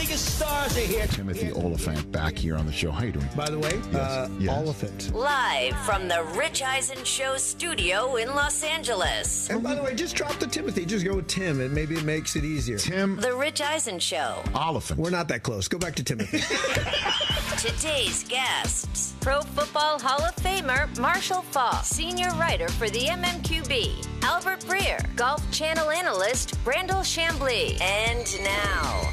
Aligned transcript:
biggest 0.00 0.36
stars 0.36 0.76
are 0.76 0.80
here. 0.80 1.06
Timothy 1.08 1.50
Olyphant 1.52 2.12
back 2.12 2.36
here 2.36 2.56
on 2.56 2.66
the 2.66 2.72
show. 2.72 2.90
How 2.90 3.04
you 3.04 3.12
doing? 3.12 3.28
By 3.36 3.50
the 3.50 3.58
way, 3.58 3.80
uh, 3.94 4.28
yes. 4.38 4.56
Olyphant. 4.56 5.14
Live 5.14 5.76
from 5.78 6.06
the 6.06 6.22
Rich 6.36 6.62
Eisen 6.62 7.04
Show 7.04 7.36
studio 7.36 8.16
in 8.16 8.28
Los 8.28 8.62
Angeles. 8.62 9.50
And 9.50 9.62
by 9.62 9.74
the 9.74 9.82
way, 9.82 9.94
just 9.94 10.14
drop 10.14 10.38
the 10.38 10.46
Timothy. 10.46 10.84
Just 10.84 11.04
go 11.04 11.16
with 11.16 11.26
Tim, 11.26 11.60
and 11.60 11.72
maybe 11.74 11.96
it 11.96 12.04
makes 12.04 12.36
it 12.36 12.44
easier. 12.44 12.78
Tim 12.78 13.16
The 13.16 13.34
Rich 13.34 13.60
Eisen 13.60 13.98
Show. 13.98 14.42
Olyphant. 14.54 15.00
We're 15.00 15.10
not 15.10 15.26
that 15.28 15.42
close. 15.42 15.66
Go 15.66 15.78
back 15.78 15.96
to 15.96 16.04
Timothy. 16.04 16.38
Today's 17.58 18.22
guests 18.22 19.14
Pro 19.20 19.40
Football 19.40 19.98
Hall 19.98 20.22
of 20.22 20.36
Famer 20.36 20.96
Marshall 20.98 21.42
Faulk, 21.42 21.84
senior 21.84 22.30
writer 22.34 22.68
for 22.68 22.88
the 22.88 23.00
MMQB, 23.00 24.06
Albert 24.22 24.60
Breer, 24.60 25.16
Golf 25.16 25.48
Channel 25.50 25.90
analyst 25.90 26.54
Brandel 26.64 27.02
Chamblee, 27.02 27.80
and 27.80 28.44
now 28.44 29.12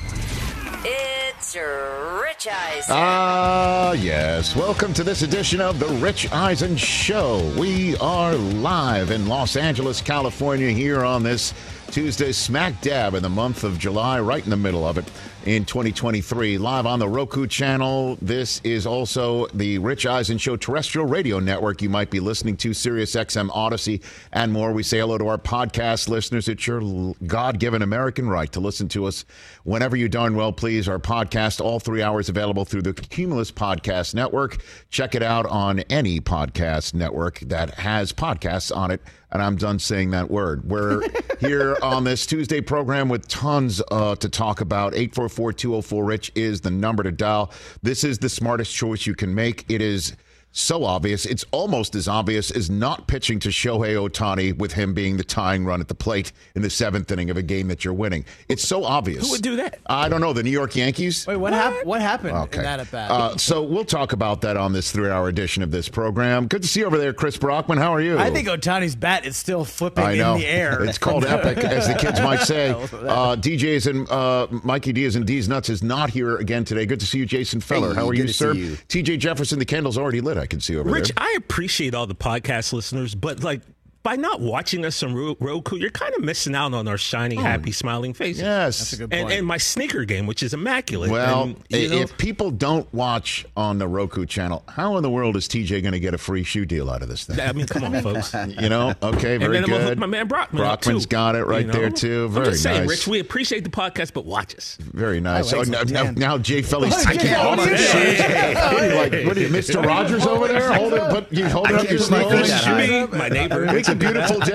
it's 0.88 1.56
Rich 1.56 2.48
Eisen. 2.48 2.96
Ah, 2.96 3.94
yes. 3.94 4.56
Welcome 4.56 4.94
to 4.94 5.04
this 5.04 5.24
edition 5.24 5.60
of 5.60 5.80
the 5.80 5.88
Rich 5.88 6.32
Eisen 6.32 6.78
Show. 6.78 7.40
We 7.58 7.98
are 7.98 8.36
live 8.36 9.10
in 9.10 9.28
Los 9.28 9.56
Angeles, 9.56 10.00
California, 10.00 10.70
here 10.70 11.04
on 11.04 11.24
this 11.24 11.54
Tuesday, 11.92 12.32
smack 12.32 12.80
dab 12.82 13.16
in 13.16 13.24
the 13.24 13.30
month 13.30 13.64
of 13.64 13.80
July, 13.80 14.20
right 14.20 14.44
in 14.44 14.50
the 14.50 14.58
middle 14.58 14.86
of 14.86 14.98
it 14.98 15.10
in 15.46 15.64
2023. 15.64 16.58
Live 16.58 16.86
on 16.86 17.00
the 17.00 17.08
Roku 17.08 17.46
channel. 17.48 18.18
This 18.22 18.60
is 18.64 18.86
also 18.86 19.48
the 19.48 19.78
Rich 19.78 20.06
Eisen 20.06 20.38
Show 20.38 20.56
terrestrial 20.58 21.08
radio 21.08 21.40
network 21.40 21.82
you 21.82 21.90
might 21.90 22.10
be 22.10 22.20
listening 22.20 22.58
to, 22.58 22.74
Sirius 22.74 23.16
XM 23.16 23.50
Odyssey, 23.54 24.02
and 24.34 24.52
more. 24.52 24.74
We 24.74 24.84
say 24.84 25.00
hello 25.00 25.18
to 25.18 25.28
our 25.28 25.38
podcast 25.38 26.10
listeners. 26.10 26.48
It's 26.48 26.66
your 26.66 27.14
God 27.28 27.60
given 27.60 27.82
American 27.82 28.28
right 28.28 28.52
to 28.52 28.60
listen 28.60 28.88
to 28.90 29.06
us 29.06 29.26
whenever 29.64 29.96
you 29.96 30.10
darn 30.10 30.36
well 30.36 30.52
please. 30.52 30.88
Our 30.88 31.00
podcast, 31.00 31.62
all 31.62 31.80
three 31.80 32.02
hours 32.02 32.28
available 32.30 32.66
through 32.66 32.82
the 32.82 32.94
Cumulus 32.94 33.52
Podcast 33.52 34.16
Network. 34.16 34.64
Check 34.90 35.16
it 35.16 35.24
out 35.24 35.46
on 35.46 35.80
any 35.92 36.20
podcast 36.20 36.94
network 36.94 37.40
that 37.42 37.76
has 37.76 38.12
podcasts 38.12 38.76
on 38.76 38.92
it. 38.92 39.02
And 39.32 39.42
I'm 39.42 39.58
done 39.58 39.80
saying 39.80 40.12
that 40.12 40.32
word. 40.32 40.70
We're 40.70 41.02
here 41.42 41.78
on 41.82 42.06
this 42.06 42.26
Tuesday 42.26 42.62
program 42.62 43.10
with 43.10 43.28
tons 43.28 43.82
uh, 43.92 44.16
to 44.16 44.30
talk 44.30 44.62
about. 44.62 44.94
844 44.94 45.35
204 45.36 46.04
Rich 46.04 46.32
is 46.36 46.62
the 46.62 46.72
number 46.72 47.04
to 47.04 47.12
dial. 47.12 47.52
This 47.82 48.04
is 48.04 48.20
the 48.20 48.30
smartest 48.30 48.74
choice 48.74 49.06
you 49.06 49.16
can 49.16 49.34
make. 49.34 49.66
It 49.70 49.82
is 49.82 50.16
so 50.58 50.86
obvious. 50.86 51.26
It's 51.26 51.44
almost 51.52 51.96
as 51.96 52.08
obvious 52.08 52.50
as 52.50 52.70
not 52.70 53.08
pitching 53.08 53.40
to 53.40 53.50
Shohei 53.50 53.96
Ohtani 53.96 54.58
with 54.58 54.72
him 54.72 54.94
being 54.94 55.18
the 55.18 55.24
tying 55.24 55.66
run 55.66 55.82
at 55.82 55.90
the 55.90 55.96
plate 55.96 56.32
in 56.56 56.62
the 56.62 56.70
seventh 56.70 57.12
inning 57.12 57.30
of 57.30 57.36
a 57.36 57.42
game 57.42 57.68
that 57.68 57.84
you're 57.84 57.94
winning. 57.94 58.24
It's 58.48 58.66
so 58.66 58.86
obvious. 58.86 59.26
Who 59.26 59.32
would 59.34 59.42
do 59.42 59.58
that? 59.58 59.80
I 59.86 60.08
don't 60.08 60.22
know. 60.22 60.32
The 60.32 60.44
New 60.44 60.52
York 60.52 60.76
Yankees? 60.78 61.28
Wait, 61.28 61.36
what, 61.36 61.52
hap- 61.52 61.86
what 61.86 62.00
happened 62.02 62.38
Okay. 62.38 62.60
in 62.60 62.64
that 62.64 62.80
at 62.80 62.90
bat? 62.90 63.12
Uh, 63.12 63.36
so 63.38 63.64
we'll 63.64 63.84
talk 63.84 64.14
about 64.14 64.42
that 64.42 64.56
on 64.56 64.72
this 64.72 64.92
three 64.94 65.10
hour 65.10 65.28
edition 65.28 65.62
of 65.62 65.72
this 65.72 65.90
program. 65.90 66.48
Good 66.48 66.62
to 66.62 66.68
see 66.70 66.80
you 66.80 66.86
over 66.86 66.98
there, 66.98 67.12
Chris 67.14 67.36
Brockman. 67.38 67.78
How 67.78 67.94
are 67.94 68.02
you? 68.02 68.18
I 68.18 68.30
think 68.32 68.48
Ohtani's 68.48 68.96
bat 68.96 69.26
is 69.26 69.36
still 69.36 69.66
flipping 69.66 70.06
I 70.06 70.16
know. 70.16 70.36
in 70.36 70.40
the 70.40 70.48
air. 70.48 70.84
It's 70.86 70.98
called 70.98 71.26
epic, 71.26 71.58
as 71.58 71.88
the 71.90 71.96
kids 71.96 72.22
might 72.22 72.42
say. 72.42 72.72
Uh, 73.06 73.36
DJs 73.36 73.88
and 73.88 74.10
uh, 74.10 74.48
Mikey 74.64 74.92
Diaz 74.94 75.16
and 75.16 75.26
D's 75.28 75.48
Nuts 75.50 75.70
is 75.70 75.84
not 75.84 76.10
here 76.10 76.38
again 76.38 76.64
today. 76.66 76.86
Good 76.86 77.00
to 77.02 77.06
see 77.06 77.20
you, 77.20 77.26
Jason 77.26 77.60
Feller. 77.60 77.90
Hey, 77.90 77.96
How 78.00 78.08
are 78.08 78.14
you, 78.14 78.28
sir? 78.28 78.54
you. 78.54 78.72
TJ 78.88 79.20
Jefferson, 79.20 79.60
the 79.60 79.66
candle's 79.66 79.98
already 79.98 80.22
lit. 80.22 80.38
I 80.46 80.48
can 80.48 80.62
see 80.62 80.78
over 80.78 80.92
Rich, 80.92 81.08
there. 81.16 81.26
I 81.26 81.34
appreciate 81.40 81.96
all 81.96 82.06
the 82.06 82.14
podcast 82.14 82.72
listeners, 82.72 83.16
but 83.16 83.44
like 83.44 83.64
by 84.06 84.16
not 84.16 84.40
watching 84.40 84.86
us 84.86 85.02
on 85.02 85.16
Roku, 85.40 85.78
you're 85.78 85.90
kind 85.90 86.14
of 86.14 86.24
missing 86.24 86.54
out 86.54 86.76
on 86.76 86.88
our 86.88 86.98
shiny, 86.98 87.38
hmm. 87.38 87.42
happy, 87.42 87.72
smiling 87.72 88.14
faces. 88.14 88.44
Yes. 88.44 88.78
That's 88.78 88.94
a 88.94 88.98
good 88.98 89.12
And, 89.12 89.24
point. 89.24 89.40
and 89.40 89.48
my 89.48 89.58
sneaker 89.58 90.06
game, 90.06 90.28
which 90.28 90.44
is 90.44 90.54
immaculate. 90.54 91.10
Well, 91.10 91.44
And, 91.46 91.56
you 91.72 91.90
know, 91.90 91.96
if 91.98 92.16
people 92.20 92.52
don't 92.52 92.92
watch 92.94 93.48
on 93.58 93.80
the 93.80 93.88
Roku 93.88 94.28
channel, 94.28 94.64
how 94.70 94.98
in 94.98 95.04
the 95.04 95.10
world 95.10 95.36
is 95.36 95.48
TJ 95.48 95.82
going 95.82 95.94
to 95.94 96.00
get 96.00 96.14
a 96.14 96.20
free 96.20 96.44
shoe 96.44 96.66
deal 96.66 96.92
out 96.92 97.02
of 97.02 97.10
this 97.10 97.24
thing? 97.24 97.40
I 97.40 97.52
mean, 97.52 97.66
come 97.66 97.84
on, 97.84 98.00
folks. 98.04 98.32
You 98.36 98.70
know, 98.70 98.94
okay, 99.02 99.38
very 99.38 99.40
good. 99.40 99.44
and 99.44 99.54
then 99.56 99.64
I'm 99.64 99.70
good. 99.70 99.82
hook 99.90 99.98
my 99.98 100.06
man 100.06 100.28
Brockman. 100.28 100.62
up, 100.62 100.82
Brockman's 100.84 101.06
too, 101.06 101.10
got 101.10 101.36
it 101.36 101.46
right 101.46 101.66
you 101.66 101.72
know? 101.72 101.80
there 101.80 101.90
too. 101.90 102.26
I'm 102.26 102.32
Very 102.32 102.46
just 102.52 102.62
saying, 102.62 102.82
nice. 102.82 102.90
Rich, 102.90 103.08
we 103.08 103.20
appreciate 103.20 103.64
the 103.64 103.72
podcast, 103.72 104.14
but 104.14 104.26
watch 104.26 104.56
us. 104.56 104.78
Very 104.82 105.20
nice. 105.20 105.52
I 105.52 105.58
Oh, 105.58 105.62
now, 105.64 105.82
now, 105.82 106.12
now 106.12 106.38
Jay 106.38 106.62
Felly's 106.62 106.94
I 107.08 107.16
can't 107.16 107.42
hold 107.42 107.68
his 107.68 107.80
shoes. 107.80 108.20
What 108.20 108.84
are 108.84 108.88
you 108.88 108.96
like? 108.96 109.12
What 109.26 109.36
are 109.38 109.42
you, 109.42 109.48
Mr. 109.48 109.84
Rogers 109.84 110.28
over 110.28 110.48
there? 110.48 110.72
Hold 110.74 110.94
it, 110.94 111.10
put 111.10 111.34
you 111.34 111.50
hold 111.50 111.72
it 111.72 111.76
up 111.76 111.90
your 111.90 111.98
put 112.00 112.12
my 112.12 112.24
sleeve. 112.24 112.40
foot 112.40 112.48
that 112.48 112.64
high. 112.64 112.88
Me, 112.88 113.18
my 113.18 113.30
neighbor. 113.30 113.66
It's 114.00 114.32
a 114.32 114.38
beautiful 114.38 114.40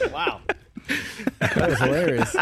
day. 0.00 0.10
wow. 0.12 0.40
That 1.40 1.68
was 1.70 1.78
hilarious. 1.78 2.36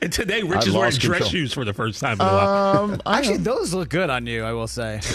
And 0.00 0.12
today, 0.12 0.38
I 0.40 0.44
Rich 0.46 0.66
is 0.66 0.72
wearing 0.72 0.86
lost 0.86 1.00
dress 1.00 1.18
control. 1.18 1.30
shoes 1.30 1.52
for 1.52 1.64
the 1.64 1.72
first 1.74 2.00
time 2.00 2.14
in 2.14 2.20
a 2.20 2.24
while. 2.24 2.84
Um, 2.84 3.02
Actually, 3.04 3.38
those 3.38 3.74
look 3.74 3.90
good 3.90 4.08
on 4.10 4.26
you, 4.26 4.42
I 4.44 4.52
will 4.52 4.68
say. 4.68 5.00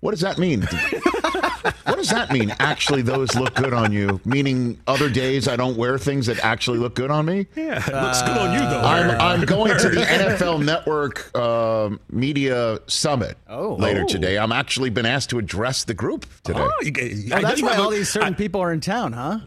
what 0.00 0.12
does 0.12 0.20
that 0.20 0.38
mean? 0.38 0.62
what 0.62 1.96
does 1.96 2.10
that 2.10 2.30
mean? 2.32 2.54
Actually, 2.60 3.02
those 3.02 3.34
look 3.34 3.54
good 3.54 3.72
on 3.72 3.92
you. 3.92 4.20
Meaning, 4.24 4.78
other 4.86 5.10
days 5.10 5.48
I 5.48 5.56
don't 5.56 5.76
wear 5.76 5.98
things 5.98 6.26
that 6.26 6.38
actually 6.44 6.78
look 6.78 6.94
good 6.94 7.10
on 7.10 7.26
me. 7.26 7.46
Yeah, 7.56 7.78
it 7.84 7.92
looks 7.92 8.22
good 8.22 8.36
on 8.38 8.52
you, 8.52 8.60
though. 8.60 8.80
I'm, 8.80 9.20
I'm 9.20 9.44
going 9.44 9.76
to 9.78 9.88
the 9.88 10.00
NFL 10.02 10.64
Network 10.64 11.36
um 11.36 12.00
Media 12.10 12.78
Summit 12.86 13.36
Oh. 13.48 13.74
later 13.74 14.02
Oh. 14.02 14.06
today. 14.08 14.38
I'm 14.38 14.52
actually 14.52 14.90
been 14.90 15.06
asked 15.06 15.30
to 15.30 15.38
address 15.38 15.84
the 15.84 15.94
group 15.94 16.26
today. 16.44 16.60
Oh, 16.60 16.72
you, 16.82 16.90
get- 16.90 17.32
I 17.32 17.38
Oh, 17.38 17.42
that's 17.42 17.62
why 17.62 17.76
all 17.76 17.90
these 17.90 18.08
certain 18.10 18.34
people 18.34 18.60
are 18.60 18.72
in 18.72 18.80
town, 18.80 19.12
huh? 19.12 19.40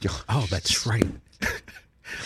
Yeah. 0.00 0.10
Oh, 0.28 0.46
that's 0.50 0.86
right. 0.86 1.04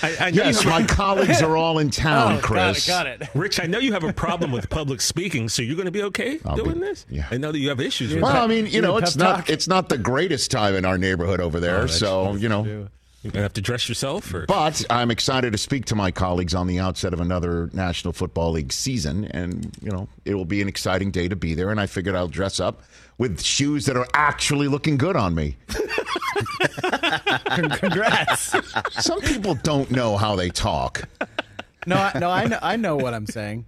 I, 0.03 0.17
I 0.27 0.31
know 0.31 0.45
Yes, 0.45 0.65
my 0.65 0.83
colleagues 0.85 1.43
are 1.43 1.57
all 1.57 1.79
in 1.79 1.87
oh, 1.89 1.91
town, 1.91 2.33
Oh, 2.35 2.41
Chris. 2.43 2.87
got 2.87 3.07
it, 3.07 3.19
got 3.21 3.29
it. 3.29 3.35
Rich, 3.35 3.61
I 3.61 3.67
know 3.67 3.79
you 3.79 3.93
have 3.93 4.05
a 4.05 4.13
problem 4.13 4.53
with 4.53 4.69
public 4.69 5.01
speaking, 5.01 5.49
so 5.49 5.63
you're 5.63 5.77
going 5.77 5.87
to 5.87 5.91
be 5.93 6.03
okay 6.05 6.39
I'll 6.45 6.57
doing 6.57 6.75
be- 6.75 6.81
this. 6.81 7.07
yeah. 7.09 7.27
I 7.31 7.37
know 7.39 7.53
that 7.53 7.59
you 7.59 7.69
have 7.71 7.81
issues 7.81 8.13
with 8.15 8.23
Well. 8.23 8.37
I 8.37 8.47
mean, 8.47 8.67
you 8.67 8.81
know, 8.83 8.97
it's 8.99 9.13
pep 9.15 9.21
not 9.21 9.37
talk. 9.37 9.51
it's 9.51 9.67
not 9.69 9.89
the 9.89 9.99
greatest 9.99 10.51
time 10.51 10.75
in 10.75 10.85
our 10.85 10.99
neighborhood 10.99 11.41
over 11.41 11.61
there. 11.61 11.77
Oh, 11.77 11.81
that's 11.83 11.99
so 11.99 12.35
you 12.35 12.49
know, 12.49 12.89
You're 13.27 13.33
going 13.33 13.41
to 13.41 13.47
have 13.47 13.55
to 13.55 13.61
dress 13.61 13.89
yourself, 13.89 14.33
or 14.33 14.47
but 14.47 14.85
I'm 14.89 15.11
excited 15.11 15.51
to 15.51 15.59
speak 15.59 15.87
to 15.87 15.97
my 15.97 16.13
colleagues 16.13 16.55
on 16.55 16.69
the 16.69 16.79
outset 16.79 17.13
of 17.13 17.19
another 17.19 17.69
National 17.73 18.13
Football 18.13 18.53
League 18.53 18.73
season, 18.73 19.25
and 19.25 19.77
you 19.83 19.91
know, 19.91 20.07
it 20.25 20.35
will 20.35 20.45
be 20.45 20.63
an 20.63 20.69
exciting 20.69 21.11
day 21.11 21.27
to 21.27 21.35
be 21.35 21.53
there. 21.53 21.71
And 21.71 21.81
I 21.81 21.87
figured 21.87 22.15
I'll 22.15 22.29
dress 22.29 22.61
up 22.61 22.85
with 23.19 23.43
shoes 23.43 23.87
that 23.87 23.97
are 23.97 24.07
actually 24.15 24.69
looking 24.69 24.97
good 24.97 25.17
on 25.17 25.35
me. 25.35 25.57
Congrats. 27.79 28.55
Some 29.05 29.21
people 29.23 29.57
don't 29.57 29.91
know 29.91 30.17
how 30.17 30.37
they 30.37 30.49
talk. 30.49 31.09
No, 31.85 31.97
I, 31.97 32.19
no, 32.21 32.31
I 32.31 32.45
know, 32.47 32.59
I 32.63 32.77
know 32.77 32.95
what 32.95 33.13
I'm 33.13 33.27
saying. 33.27 33.65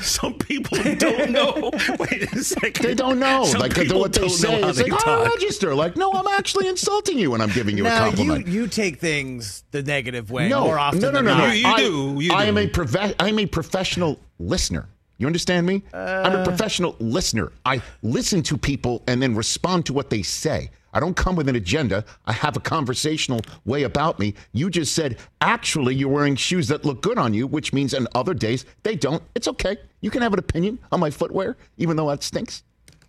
some 0.04 0.34
people 0.34 0.78
don't 0.96 1.30
know. 1.30 1.70
Wait 1.98 2.22
a 2.32 2.42
second. 2.44 2.84
They 2.84 2.94
don't 2.94 3.18
know. 3.18 3.44
Some 3.44 3.60
like 3.60 3.74
people 3.74 4.00
what 4.00 4.12
they 4.12 4.20
don't 4.20 4.30
say 4.30 4.50
know 4.58 4.62
how 4.64 4.68
is 4.70 4.76
they 4.76 4.84
like, 4.84 5.00
oh, 5.06 5.24
talk. 5.24 5.34
register. 5.34 5.74
Like, 5.74 5.96
no, 5.96 6.12
I'm 6.12 6.26
actually 6.28 6.68
insulting 6.68 7.18
you 7.18 7.30
when 7.32 7.40
I'm 7.40 7.50
giving 7.50 7.76
you 7.76 7.84
a 7.86 7.88
Now, 7.88 8.04
you, 8.06 8.10
compliment. 8.16 8.46
you 8.48 8.66
take 8.66 8.98
things 8.98 9.64
the 9.70 9.82
negative 9.82 10.30
way 10.30 10.48
no, 10.48 10.64
more 10.64 10.78
often 10.78 11.00
no, 11.00 11.10
no, 11.10 11.14
than 11.16 11.24
no, 11.26 11.36
no. 11.38 11.46
You- 11.46 11.52
you 11.60 11.66
I, 11.66 11.76
do, 11.78 12.16
you 12.20 12.32
I 12.32 12.44
am 12.44 12.58
a 12.58 12.66
profe- 12.66 13.14
I'm 13.18 13.38
a 13.38 13.46
professional 13.46 14.18
listener. 14.38 14.88
You 15.18 15.26
understand 15.26 15.66
me? 15.66 15.82
I'm 15.92 16.32
Uh. 16.34 16.42
a 16.42 16.44
professional 16.44 16.96
listener. 16.98 17.52
I 17.66 17.82
listen 18.02 18.42
to 18.44 18.56
people 18.56 19.02
and 19.06 19.20
then 19.22 19.34
respond 19.34 19.84
to 19.86 19.92
what 19.92 20.08
they 20.08 20.22
say. 20.22 20.70
I 20.92 21.00
don't 21.00 21.14
come 21.14 21.36
with 21.36 21.48
an 21.48 21.56
agenda. 21.56 22.04
I 22.26 22.32
have 22.32 22.56
a 22.56 22.60
conversational 22.60 23.40
way 23.64 23.84
about 23.84 24.18
me. 24.18 24.34
You 24.52 24.70
just 24.70 24.94
said, 24.94 25.18
actually, 25.40 25.94
you're 25.94 26.08
wearing 26.08 26.36
shoes 26.36 26.68
that 26.68 26.84
look 26.84 27.02
good 27.02 27.18
on 27.18 27.34
you, 27.34 27.46
which 27.46 27.72
means 27.72 27.94
on 27.94 28.06
other 28.14 28.34
days 28.34 28.64
they 28.82 28.96
don't. 28.96 29.22
It's 29.34 29.48
okay. 29.48 29.76
You 30.00 30.10
can 30.10 30.22
have 30.22 30.32
an 30.32 30.38
opinion 30.38 30.78
on 30.92 31.00
my 31.00 31.10
footwear, 31.10 31.56
even 31.78 31.96
though 31.96 32.08
that 32.08 32.22
stinks. 32.22 32.62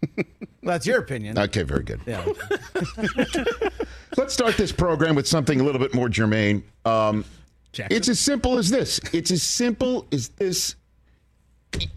That's 0.64 0.86
your 0.86 1.00
opinion. 1.00 1.38
Okay, 1.38 1.64
very 1.64 1.84
good. 1.84 2.02
Yeah. 2.06 2.26
Let's 4.18 4.34
start 4.34 4.58
this 4.58 4.72
program 4.72 5.16
with 5.16 5.28
something 5.28 5.60
a 5.60 5.64
little 5.64 5.80
bit 5.80 5.94
more 5.94 6.10
germane. 6.10 6.64
Um, 6.86 7.26
it's 7.74 8.10
as 8.10 8.20
simple 8.20 8.58
as 8.58 8.70
this. 8.70 9.00
It's 9.14 9.32
as 9.32 9.44
simple 9.44 10.08
as 10.12 10.30
this. 10.30 10.76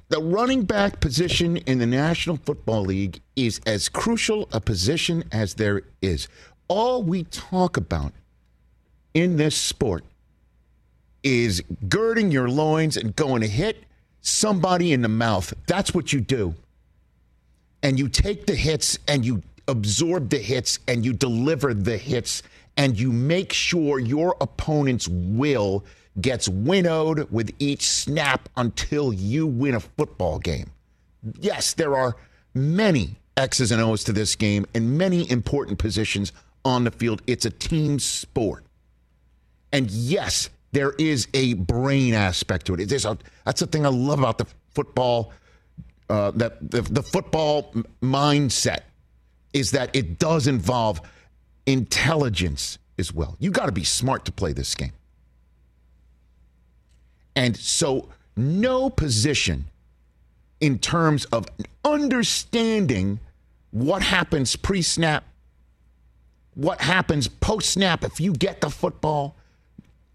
The 0.08 0.20
running 0.22 0.62
back 0.64 1.00
position 1.00 1.56
in 1.56 1.78
the 1.78 1.86
National 1.86 2.36
Football 2.36 2.82
League 2.82 3.20
is 3.36 3.60
as 3.66 3.88
crucial 3.88 4.48
a 4.52 4.60
position 4.60 5.24
as 5.32 5.54
there 5.54 5.82
is. 6.00 6.28
All 6.68 7.02
we 7.02 7.24
talk 7.24 7.76
about 7.76 8.12
in 9.12 9.36
this 9.36 9.56
sport 9.56 10.04
is 11.22 11.62
girding 11.88 12.30
your 12.30 12.48
loins 12.48 12.96
and 12.96 13.16
going 13.16 13.40
to 13.40 13.48
hit 13.48 13.84
somebody 14.20 14.92
in 14.92 15.02
the 15.02 15.08
mouth. 15.08 15.52
That's 15.66 15.94
what 15.94 16.12
you 16.12 16.20
do 16.20 16.54
and 17.84 17.98
you 17.98 18.08
take 18.08 18.46
the 18.46 18.54
hits 18.54 18.98
and 19.06 19.24
you 19.24 19.42
absorb 19.68 20.30
the 20.30 20.38
hits 20.38 20.78
and 20.88 21.04
you 21.04 21.12
deliver 21.12 21.74
the 21.74 21.98
hits 21.98 22.42
and 22.78 22.98
you 22.98 23.12
make 23.12 23.52
sure 23.52 24.00
your 24.00 24.36
opponent's 24.40 25.06
will 25.06 25.84
gets 26.20 26.48
winnowed 26.48 27.30
with 27.30 27.52
each 27.58 27.88
snap 27.88 28.48
until 28.56 29.12
you 29.12 29.46
win 29.46 29.74
a 29.74 29.80
football 29.80 30.38
game. 30.38 30.70
Yes, 31.40 31.74
there 31.74 31.96
are 31.96 32.16
many 32.54 33.16
X's 33.36 33.72
and 33.72 33.82
O's 33.82 34.04
to 34.04 34.12
this 34.12 34.36
game 34.36 34.66
and 34.74 34.96
many 34.96 35.28
important 35.30 35.78
positions 35.78 36.32
on 36.64 36.84
the 36.84 36.90
field. 36.90 37.22
It's 37.26 37.44
a 37.44 37.50
team 37.50 37.98
sport. 37.98 38.64
And 39.72 39.90
yes, 39.90 40.50
there 40.72 40.92
is 40.98 41.26
a 41.34 41.54
brain 41.54 42.14
aspect 42.14 42.66
to 42.66 42.74
it. 42.74 42.92
A, 43.04 43.18
that's 43.44 43.60
the 43.60 43.66
thing 43.66 43.84
I 43.84 43.88
love 43.88 44.20
about 44.20 44.38
the 44.38 44.46
football 44.70 45.32
uh, 46.08 46.30
that 46.32 46.70
the, 46.70 46.82
the 46.82 47.02
football 47.02 47.72
mindset 48.02 48.80
is 49.52 49.70
that 49.70 49.94
it 49.94 50.18
does 50.18 50.46
involve 50.46 51.00
intelligence 51.66 52.78
as 52.98 53.12
well. 53.12 53.36
You 53.38 53.50
got 53.50 53.66
to 53.66 53.72
be 53.72 53.84
smart 53.84 54.24
to 54.26 54.32
play 54.32 54.52
this 54.52 54.74
game. 54.74 54.92
And 57.36 57.56
so, 57.56 58.08
no 58.36 58.90
position 58.90 59.66
in 60.60 60.78
terms 60.78 61.24
of 61.26 61.46
understanding 61.84 63.20
what 63.70 64.02
happens 64.02 64.56
pre 64.56 64.82
snap, 64.82 65.24
what 66.54 66.80
happens 66.80 67.28
post 67.28 67.70
snap 67.70 68.04
if 68.04 68.20
you 68.20 68.32
get 68.32 68.60
the 68.60 68.70
football. 68.70 69.36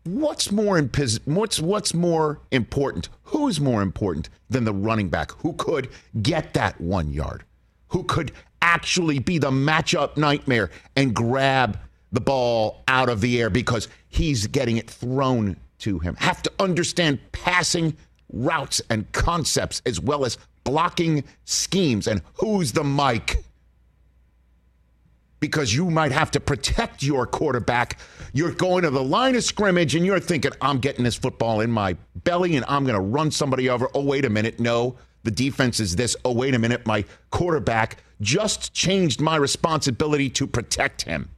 What's 0.06 0.52
more 0.52 0.82
what's 1.26 1.60
what's 1.60 1.94
more 1.94 2.40
important? 2.52 3.10
Who's 3.24 3.60
more 3.60 3.82
important 3.82 4.30
than 4.50 4.64
the 4.64 4.74
running 4.74 5.10
back 5.10 5.32
who 5.34 5.54
could 5.54 5.90
get 6.22 6.54
that 6.54 6.80
one 6.80 7.12
yard? 7.12 7.44
Who 7.90 8.04
could 8.06 8.32
actually 8.62 9.20
be 9.20 9.38
the 9.38 9.52
matchup 9.52 10.18
nightmare 10.18 10.72
and 10.96 11.14
grab 11.14 11.78
the 12.12 12.22
ball 12.22 12.84
out 12.88 13.10
of 13.10 13.22
the 13.22 13.40
air 13.40 13.50
because 13.50 13.88
he's 14.08 14.48
getting 14.48 14.78
it 14.78 14.90
thrown 14.90 15.58
to 15.80 16.00
him? 16.00 16.16
Have 16.18 16.42
to 16.44 16.52
understand 16.60 17.20
passing 17.32 17.98
routes 18.32 18.82
and 18.90 19.12
concepts 19.12 19.82
as 19.86 20.00
well 20.00 20.26
as 20.26 20.38
blocking 20.64 21.24
schemes 21.46 22.08
and 22.08 22.22
who's 22.36 22.72
the 22.74 22.84
Mike 22.84 23.44
because 25.40 25.74
you 25.74 25.90
might 25.90 26.12
have 26.12 26.32
to 26.32 26.40
protect 26.40 27.02
your 27.02 27.26
quarterback. 27.26 27.98
You're 28.34 28.52
going 28.52 28.84
to 28.84 28.90
the 28.90 29.04
line 29.04 29.36
of 29.36 29.44
scrimmage 29.44 29.96
and 29.96 30.06
you're 30.06 30.20
thinking, 30.20 30.52
I'm 30.62 30.80
getting 30.80 31.04
this 31.04 31.16
football 31.16 31.62
in 31.62 31.72
my 31.72 31.96
belly 32.16 32.56
and 32.56 32.66
I'm 32.68 32.84
going 32.84 32.96
to 32.96 33.02
run 33.02 33.32
somebody 33.32 33.70
over. 33.70 33.90
Oh, 33.94 34.04
wait 34.04 34.26
a 34.26 34.30
minute. 34.30 34.60
No, 34.60 34.96
the 35.24 35.32
defense 35.32 35.80
is 35.80 35.96
this. 35.96 36.16
Oh, 36.26 36.34
wait 36.34 36.54
a 36.54 36.60
minute. 36.60 36.86
My 36.86 37.06
quarterback 37.32 38.04
just 38.22 38.74
changed 38.74 39.22
my 39.22 39.38
responsibility 39.38 40.30
to 40.32 40.46
protect 40.46 41.04
him. 41.04 41.30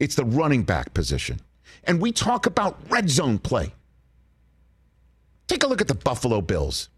It's 0.00 0.14
the 0.16 0.24
running 0.24 0.62
back 0.64 0.94
position. 0.94 1.40
And 1.86 2.00
we 2.00 2.12
talk 2.12 2.46
about 2.46 2.78
red 2.88 3.10
zone 3.10 3.38
play. 3.38 3.74
Take 5.46 5.62
a 5.62 5.66
look 5.66 5.80
at 5.80 5.88
the 5.88 5.94
Buffalo 5.94 6.40
Bills 6.40 6.88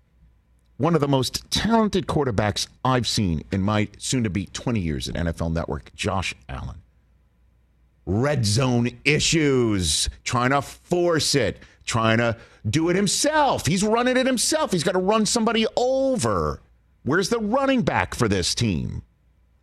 one 0.79 0.95
of 0.95 1.01
the 1.01 1.09
most 1.09 1.51
talented 1.51 2.07
quarterbacks 2.07 2.69
I've 2.85 3.07
seen 3.07 3.43
in 3.51 3.63
my 3.63 3.89
soon 3.99 4.25
to 4.25 4.31
be 4.31 4.47
20 4.47 4.81
years 4.81 5.09
at 5.09 5.15
NFL 5.15 5.53
Network, 5.53 5.95
Josh 5.95 6.35
Allen. 6.49 6.83
Red 8.05 8.45
zone 8.45 8.91
issues, 9.05 10.09
trying 10.23 10.51
to 10.51 10.63
force 10.63 11.35
it, 11.35 11.59
trying 11.85 12.19
to 12.19 12.37
do 12.69 12.89
it 12.89 12.97
himself. 12.97 13.67
He's 13.67 13.83
running 13.83 14.17
it 14.17 14.27
himself. 14.27 14.71
He's 14.71 14.85
got 14.85 14.93
to 14.93 14.99
run 14.99 15.27
somebody 15.27 15.67
over. 15.77 16.61
Where's 17.05 17.31
the 17.31 17.39
running 17.39 17.83
back 17.83 18.15
for 18.15 18.29
this 18.29 18.55
team? 18.55 19.03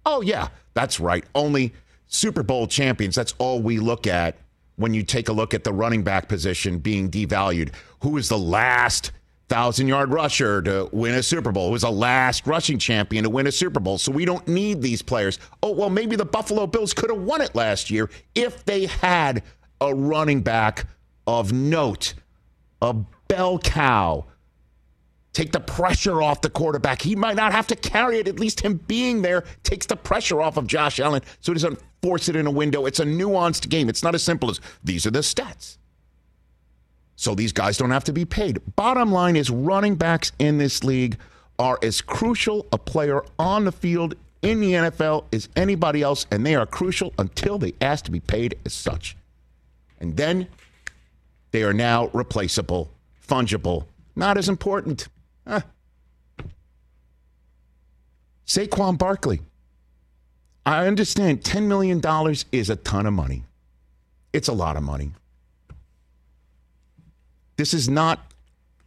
Oh, 0.06 0.22
yeah, 0.22 0.50
that's 0.74 1.00
right. 1.00 1.24
Only 1.36 1.74
Super 2.08 2.44
Bowl 2.44 2.68
champions. 2.68 3.16
That's 3.16 3.34
all 3.38 3.62
we 3.62 3.80
look 3.80 4.08
at 4.08 4.36
when 4.76 4.94
you 4.94 5.04
take 5.04 5.30
a 5.30 5.34
look 5.34 5.54
at 5.54 5.64
the 5.64 5.74
running 5.74 6.04
back 6.04 6.28
position 6.28 6.80
being 6.80 7.10
devalued. 7.10 7.74
Who 8.02 8.18
is 8.18 8.30
the 8.30 8.38
last 8.38 9.12
thousand 9.50 9.88
yard 9.88 10.12
rusher 10.12 10.62
to 10.64 10.90
win 10.92 11.14
a 11.16 11.24
Super 11.24 11.52
Bowl, 11.52 11.68
who 11.68 11.74
was 11.74 11.84
the 11.84 11.92
last 11.92 12.48
rushing 12.48 12.80
champion 12.80 13.24
to 13.24 13.30
win 13.30 13.46
a 13.48 13.52
Super 13.52 13.80
Bowl. 13.80 13.98
So 13.98 14.12
we 14.12 14.26
don't 14.26 14.48
need 14.48 14.82
these 14.82 15.02
players. 15.02 15.38
Oh, 15.62 15.72
well, 15.72 15.90
maybe 15.90 16.16
the 16.16 16.26
Buffalo 16.26 16.66
Bills 16.66 16.94
could 16.94 17.10
have 17.10 17.22
won 17.22 17.42
it 17.42 17.54
last 17.54 17.92
year 17.92 18.10
if 18.34 18.66
they 18.66 18.88
had 18.88 19.44
a 19.80 19.94
running 19.94 20.42
back 20.42 20.88
of 21.28 21.54
note, 21.54 22.14
a 22.82 22.94
bell 23.28 23.60
cow. 23.60 24.26
Take 25.34 25.52
the 25.52 25.60
pressure 25.60 26.22
off 26.22 26.42
the 26.42 26.50
quarterback. 26.50 27.02
He 27.02 27.16
might 27.16 27.36
not 27.36 27.52
have 27.52 27.68
to 27.68 27.76
carry 27.76 28.20
it. 28.20 28.28
At 28.28 28.40
least 28.40 28.62
him 28.62 28.78
being 28.88 29.22
there 29.24 29.44
takes 29.64 29.88
the 29.88 29.96
pressure 29.96 30.42
off 30.42 30.58
of 30.58 30.68
Josh 30.68 31.00
Allen 31.00 31.22
so 31.42 31.52
he 31.52 31.56
doesn't 31.56 31.80
force 32.02 32.30
it 32.30 32.36
in 32.36 32.46
a 32.46 32.52
window. 32.52 32.86
It's 32.86 33.00
a 33.00 33.06
nuanced 33.06 33.70
game. 33.70 33.90
It's 33.90 34.04
not 34.04 34.14
as 34.14 34.24
simple 34.24 34.50
as 34.50 34.60
these 34.84 35.06
are 35.06 35.12
the 35.12 35.20
stats 35.20 35.78
so 37.16 37.36
these 37.36 37.54
guys 37.54 37.78
don't 37.78 37.92
have 37.92 38.04
to 38.06 38.14
be 38.14 38.26
paid. 38.26 38.60
Bottom 38.76 39.12
line 39.12 39.36
is 39.36 39.50
running 39.50 39.96
backs 39.96 40.32
in 40.40 40.58
this 40.58 40.84
league 40.84 41.18
are 41.60 41.80
as 41.82 42.02
crucial 42.02 42.68
a 42.72 42.78
player 42.78 43.24
on 43.38 43.66
the 43.66 43.72
field 43.72 44.16
in 44.42 44.60
the 44.60 44.74
NFL 44.74 45.26
as 45.32 45.48
anybody 45.56 46.02
else, 46.02 46.26
and 46.32 46.46
they 46.46 46.56
are 46.56 46.66
crucial 46.66 47.14
until 47.18 47.58
they 47.58 47.74
ask 47.80 48.04
to 48.06 48.12
be 48.12 48.20
paid 48.20 48.58
as 48.66 48.74
such. 48.74 49.16
And 50.02 50.18
then 50.18 50.48
they 51.52 51.64
are 51.64 51.74
now 51.74 52.08
replaceable, 52.08 52.92
fungible, 53.26 53.86
not 54.16 54.38
as 54.38 54.50
important. 54.50 55.08
Huh. 55.48 55.62
Saquon 58.46 58.98
Barkley. 58.98 59.42
I 60.66 60.88
understand 60.88 61.42
$10 61.42 61.64
million 61.64 62.02
is 62.52 62.70
a 62.70 62.76
ton 62.78 63.06
of 63.06 63.14
money. 63.14 63.44
It's 64.32 64.48
a 64.48 64.54
lot 64.54 64.78
of 64.78 64.84
money. 64.84 65.12
This 67.58 67.74
is 67.74 67.90
not 67.90 68.34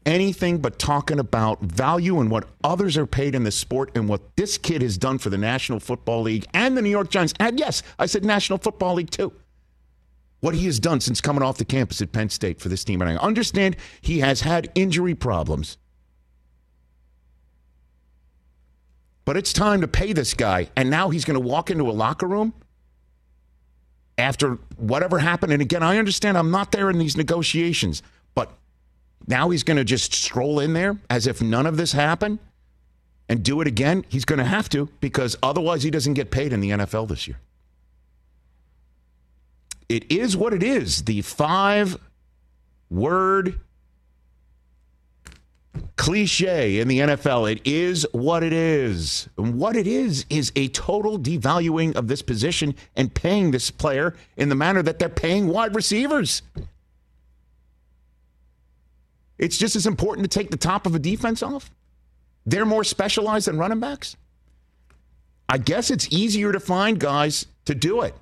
anything 0.06 0.58
but 0.58 0.78
talking 0.78 1.18
about 1.18 1.60
value 1.60 2.20
and 2.20 2.30
what 2.30 2.48
others 2.64 2.96
are 2.96 3.06
paid 3.06 3.34
in 3.34 3.44
the 3.44 3.50
sport 3.50 3.90
and 3.94 4.08
what 4.08 4.36
this 4.36 4.56
kid 4.56 4.80
has 4.80 4.96
done 4.96 5.18
for 5.18 5.30
the 5.30 5.38
National 5.38 5.80
Football 5.80 6.22
League 6.22 6.46
and 6.54 6.76
the 6.76 6.82
New 6.82 6.90
York 6.90 7.10
Giants. 7.10 7.34
And 7.40 7.58
yes, 7.58 7.82
I 7.98 8.06
said 8.06 8.24
National 8.24 8.58
Football 8.58 8.94
League 8.94 9.10
too. 9.10 9.32
What 10.40 10.54
he 10.54 10.66
has 10.66 10.78
done 10.78 11.00
since 11.00 11.20
coming 11.20 11.42
off 11.42 11.58
the 11.58 11.64
campus 11.64 12.00
at 12.00 12.12
Penn 12.12 12.28
State 12.28 12.60
for 12.60 12.68
this 12.68 12.84
team. 12.84 13.02
And 13.02 13.10
I 13.10 13.16
understand 13.16 13.76
he 14.00 14.20
has 14.20 14.42
had 14.42 14.70
injury 14.74 15.14
problems. 15.14 15.76
But 19.26 19.36
it's 19.36 19.52
time 19.52 19.82
to 19.82 19.88
pay 19.88 20.14
this 20.14 20.32
guy. 20.32 20.70
And 20.76 20.88
now 20.88 21.10
he's 21.10 21.26
going 21.26 21.38
to 21.38 21.46
walk 21.46 21.70
into 21.70 21.90
a 21.90 21.92
locker 21.92 22.26
room 22.26 22.54
after 24.16 24.54
whatever 24.76 25.18
happened. 25.18 25.52
And 25.52 25.60
again, 25.60 25.82
I 25.82 25.98
understand 25.98 26.38
I'm 26.38 26.52
not 26.52 26.72
there 26.72 26.88
in 26.88 26.98
these 26.98 27.16
negotiations. 27.16 28.02
But 28.34 28.52
now 29.26 29.50
he's 29.50 29.64
going 29.64 29.76
to 29.78 29.84
just 29.84 30.14
stroll 30.14 30.60
in 30.60 30.72
there 30.72 30.98
as 31.10 31.26
if 31.26 31.42
none 31.42 31.66
of 31.66 31.76
this 31.76 31.92
happened 31.92 32.38
and 33.28 33.42
do 33.42 33.60
it 33.60 33.66
again. 33.66 34.04
He's 34.08 34.24
going 34.24 34.38
to 34.38 34.44
have 34.44 34.68
to 34.70 34.88
because 35.00 35.36
otherwise 35.42 35.82
he 35.82 35.90
doesn't 35.90 36.14
get 36.14 36.30
paid 36.30 36.52
in 36.52 36.60
the 36.60 36.70
NFL 36.70 37.08
this 37.08 37.26
year. 37.26 37.40
It 39.88 40.10
is 40.10 40.36
what 40.36 40.52
it 40.52 40.62
is. 40.62 41.02
The 41.02 41.22
five 41.22 41.98
word 42.90 43.58
cliche 45.96 46.78
in 46.80 46.88
the 46.88 47.00
NFL. 47.00 47.50
It 47.50 47.60
is 47.64 48.06
what 48.12 48.42
it 48.42 48.52
is. 48.52 49.28
And 49.36 49.58
what 49.58 49.76
it 49.76 49.86
is 49.86 50.26
is 50.30 50.52
a 50.56 50.68
total 50.68 51.18
devaluing 51.18 51.94
of 51.96 52.08
this 52.08 52.22
position 52.22 52.74
and 52.94 53.12
paying 53.12 53.50
this 53.50 53.70
player 53.70 54.14
in 54.36 54.48
the 54.48 54.54
manner 54.54 54.82
that 54.82 54.98
they're 54.98 55.08
paying 55.08 55.48
wide 55.48 55.74
receivers. 55.74 56.42
It's 59.38 59.58
just 59.58 59.76
as 59.76 59.86
important 59.86 60.30
to 60.30 60.38
take 60.38 60.50
the 60.50 60.56
top 60.56 60.86
of 60.86 60.94
a 60.94 60.98
defense 60.98 61.42
off. 61.42 61.70
They're 62.46 62.64
more 62.64 62.84
specialized 62.84 63.48
than 63.48 63.58
running 63.58 63.80
backs. 63.80 64.16
I 65.48 65.58
guess 65.58 65.90
it's 65.90 66.08
easier 66.10 66.52
to 66.52 66.60
find 66.60 66.98
guys 66.98 67.46
to 67.66 67.74
do 67.74 68.02
it. 68.02 68.14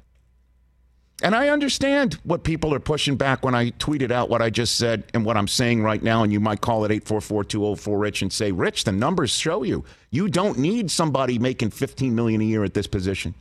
And 1.23 1.35
I 1.35 1.49
understand 1.49 2.19
what 2.25 2.43
people 2.43 2.75
are 2.75 2.81
pushing 2.81 3.17
back 3.17 3.45
when 3.45 3.55
I 3.55 3.71
tweeted 3.71 4.11
out 4.11 4.29
what 4.29 4.43
I 4.43 4.51
just 4.51 4.77
said 4.77 5.05
and 5.15 5.25
what 5.25 5.37
I'm 5.37 5.47
saying 5.47 5.83
right 5.83 6.03
now. 6.03 6.25
And 6.25 6.33
you 6.33 6.41
might 6.41 6.61
call 6.61 6.85
it 6.85 6.91
844 6.91 7.45
204 7.45 7.99
Rich 7.99 8.23
and 8.23 8.33
say, 8.33 8.51
Rich, 8.51 8.85
the 8.85 8.93
numbers 8.93 9.31
show 9.31 9.63
you. 9.63 9.85
You 10.11 10.29
don't 10.29 10.59
need 10.59 10.91
somebody 10.91 11.39
making 11.39 11.71
15 11.71 12.15
million 12.15 12.41
a 12.41 12.45
year 12.45 12.65
at 12.65 12.75
this 12.75 12.89
position. 12.89 13.35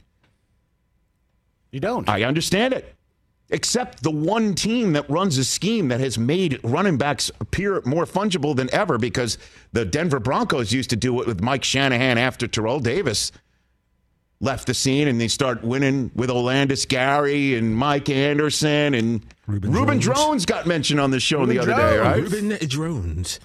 You 1.72 1.80
don't. 1.80 2.08
I 2.08 2.24
understand 2.24 2.74
it. 2.76 2.94
Except 3.50 4.04
the 4.04 4.12
one 4.12 4.54
team 4.54 4.94
that 4.94 5.10
runs 5.10 5.38
a 5.38 5.44
scheme 5.44 5.88
that 5.90 6.00
has 6.00 6.18
made 6.18 6.60
running 6.64 6.98
backs 6.98 7.32
appear 7.42 7.82
more 7.86 8.06
fungible 8.06 8.56
than 8.56 8.74
ever 8.74 8.98
because 8.98 9.38
the 9.74 9.84
Denver 9.84 10.20
Broncos 10.20 10.72
used 10.72 10.92
to 10.92 10.96
do 10.96 11.20
it 11.22 11.28
with 11.28 11.42
Mike 11.42 11.64
Shanahan 11.64 12.18
after 12.18 12.48
Terrell 12.48 12.80
Davis 12.80 13.32
left 14.44 14.68
the 14.68 14.74
scene 14.74 15.08
and 15.08 15.20
they 15.20 15.28
start 15.30 15.64
winning 15.64 16.12
with 16.14 16.30
Olandis 16.30 16.88
Gary 16.88 17.56
and 17.56 17.76
Mike 17.76 18.10
Anderson 18.10 18.94
and 18.94 19.26
Ruben, 19.48 19.72
Reuben 19.72 20.00
Droughns. 20.00 20.04
Droughns 20.04 20.46
got 20.46 20.68
mentioned 20.68 21.00
on 21.00 21.12
the 21.12 21.20
show 21.20 21.40
Reuben 21.40 21.56
the 21.56 21.62
other 21.62 21.74
day, 21.74 21.98
Droughns. 21.98 22.04
right? 22.04 22.22
Ruben 22.24 22.50
Droughns. 22.68 23.40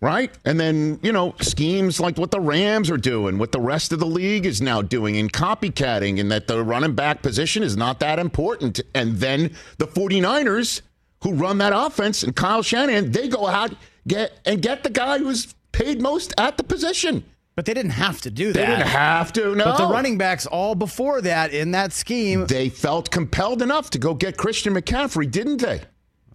right? 0.00 0.30
And 0.44 0.60
then, 0.60 1.00
you 1.02 1.10
know, 1.10 1.34
schemes 1.40 1.98
like 1.98 2.18
what 2.18 2.30
the 2.30 2.40
Rams 2.40 2.90
are 2.90 2.98
doing, 2.98 3.38
what 3.38 3.52
the 3.52 3.60
rest 3.60 3.92
of 3.92 3.98
the 3.98 4.06
league 4.06 4.44
is 4.44 4.60
now 4.60 4.82
doing, 4.82 5.16
and 5.16 5.32
copycatting, 5.32 6.20
and 6.20 6.30
that 6.30 6.46
the 6.46 6.62
running 6.62 6.94
back 6.94 7.22
position 7.22 7.62
is 7.62 7.76
not 7.76 8.00
that 8.00 8.18
important. 8.18 8.80
And 8.94 9.16
then 9.16 9.54
the 9.78 9.86
49ers, 9.86 10.82
who 11.22 11.32
run 11.32 11.58
that 11.58 11.72
offense, 11.74 12.22
and 12.22 12.36
Kyle 12.36 12.62
Shanahan, 12.62 13.10
they 13.10 13.26
go 13.26 13.46
out 13.46 13.74
get 14.06 14.38
and 14.44 14.60
get 14.60 14.82
the 14.84 14.90
guy 14.90 15.18
who's 15.18 15.54
paid 15.72 16.00
most 16.00 16.34
at 16.38 16.56
the 16.58 16.62
position. 16.62 17.24
But 17.56 17.64
they 17.64 17.72
didn't 17.72 17.92
have 17.92 18.20
to 18.20 18.30
do 18.30 18.52
that. 18.52 18.60
They 18.60 18.66
didn't 18.66 18.86
have 18.86 19.32
to, 19.32 19.54
no. 19.54 19.64
But 19.64 19.78
the 19.78 19.86
running 19.86 20.18
backs 20.18 20.44
all 20.44 20.74
before 20.74 21.22
that 21.22 21.54
in 21.54 21.70
that 21.70 21.94
scheme. 21.94 22.46
they 22.46 22.68
felt 22.68 23.10
compelled 23.10 23.62
enough 23.62 23.88
to 23.90 23.98
go 23.98 24.12
get 24.12 24.36
Christian 24.36 24.74
McCaffrey, 24.74 25.30
didn't 25.30 25.62
they? 25.62 25.80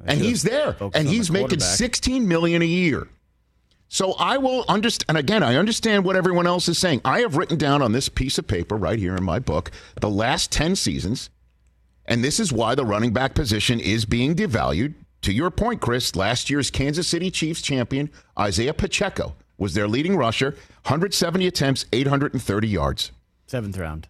And 0.03 0.19
he's 0.19 0.41
there, 0.41 0.75
and 0.79 0.81
on 0.81 1.05
the 1.05 1.11
he's 1.11 1.29
making 1.29 1.59
16 1.59 2.27
million 2.27 2.63
a 2.63 2.65
year. 2.65 3.07
So 3.87 4.13
I 4.13 4.37
will 4.37 4.65
understand. 4.67 5.05
And 5.09 5.17
again, 5.17 5.43
I 5.43 5.57
understand 5.57 6.05
what 6.05 6.15
everyone 6.15 6.47
else 6.47 6.67
is 6.67 6.79
saying. 6.79 7.01
I 7.05 7.19
have 7.19 7.37
written 7.37 7.57
down 7.57 7.83
on 7.83 7.91
this 7.91 8.09
piece 8.09 8.39
of 8.39 8.47
paper 8.47 8.75
right 8.75 8.97
here 8.97 9.15
in 9.15 9.23
my 9.23 9.37
book 9.37 9.69
the 9.99 10.09
last 10.09 10.51
10 10.51 10.75
seasons, 10.75 11.29
and 12.07 12.23
this 12.23 12.39
is 12.39 12.51
why 12.51 12.73
the 12.73 12.85
running 12.85 13.13
back 13.13 13.35
position 13.35 13.79
is 13.79 14.05
being 14.05 14.33
devalued. 14.35 14.95
To 15.21 15.31
your 15.31 15.51
point, 15.51 15.81
Chris, 15.81 16.15
last 16.15 16.49
year's 16.49 16.71
Kansas 16.71 17.07
City 17.07 17.29
Chiefs 17.29 17.61
champion 17.61 18.09
Isaiah 18.39 18.73
Pacheco 18.73 19.35
was 19.59 19.75
their 19.75 19.87
leading 19.87 20.17
rusher, 20.17 20.55
170 20.83 21.47
attempts, 21.47 21.85
830 21.93 22.67
yards. 22.67 23.11
Seventh 23.47 23.77
round. 23.77 24.07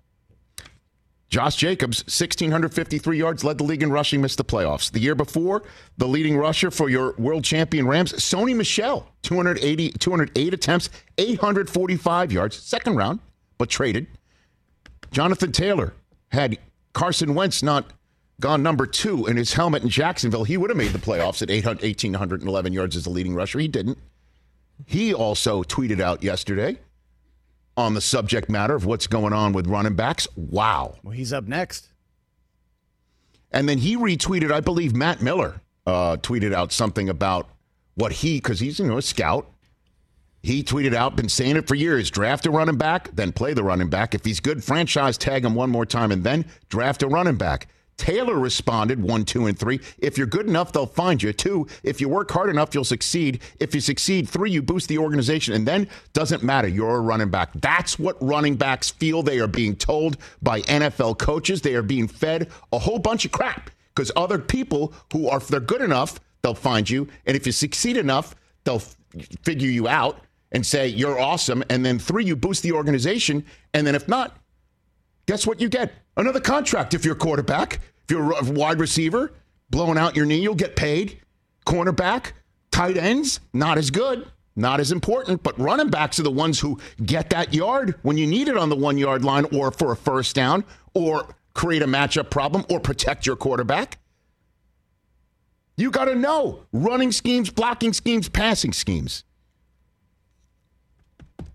Josh 1.32 1.56
Jacobs, 1.56 2.04
1,653 2.04 3.18
yards, 3.18 3.46
led 3.46 3.58
the 3.58 3.63
league 3.63 3.82
in 3.82 3.90
rushing, 3.90 4.20
missed 4.20 4.38
the 4.38 4.44
playoffs. 4.44 4.92
The 4.92 5.00
year 5.00 5.16
before, 5.16 5.63
the 5.98 6.08
leading 6.08 6.38
rusher 6.38 6.70
for 6.70 6.90
your 6.90 7.13
world 7.18 7.46
champion 7.46 7.88
Rams, 7.88 8.12
Sony 8.13 8.54
Michel, 8.54 9.08
280, 9.22 9.92
208 9.92 10.54
attempts, 10.54 10.90
845 11.18 12.32
yards, 12.34 12.58
second 12.58 12.98
round, 12.98 13.22
but 13.58 13.70
traded. 13.70 14.08
Jonathan 15.12 15.54
Taylor 15.54 15.94
had 16.34 16.58
Carson 16.92 17.34
Wentz 17.34 17.63
not 17.63 17.94
gone 18.42 18.62
number 18.62 18.86
two 18.86 19.25
in 19.28 19.38
his 19.38 19.54
helmet 19.54 19.84
in 19.84 19.90
Jacksonville. 19.90 20.44
He 20.44 20.58
would 20.58 20.70
have 20.70 20.78
made 20.78 20.92
the 20.92 21.00
playoffs 21.00 21.42
at 21.42 21.50
1,811 21.50 22.74
yards 22.74 22.98
as 22.98 23.06
the 23.06 23.10
leading 23.10 23.36
rusher. 23.36 23.60
He 23.60 23.70
didn't. 23.70 23.98
He 24.85 25.13
also 25.13 25.63
tweeted 25.63 26.00
out 26.00 26.23
yesterday 26.23 26.77
on 27.77 27.93
the 27.93 28.01
subject 28.01 28.50
matter 28.50 28.75
of 28.75 28.85
what's 28.85 29.07
going 29.07 29.33
on 29.33 29.53
with 29.53 29.67
running 29.67 29.95
backs. 29.95 30.27
Wow. 30.35 30.95
Well, 31.03 31.13
he's 31.13 31.33
up 31.33 31.47
next. 31.47 31.88
And 33.51 33.67
then 33.67 33.79
he 33.79 33.97
retweeted, 33.97 34.51
I 34.51 34.59
believe 34.59 34.95
Matt 34.95 35.21
Miller 35.21 35.61
uh, 35.85 36.17
tweeted 36.17 36.53
out 36.53 36.71
something 36.71 37.09
about 37.09 37.50
what 37.95 38.11
he, 38.11 38.38
because 38.38 38.59
he's 38.59 38.79
you 38.79 38.88
know 38.88 38.97
a 38.97 39.01
scout. 39.01 39.51
He 40.43 40.63
tweeted 40.63 40.95
out, 40.95 41.15
been 41.15 41.29
saying 41.29 41.57
it 41.57 41.67
for 41.67 41.75
years: 41.75 42.09
draft 42.09 42.45
a 42.45 42.51
running 42.51 42.77
back, 42.77 43.11
then 43.13 43.31
play 43.31 43.53
the 43.53 43.63
running 43.63 43.89
back. 43.89 44.15
If 44.15 44.25
he's 44.25 44.39
good, 44.39 44.63
franchise 44.63 45.17
tag 45.17 45.45
him 45.45 45.53
one 45.53 45.69
more 45.69 45.85
time, 45.85 46.11
and 46.11 46.23
then 46.23 46.45
draft 46.69 47.03
a 47.03 47.07
running 47.07 47.35
back. 47.35 47.67
Taylor 48.01 48.39
responded 48.39 49.00
one, 49.00 49.25
two, 49.25 49.46
and 49.46 49.58
three. 49.58 49.79
If 50.00 50.17
you're 50.17 50.25
good 50.25 50.48
enough, 50.48 50.72
they'll 50.72 50.88
find 50.88 51.22
you. 51.22 51.31
Two, 51.34 51.67
if 51.84 52.01
you 52.01 52.10
work 52.10 52.31
hard 52.31 52.50
enough, 52.50 52.74
you'll 52.74 52.84
succeed. 52.84 53.43
If 53.60 53.75
you 53.75 53.79
succeed, 53.79 54.27
three, 54.27 54.50
you 54.50 54.63
boost 54.63 54.88
the 54.88 54.98
organization. 54.98 55.53
And 55.53 55.67
then 55.67 55.88
doesn't 56.13 56.41
matter, 56.41 56.67
you're 56.67 56.96
a 56.96 57.00
running 57.00 57.29
back. 57.29 57.51
That's 57.53 58.00
what 58.00 58.17
running 58.20 58.55
backs 58.55 58.89
feel 58.89 59.22
they 59.22 59.38
are 59.38 59.46
being 59.46 59.75
told 59.75 60.17
by 60.41 60.62
NFL 60.62 61.20
coaches. 61.20 61.62
They 61.62 61.75
are 61.75 61.84
being 61.84 62.08
fed 62.08 62.50
a 62.74 62.79
whole 62.79 62.98
bunch 62.98 63.24
of 63.24 63.31
crap 63.31 63.70
because 63.93 64.12
other 64.15 64.39
people 64.39 64.96
who 65.13 65.29
are, 65.29 65.38
if 65.38 65.48
they're 65.48 65.60
good 65.60 65.81
enough, 65.81 66.20
they'll 66.41 66.55
find 66.55 66.89
you. 66.89 67.08
And 67.27 67.38
if 67.38 67.46
you 67.46 67.51
succeed 67.51 67.98
enough, 67.98 68.34
they'll 68.63 68.77
f- 68.77 68.96
figure 69.43 69.70
you 69.70 69.88
out 69.88 70.22
and 70.51 70.65
say, 70.65 70.88
you're 70.88 71.20
awesome. 71.20 71.63
And 71.70 71.86
then 71.86 72.00
three, 72.00 72.25
you 72.25 72.36
boost 72.36 72.63
the 72.63 72.72
organization. 72.72 73.46
And 73.75 73.86
then 73.86 73.93
if 73.93 74.08
not, 74.08 74.38
guess 75.27 75.46
what 75.46 75.62
you 75.62 75.70
get? 75.70 75.93
Another 76.17 76.39
contract 76.41 76.93
if 76.93 77.05
you're 77.05 77.15
a 77.15 77.17
quarterback. 77.17 77.79
You're 78.12 78.38
a 78.38 78.44
wide 78.44 78.82
receiver, 78.82 79.32
blowing 79.70 79.98
out 79.98 80.18
your 80.18 80.25
knee, 80.25 80.41
you'll 80.41 80.53
get 80.53 80.75
paid. 80.75 81.22
Cornerback, 81.65 82.34
tight 82.70 82.98
ends, 82.98 83.39
not 83.53 83.77
as 83.77 83.89
good, 83.89 84.30
not 84.53 84.82
as 84.82 84.91
important, 84.91 85.44
but 85.44 85.58
running 85.58 85.89
backs 85.89 86.20
are 86.20 86.24
the 86.24 86.30
ones 86.30 86.60
who 86.60 86.77
get 87.06 87.30
that 87.30 87.53
yard 87.53 87.96
when 88.01 88.18
you 88.18 88.27
need 88.27 88.50
it 88.50 88.58
on 88.58 88.68
the 88.68 88.75
one 88.75 88.98
yard 88.98 89.24
line 89.24 89.46
or 89.53 89.72
for 89.72 89.94
a 89.94 89.96
first 89.96 90.36
down 90.36 90.65
or 90.94 91.34
create 91.53 91.82
a 91.82 91.88
matchup 91.88 92.30
problem 92.30 92.65
or 92.70 92.82
protect 92.82 93.25
your 93.25 93.38
quarterback. 93.38 93.98
You 95.77 95.89
got 95.89 96.06
to 96.06 96.15
know 96.15 96.65
running 96.74 97.13
schemes, 97.13 97.50
blocking 97.50 97.94
schemes, 97.94 98.27
passing 98.27 98.74
schemes. 98.74 99.24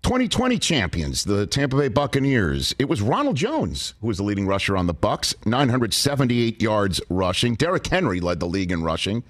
2020 0.07 0.57
champions, 0.57 1.25
the 1.25 1.45
Tampa 1.45 1.75
Bay 1.75 1.89
Buccaneers. 1.89 2.73
It 2.79 2.87
was 2.87 3.01
Ronald 3.01 3.35
Jones 3.35 3.93
who 3.99 4.07
was 4.07 4.15
the 4.15 4.23
leading 4.23 4.47
rusher 4.47 4.77
on 4.77 4.87
the 4.87 4.93
Bucks, 4.93 5.35
978 5.45 6.61
yards 6.61 7.01
rushing. 7.09 7.55
Derrick 7.55 7.85
Henry 7.85 8.21
led 8.21 8.39
the 8.39 8.45
league 8.45 8.71
in 8.71 8.83
rushing. 8.83 9.23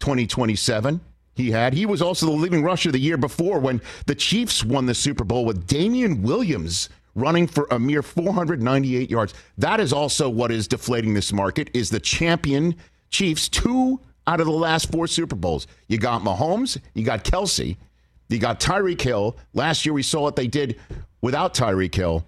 2027 0.00 1.00
he 1.36 1.52
had. 1.52 1.72
He 1.72 1.86
was 1.86 2.02
also 2.02 2.26
the 2.26 2.32
leading 2.32 2.62
rusher 2.62 2.92
the 2.92 2.98
year 2.98 3.16
before 3.16 3.58
when 3.58 3.80
the 4.04 4.14
Chiefs 4.14 4.62
won 4.62 4.84
the 4.84 4.94
Super 4.94 5.24
Bowl 5.24 5.46
with 5.46 5.66
Damien 5.66 6.20
Williams 6.20 6.90
running 7.14 7.46
for 7.46 7.66
a 7.70 7.78
mere 7.78 8.02
498 8.02 9.08
yards. 9.08 9.32
That 9.56 9.80
is 9.80 9.90
also 9.90 10.28
what 10.28 10.52
is 10.52 10.68
deflating 10.68 11.14
this 11.14 11.32
market 11.32 11.70
is 11.72 11.88
the 11.88 11.98
champion 11.98 12.76
Chiefs 13.08 13.48
two 13.48 14.00
out 14.26 14.40
of 14.40 14.46
the 14.46 14.52
last 14.52 14.92
four 14.92 15.06
Super 15.06 15.34
Bowls. 15.34 15.66
You 15.88 15.96
got 15.96 16.20
Mahomes, 16.20 16.78
you 16.92 17.04
got 17.04 17.24
Kelce, 17.24 17.78
you 18.28 18.38
got 18.38 18.60
Tyreek 18.60 19.00
Hill. 19.00 19.36
Last 19.54 19.86
year 19.86 19.92
we 19.92 20.02
saw 20.02 20.22
what 20.22 20.36
they 20.36 20.46
did 20.46 20.78
without 21.20 21.54
Tyreek 21.54 21.94
Hill. 21.94 22.24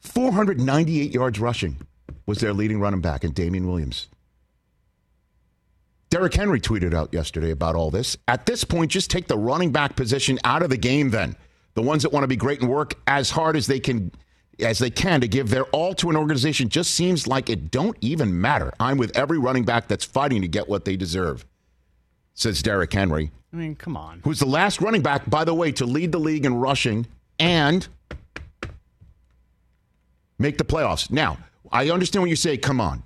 498 0.00 1.12
yards 1.12 1.38
rushing 1.38 1.76
was 2.26 2.38
their 2.38 2.52
leading 2.52 2.80
running 2.80 3.00
back 3.00 3.24
in 3.24 3.32
Damien 3.32 3.66
Williams. 3.66 4.08
Derrick 6.10 6.34
Henry 6.34 6.60
tweeted 6.60 6.92
out 6.92 7.14
yesterday 7.14 7.52
about 7.52 7.76
all 7.76 7.90
this. 7.90 8.16
At 8.26 8.44
this 8.44 8.64
point, 8.64 8.90
just 8.90 9.10
take 9.10 9.28
the 9.28 9.38
running 9.38 9.70
back 9.70 9.94
position 9.94 10.40
out 10.42 10.62
of 10.62 10.70
the 10.70 10.76
game 10.76 11.10
then. 11.10 11.36
The 11.74 11.82
ones 11.82 12.02
that 12.02 12.12
want 12.12 12.24
to 12.24 12.28
be 12.28 12.36
great 12.36 12.60
and 12.60 12.68
work 12.68 12.94
as 13.06 13.30
hard 13.30 13.56
as 13.56 13.68
they 13.68 13.78
can 13.78 14.10
as 14.58 14.78
they 14.78 14.90
can 14.90 15.22
to 15.22 15.28
give 15.28 15.48
their 15.48 15.64
all 15.66 15.94
to 15.94 16.10
an 16.10 16.16
organization 16.16 16.68
just 16.68 16.90
seems 16.90 17.26
like 17.26 17.48
it 17.48 17.70
don't 17.70 17.96
even 18.00 18.40
matter. 18.40 18.72
I'm 18.78 18.98
with 18.98 19.16
every 19.16 19.38
running 19.38 19.64
back 19.64 19.88
that's 19.88 20.04
fighting 20.04 20.42
to 20.42 20.48
get 20.48 20.68
what 20.68 20.84
they 20.84 20.96
deserve. 20.96 21.46
Says 22.34 22.62
Derrick 22.62 22.92
Henry, 22.92 23.30
I 23.52 23.56
mean, 23.56 23.74
come 23.76 23.96
on. 23.96 24.20
who's 24.24 24.38
the 24.38 24.46
last 24.46 24.80
running 24.80 25.02
back, 25.02 25.28
by 25.28 25.44
the 25.44 25.52
way, 25.54 25.72
to 25.72 25.84
lead 25.84 26.12
the 26.12 26.18
league 26.20 26.46
in 26.46 26.54
rushing 26.54 27.06
and 27.38 27.86
make 30.38 30.58
the 30.58 30.64
playoffs. 30.64 31.10
Now, 31.10 31.38
I 31.70 31.90
understand 31.90 32.22
when 32.22 32.30
you 32.30 32.36
say, 32.36 32.56
come 32.56 32.80
on. 32.80 33.02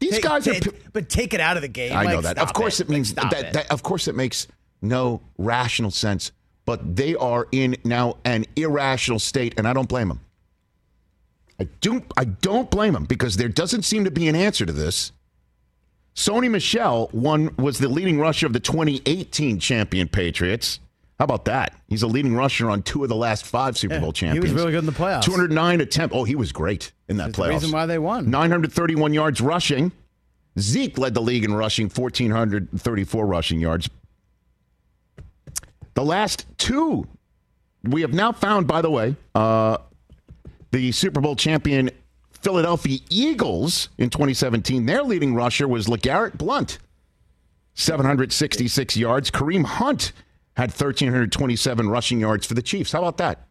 These 0.00 0.12
Take- 0.12 0.22
guys 0.22 0.46
are. 0.46 0.54
take- 0.54 0.92
but 0.92 1.08
take 1.08 1.34
it 1.34 1.40
out 1.40 1.56
of 1.56 1.62
the 1.62 1.68
game. 1.68 1.96
I 1.96 2.04
know 2.04 2.20
that. 2.20 2.38
Of 2.38 2.52
course, 2.52 2.78
it, 2.80 2.88
Like, 2.88 2.94
means 2.94 3.08
stop 3.08 3.30
that, 3.32 3.44
it. 3.46 3.52
that. 3.54 3.70
Of 3.70 3.82
course, 3.82 4.06
it 4.06 4.14
makes 4.14 4.46
no 4.80 5.20
rational 5.38 5.90
sense. 5.90 6.30
But 6.64 6.94
they 6.96 7.14
are 7.16 7.48
in 7.50 7.76
now 7.82 8.18
an 8.24 8.44
irrational 8.54 9.18
state, 9.18 9.54
and 9.58 9.66
I 9.66 9.72
don't 9.72 9.88
blame 9.88 10.08
them. 10.08 10.20
I 11.58 11.64
do. 11.80 12.04
I 12.16 12.24
don't 12.26 12.70
blame 12.70 12.92
them 12.92 13.04
because 13.06 13.36
there 13.38 13.48
doesn't 13.48 13.82
seem 13.82 14.04
to 14.04 14.10
be 14.12 14.28
an 14.28 14.36
answer 14.36 14.64
to 14.66 14.72
this. 14.72 15.10
Sony 16.18 16.50
Michel 16.50 17.08
one 17.12 17.54
was 17.58 17.78
the 17.78 17.88
leading 17.88 18.18
rusher 18.18 18.44
of 18.44 18.52
the 18.52 18.58
2018 18.58 19.60
champion 19.60 20.08
Patriots. 20.08 20.80
How 21.16 21.24
about 21.24 21.44
that? 21.44 21.80
He's 21.86 22.02
a 22.02 22.08
leading 22.08 22.34
rusher 22.34 22.68
on 22.68 22.82
two 22.82 23.04
of 23.04 23.08
the 23.08 23.14
last 23.14 23.46
five 23.46 23.78
Super 23.78 23.94
Yeah, 23.94 24.00
Bowl 24.00 24.12
he 24.12 24.40
was 24.40 24.52
really 24.52 24.72
good 24.72 24.80
in 24.80 24.86
the 24.86 24.90
playoffs. 24.92 25.22
209 25.22 25.80
attempt. 25.80 26.12
Oh, 26.12 26.24
he 26.24 26.34
was 26.34 26.50
great 26.50 26.90
in 27.08 27.18
that 27.18 27.26
That's 27.26 27.38
the 27.38 27.48
reason 27.48 27.70
why 27.70 27.86
they 27.86 28.00
won. 28.00 28.28
931 28.30 29.14
yards 29.14 29.40
rushing. 29.40 29.92
Zeke 30.58 30.98
led 30.98 31.14
the 31.14 31.22
league 31.22 31.44
in 31.44 31.54
rushing, 31.54 31.88
1,434 31.88 33.24
rushing 33.24 33.60
yards. 33.60 33.88
The 35.94 36.04
last 36.04 36.46
two, 36.58 37.06
we 37.84 38.00
have 38.00 38.12
now 38.12 38.32
found, 38.32 38.66
by 38.66 38.82
the 38.82 38.90
way, 38.90 39.14
uh, 39.36 39.78
The 40.72 40.90
Super 40.90 41.20
Bowl 41.20 41.36
champion 41.36 41.90
Philadelphia 42.40 42.98
Eagles 43.10 43.88
in 43.98 44.10
2017, 44.10 44.86
their 44.86 45.02
leading 45.02 45.34
rusher 45.34 45.66
was 45.66 45.86
LeGarrette 45.86 46.38
Blunt, 46.38 46.78
766 47.74 48.96
yards. 48.96 49.30
Kareem 49.30 49.64
Hunt 49.64 50.12
had 50.56 50.70
1,327 50.70 51.88
rushing 51.88 52.20
yards 52.20 52.46
for 52.46 52.54
the 52.54 52.62
Chiefs. 52.62 52.92
How 52.92 53.00
about 53.00 53.16
that? 53.18 53.46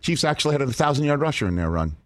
Chiefs 0.00 0.24
actually 0.24 0.52
had 0.52 0.62
a 0.62 0.66
1,000 0.66 1.04
yard 1.04 1.20
rusher 1.20 1.46
in 1.46 1.56
their 1.56 1.70
run. 1.70 1.96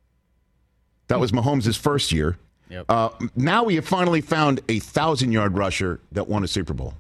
That 1.09 1.21
was 1.21 1.33
Mahomes' 1.33 1.77
first 1.77 2.11
year. 2.13 2.39
Yep. 2.71 2.87
Uh, 2.89 3.11
now 3.37 3.65
we 3.65 3.75
have 3.75 3.87
finally 3.87 4.21
found 4.21 4.61
a 4.69 4.75
1,000 4.79 5.31
yard 5.31 5.57
rusher 5.59 6.01
that 6.13 6.27
won 6.29 6.43
a 6.43 6.49
Super 6.49 6.73
Bowl. 6.73 6.95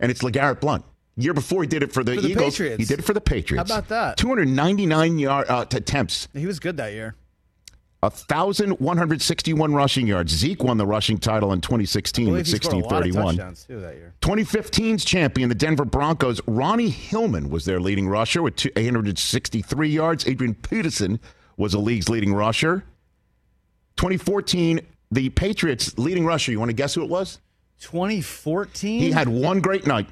And 0.00 0.10
it's 0.10 0.22
LeGarrette 0.22 0.60
Blunt. 0.60 0.84
Year 1.16 1.34
before 1.34 1.62
he 1.62 1.68
did 1.68 1.82
it 1.82 1.92
for 1.92 2.04
the, 2.04 2.14
For 2.14 2.20
the 2.20 2.28
Eagles. 2.28 2.54
Patriots. 2.54 2.78
He 2.78 2.84
did 2.84 3.00
it 3.00 3.04
for 3.04 3.12
the 3.12 3.20
Patriots. 3.20 3.70
How 3.70 3.78
about 3.78 3.88
that? 3.88 4.16
299 4.16 5.18
yard 5.18 5.46
uh, 5.48 5.64
attempts. 5.72 6.28
He 6.32 6.46
was 6.46 6.58
good 6.60 6.76
that 6.76 6.92
year. 6.92 7.14
1,161 8.00 9.74
rushing 9.74 10.06
yards. 10.06 10.32
Zeke 10.32 10.62
won 10.62 10.76
the 10.76 10.86
rushing 10.86 11.18
title 11.18 11.52
in 11.52 11.60
2016 11.60 12.30
with 12.30 12.46
he 12.46 12.56
scored 12.56 12.74
a 12.74 12.76
lot 12.86 13.06
of 13.06 13.14
1631. 13.14 13.36
touchdowns 13.36 13.64
too 13.64 13.80
2015's 14.20 15.04
champion, 15.04 15.48
the 15.48 15.54
Denver 15.54 15.84
Broncos, 15.84 16.40
Ronnie 16.46 16.90
Hillman 16.90 17.50
was 17.50 17.64
their 17.64 17.80
leading 17.80 18.08
rusher 18.08 18.40
with 18.40 18.64
863 18.76 19.88
yards. 19.88 20.28
Adrian 20.28 20.54
Peterson 20.54 21.18
was 21.56 21.72
the 21.72 21.78
league's 21.78 22.08
leading 22.08 22.32
rusher. 22.32 22.84
2014, 23.96 24.80
the 25.10 25.30
Patriots' 25.30 25.98
leading 25.98 26.24
rusher. 26.24 26.52
You 26.52 26.60
want 26.60 26.68
to 26.68 26.74
guess 26.74 26.94
who 26.94 27.02
it 27.02 27.10
was? 27.10 27.40
2014. 27.80 29.00
He 29.00 29.10
had 29.10 29.28
one 29.28 29.60
great 29.60 29.88
night 29.88 30.08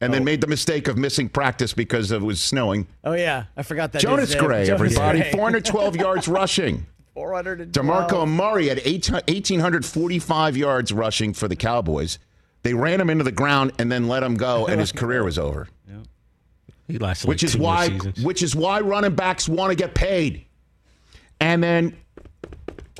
and 0.00 0.12
then 0.14 0.22
Oh. 0.22 0.24
made 0.24 0.40
the 0.40 0.46
mistake 0.46 0.86
of 0.88 0.96
missing 0.96 1.28
practice 1.28 1.72
because 1.72 2.10
it 2.12 2.20
was 2.22 2.40
snowing. 2.40 2.86
Oh 3.04 3.14
yeah, 3.14 3.44
I 3.56 3.62
forgot 3.62 3.92
that. 3.92 4.02
Jonas. 4.02 4.34
Gray, 4.34 4.66
Jonas 4.66 4.68
everybody. 4.70 5.20
Gray. 5.20 5.32
412 5.32 5.96
yards 6.04 6.28
rushing. 6.28 6.86
412. 7.14 7.72
DeMarco 7.72 8.28
Murray 8.28 8.68
had 8.68 8.80
eight- 8.84 9.10
1,845 9.10 10.56
yards 10.56 10.92
rushing 10.92 11.32
for 11.34 11.48
the 11.48 11.56
Cowboys. 11.56 12.18
They 12.62 12.74
ran 12.74 13.00
him 13.00 13.10
into 13.10 13.24
the 13.24 13.32
ground 13.32 13.72
and 13.78 13.90
then 13.90 14.08
let 14.08 14.22
him 14.22 14.36
go, 14.36 14.66
and 14.66 14.78
his 14.80 14.92
career 15.02 15.24
was 15.24 15.38
over. 15.38 15.68
He 16.86 16.96
lasted 16.98 17.28
Which 17.28 17.42
like 17.42 17.46
is 17.48 17.52
two 17.52 17.58
more 17.58 17.66
why, 17.74 17.88
seasons. 17.88 18.24
which 18.24 18.42
is 18.42 18.56
why 18.56 18.80
running 18.80 19.14
backs 19.14 19.46
want 19.46 19.70
to 19.70 19.76
get 19.76 19.94
paid. 19.94 20.46
And 21.38 21.62
then 21.62 21.96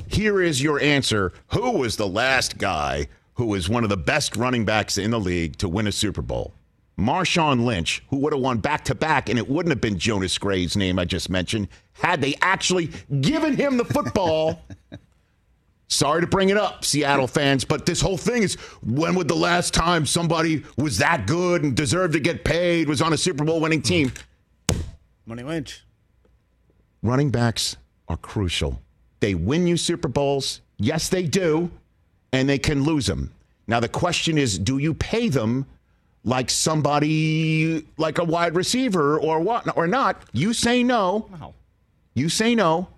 here 0.07 0.41
is 0.41 0.61
your 0.61 0.79
answer: 0.79 1.33
Who 1.53 1.71
was 1.71 1.95
the 1.95 2.07
last 2.07 2.57
guy 2.59 3.07
who 3.33 3.45
was 3.47 3.67
one 3.67 3.83
of 3.83 3.89
the 3.89 3.97
best 3.97 4.35
running 4.35 4.63
backs 4.63 4.97
in 4.99 5.09
the 5.11 5.19
league 5.19 5.57
to 5.57 5.67
win 5.67 5.87
a 5.87 5.91
Super 5.91 6.21
Bowl? 6.21 6.53
Marshawn 6.99 7.65
Lynch, 7.65 8.03
who 8.09 8.17
would 8.17 8.33
have 8.33 8.41
won 8.41 8.59
back 8.59 8.85
to 8.85 8.95
back, 8.95 9.29
and 9.29 9.39
it 9.39 9.49
wouldn't 9.49 9.71
have 9.71 9.81
been 9.81 9.97
Jonas 9.97 10.37
Gray's 10.37 10.75
name 10.75 10.99
I 10.99 11.05
just 11.05 11.29
mentioned 11.29 11.67
had 11.93 12.21
they 12.21 12.35
actually 12.41 12.91
given 13.21 13.55
him 13.55 13.77
the 13.77 13.85
football. 13.85 14.61
Sorry 15.87 16.21
to 16.21 16.27
bring 16.27 16.49
it 16.49 16.57
up, 16.57 16.85
Seattle 16.85 17.27
fans, 17.27 17.65
but 17.65 17.85
this 17.85 17.99
whole 17.99 18.17
thing 18.17 18.43
is 18.43 18.55
when 18.83 19.15
would 19.15 19.27
the 19.27 19.35
last 19.35 19.73
time 19.73 20.05
somebody 20.05 20.63
was 20.77 20.99
that 20.99 21.25
good 21.25 21.63
and 21.63 21.75
deserved 21.75 22.13
to 22.13 22.19
get 22.19 22.43
paid, 22.43 22.87
was 22.87 23.01
on 23.01 23.11
a 23.11 23.17
Super 23.17 23.43
Bowl 23.43 23.59
winning 23.59 23.81
team? 23.81 24.11
Money 25.25 25.43
Lynch. 25.43 25.83
running 27.01 27.31
backs 27.31 27.75
are 28.07 28.17
crucial. 28.17 28.81
They 29.19 29.35
win 29.35 29.67
you 29.67 29.77
Super 29.77 30.07
Bowls. 30.07 30.61
Yes, 30.77 31.09
they 31.09 31.23
do. 31.23 31.71
And 32.31 32.47
they 32.47 32.59
can 32.59 32.83
lose 32.83 33.07
them. 33.07 33.31
Now, 33.67 33.79
the 33.79 33.89
question 33.89 34.37
is 34.37 34.59
do 34.59 34.77
you 34.77 34.93
pay 34.93 35.29
them 35.29 35.65
like 36.23 36.49
somebody, 36.49 37.85
like 37.97 38.17
a 38.17 38.23
wide 38.23 38.55
receiver 38.55 39.19
or 39.19 39.39
what, 39.39 39.75
or 39.77 39.87
not? 39.87 40.21
You 40.33 40.53
say 40.53 40.83
no. 40.83 41.29
Wow. 41.31 41.53
You 42.13 42.29
say 42.29 42.55
no. 42.55 42.89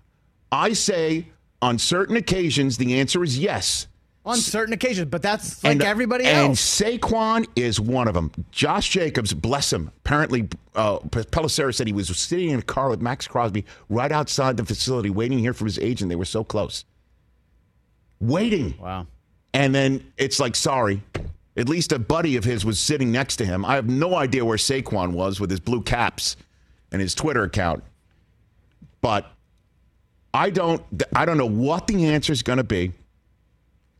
I 0.50 0.72
say 0.72 1.26
on 1.60 1.78
certain 1.78 2.16
occasions, 2.16 2.76
the 2.76 2.98
answer 2.98 3.22
is 3.22 3.38
yes. 3.38 3.86
On 4.24 4.36
certain 4.36 4.72
occasions, 4.72 5.08
but 5.10 5.20
that's 5.20 5.64
like 5.64 5.72
and, 5.72 5.82
everybody 5.82 6.24
and 6.24 6.50
else. 6.50 6.80
And 6.80 7.00
Saquon 7.00 7.44
is 7.56 7.80
one 7.80 8.06
of 8.06 8.14
them. 8.14 8.30
Josh 8.52 8.88
Jacobs, 8.90 9.34
bless 9.34 9.72
him. 9.72 9.90
Apparently, 10.04 10.48
uh, 10.76 10.98
Pelissero 10.98 11.74
said 11.74 11.88
he 11.88 11.92
was 11.92 12.16
sitting 12.16 12.50
in 12.50 12.60
a 12.60 12.62
car 12.62 12.88
with 12.88 13.00
Maxx 13.00 13.26
Crosby 13.26 13.64
right 13.88 14.12
outside 14.12 14.56
the 14.56 14.64
facility, 14.64 15.10
waiting 15.10 15.40
here 15.40 15.52
for 15.52 15.64
his 15.64 15.76
agent. 15.80 16.08
They 16.08 16.14
were 16.14 16.24
so 16.24 16.44
close, 16.44 16.84
waiting. 18.20 18.76
Wow. 18.80 19.08
And 19.54 19.74
then 19.74 20.12
it's 20.16 20.38
like, 20.38 20.54
sorry. 20.54 21.02
At 21.56 21.68
least 21.68 21.92
a 21.92 21.98
buddy 21.98 22.36
of 22.36 22.44
his 22.44 22.64
was 22.64 22.80
sitting 22.80 23.12
next 23.12 23.36
to 23.36 23.44
him. 23.44 23.64
I 23.64 23.74
have 23.74 23.88
no 23.88 24.14
idea 24.14 24.44
where 24.44 24.56
Saquon 24.56 25.12
was 25.12 25.38
with 25.38 25.50
his 25.50 25.60
blue 25.60 25.82
caps 25.82 26.36
and 26.90 27.02
his 27.02 27.14
Twitter 27.14 27.42
account. 27.42 27.84
But 29.00 29.30
I 30.32 30.50
don't 30.50 30.82
I 31.14 31.24
don't 31.24 31.36
know 31.36 31.48
what 31.48 31.86
the 31.86 32.06
answer 32.06 32.32
is 32.32 32.42
going 32.42 32.58
to 32.58 32.64
be 32.64 32.92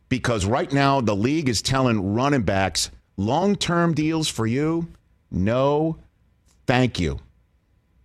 because 0.08 0.46
right 0.46 0.72
now 0.72 1.00
the 1.00 1.16
league 1.16 1.48
is 1.48 1.60
telling 1.60 2.14
running 2.14 2.42
backs 2.42 2.90
long-term 3.16 3.94
deals 3.94 4.28
for 4.28 4.46
you. 4.46 4.88
No, 5.30 5.98
thank 6.66 6.98
you. 6.98 7.18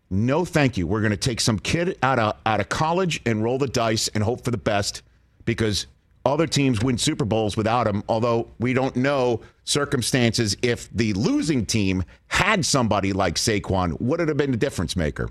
No, 0.10 0.46
thank 0.46 0.78
you. 0.78 0.88
We're 0.88 1.02
going 1.02 1.12
to 1.12 1.18
take 1.18 1.42
some 1.42 1.60
kid 1.60 1.98
out 2.02 2.20
of 2.20 2.36
out 2.46 2.60
of 2.60 2.70
college 2.70 3.22
and 3.26 3.44
roll 3.44 3.58
the 3.58 3.68
dice 3.68 4.08
and 4.10 4.24
hope 4.24 4.44
for 4.44 4.52
the 4.52 4.58
best 4.58 5.04
because 5.46 5.88
other 6.28 6.48
teams 6.48 6.82
win 6.82 6.98
Super 6.98 7.26
Bowls 7.26 7.58
without 7.58 7.88
him. 7.88 8.04
Although 8.10 8.50
we 8.60 8.74
don't 8.74 8.96
know 8.96 9.42
circumstances 9.64 10.56
if 10.62 10.90
the 10.92 11.14
losing 11.14 11.66
team 11.66 12.04
had 12.28 12.66
somebody 12.66 13.14
like 13.14 13.36
Saquon, 13.36 14.00
would 14.02 14.20
it 14.20 14.28
have 14.28 14.38
been 14.38 14.54
a 14.54 14.58
difference 14.58 14.96
maker? 14.96 15.30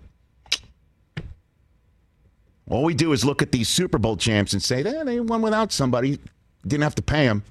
All 2.69 2.85
we 2.85 2.95
do 2.95 3.13
is 3.13 3.25
look 3.25 3.43
at 3.43 3.53
these 3.53 3.69
Super 3.69 3.99
Bowl 3.99 4.17
champs 4.17 4.53
and 4.53 4.63
say, 4.63 4.83
eh, 4.83 5.05
they 5.05 5.21
won 5.21 5.41
without 5.41 5.73
somebody. 5.73 6.19
Didn't 6.67 6.83
have 6.83 6.97
to 6.97 7.03
pay 7.03 7.27
them. 7.27 7.45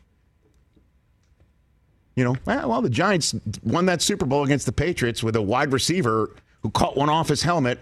You 2.16 2.24
know, 2.24 2.36
well, 2.46 2.82
the 2.82 2.90
Giants 2.90 3.36
won 3.64 3.86
that 3.88 4.02
Super 4.02 4.26
Bowl 4.26 4.44
against 4.44 4.66
the 4.66 4.72
Patriots 4.72 5.22
with 5.22 5.36
a 5.36 5.42
wide 5.42 5.74
receiver 5.74 6.36
who 6.62 6.70
caught 6.70 6.96
one 6.96 7.10
off 7.10 7.28
his 7.28 7.44
helmet. 7.44 7.80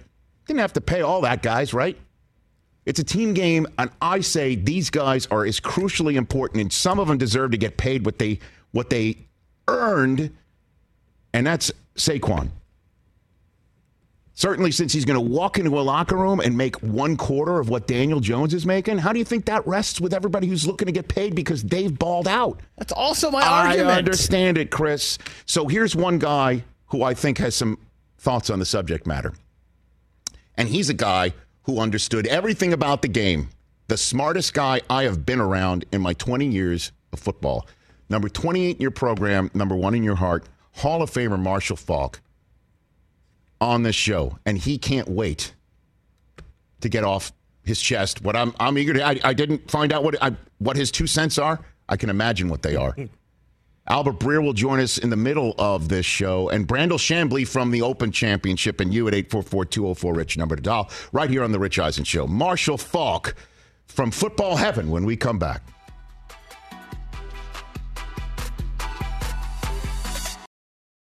Didn't 0.48 0.60
have 0.60 0.74
to 0.74 0.82
pay 0.82 1.02
all 1.02 1.22
that, 1.22 1.42
guys, 1.42 1.74
right? 1.74 1.98
It's 2.86 3.00
a 3.00 3.04
team 3.04 3.34
game, 3.34 3.66
and 3.78 3.90
I 4.02 4.20
say 4.20 4.56
these 4.56 4.90
guys 4.90 5.26
are 5.28 5.46
as 5.46 5.60
crucially 5.60 6.16
important, 6.16 6.62
and 6.62 6.74
some 6.74 7.00
of 7.00 7.08
them 7.08 7.18
deserve 7.18 7.52
to 7.52 7.58
get 7.58 7.78
paid 7.78 8.06
what 8.06 8.20
they 8.20 8.40
what 8.72 8.90
they 8.90 9.18
earned, 9.68 10.36
and 11.34 11.48
that's 11.48 11.72
Saquon. 11.96 12.50
Certainly, 14.36 14.72
since 14.72 14.92
he's 14.92 15.06
going 15.06 15.16
to 15.16 15.22
walk 15.22 15.60
into 15.60 15.80
a 15.80 15.82
locker 15.82 16.18
room 16.18 16.40
and 16.40 16.58
make 16.58 16.76
one 16.78 17.16
quarter 17.16 17.60
of 17.60 17.70
what 17.70 17.86
Daniel 17.86 18.20
Jones 18.20 18.54
is 18.54 18.66
making, 18.66 18.98
how 18.98 19.14
do 19.14 19.20
you 19.20 19.26
think 19.26 19.46
that 19.46 19.66
rests 19.68 20.02
with 20.02 20.12
everybody 20.12 20.48
who's 20.48 20.66
looking 20.66 20.88
to 20.88 20.92
get 20.92 21.08
paid 21.08 21.36
because 21.36 21.62
they've 21.62 21.98
balled 21.98 22.28
out? 22.28 22.60
That's 22.78 22.92
also 22.92 23.30
my 23.30 23.42
I 23.42 23.68
argument. 23.68 23.92
I 23.92 23.98
understand 24.00 24.58
it, 24.58 24.72
Chris. 24.72 25.20
So 25.46 25.68
here's 25.68 25.96
one 25.96 26.18
guy 26.18 26.64
who 26.88 27.04
I 27.04 27.14
think 27.14 27.38
has 27.38 27.56
some 27.56 27.78
thoughts 28.18 28.50
on 28.50 28.58
the 28.58 28.66
subject 28.66 29.06
matter. 29.06 29.34
And 30.58 30.68
he's 30.68 30.90
a 30.90 30.96
guy 30.96 31.34
who 31.64 31.80
understood 31.80 32.28
everything 32.28 32.74
about 32.74 33.02
the 33.02 33.08
game. 33.08 33.50
The 33.88 33.98
smartest 33.98 34.54
guy 34.54 34.82
I 34.90 35.04
have 35.04 35.26
been 35.26 35.40
around 35.40 35.86
in 35.92 36.02
my 36.02 36.14
20 36.14 36.46
years 36.46 36.92
of 37.12 37.20
football. 37.20 37.68
Number 38.10 38.30
28 38.30 38.76
in 38.76 38.82
your 38.82 38.92
program, 38.92 39.50
number 39.54 39.76
one 39.76 39.96
in 39.96 40.04
your 40.04 40.16
heart, 40.16 40.46
Hall 40.74 41.02
of 41.02 41.12
Famer 41.12 41.40
Marshall 41.40 41.78
Faulk 41.78 42.22
on 43.60 43.84
this 43.84 43.96
show. 43.96 44.38
And 44.46 44.58
he 44.58 44.78
can't 44.78 45.08
wait 45.08 45.54
to 46.82 46.90
get 46.90 47.04
off 47.04 47.32
his 47.64 47.82
chest 47.82 48.22
what 48.22 48.36
I'm, 48.36 48.54
I'm 48.60 48.78
eager 48.78 48.94
to. 48.94 49.06
I, 49.06 49.20
I 49.24 49.34
didn't 49.34 49.72
find 49.72 49.94
out 49.94 50.04
what, 50.04 50.22
I, 50.22 50.36
what 50.60 50.76
his 50.76 50.92
two 50.92 51.08
cents 51.08 51.38
are. 51.38 51.60
I 51.88 51.96
can 51.96 52.10
imagine 52.10 52.50
what 52.50 52.62
they 52.62 52.76
are. 52.76 52.96
Albert 53.90 54.20
Breer 54.20 54.42
will 54.42 54.54
join 54.54 54.80
us 54.80 54.98
in 54.98 55.10
the 55.10 55.18
middle 55.18 55.54
of 55.58 55.90
this 55.90 56.06
show, 56.06 56.48
and 56.50 56.66
Brandel 56.66 56.98
Chamblee 56.98 57.46
from 57.46 57.70
the 57.70 57.82
Open 57.82 58.14
Championship, 58.14 58.80
and 58.80 58.94
you 58.94 59.10
at 59.10 59.14
844-204-RICH, 59.14 60.38
number 60.38 60.56
to 60.56 60.62
dial, 60.62 60.90
right 61.12 61.30
here 61.30 61.44
on 61.44 61.52
The 61.52 61.60
Rich 61.60 61.80
Eisen 61.80 62.06
Show. 62.06 62.26
Marshall 62.26 62.78
Faulk 62.78 63.36
from 63.86 64.10
Football 64.10 64.56
Heaven 64.56 64.90
when 64.90 65.04
we 65.04 65.18
come 65.18 65.38
back. 65.38 65.64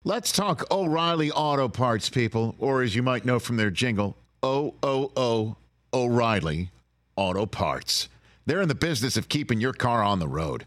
Let's 0.02 0.32
talk 0.32 0.68
O'Reilly 0.72 1.30
Auto 1.30 1.68
Parts, 1.68 2.10
people, 2.10 2.56
or 2.58 2.82
as 2.82 2.96
you 2.96 3.04
might 3.04 3.24
know 3.24 3.38
from 3.38 3.58
their 3.58 3.70
jingle, 3.70 4.16
O 4.42 4.74
O 4.82 5.12
O 5.16 5.56
O'Reilly 5.94 6.72
Auto 7.14 7.46
Parts. 7.46 8.08
They're 8.44 8.60
in 8.60 8.66
the 8.66 8.74
business 8.74 9.16
of 9.16 9.28
keeping 9.28 9.60
your 9.60 9.72
car 9.72 10.02
on 10.02 10.18
the 10.18 10.26
road. 10.26 10.66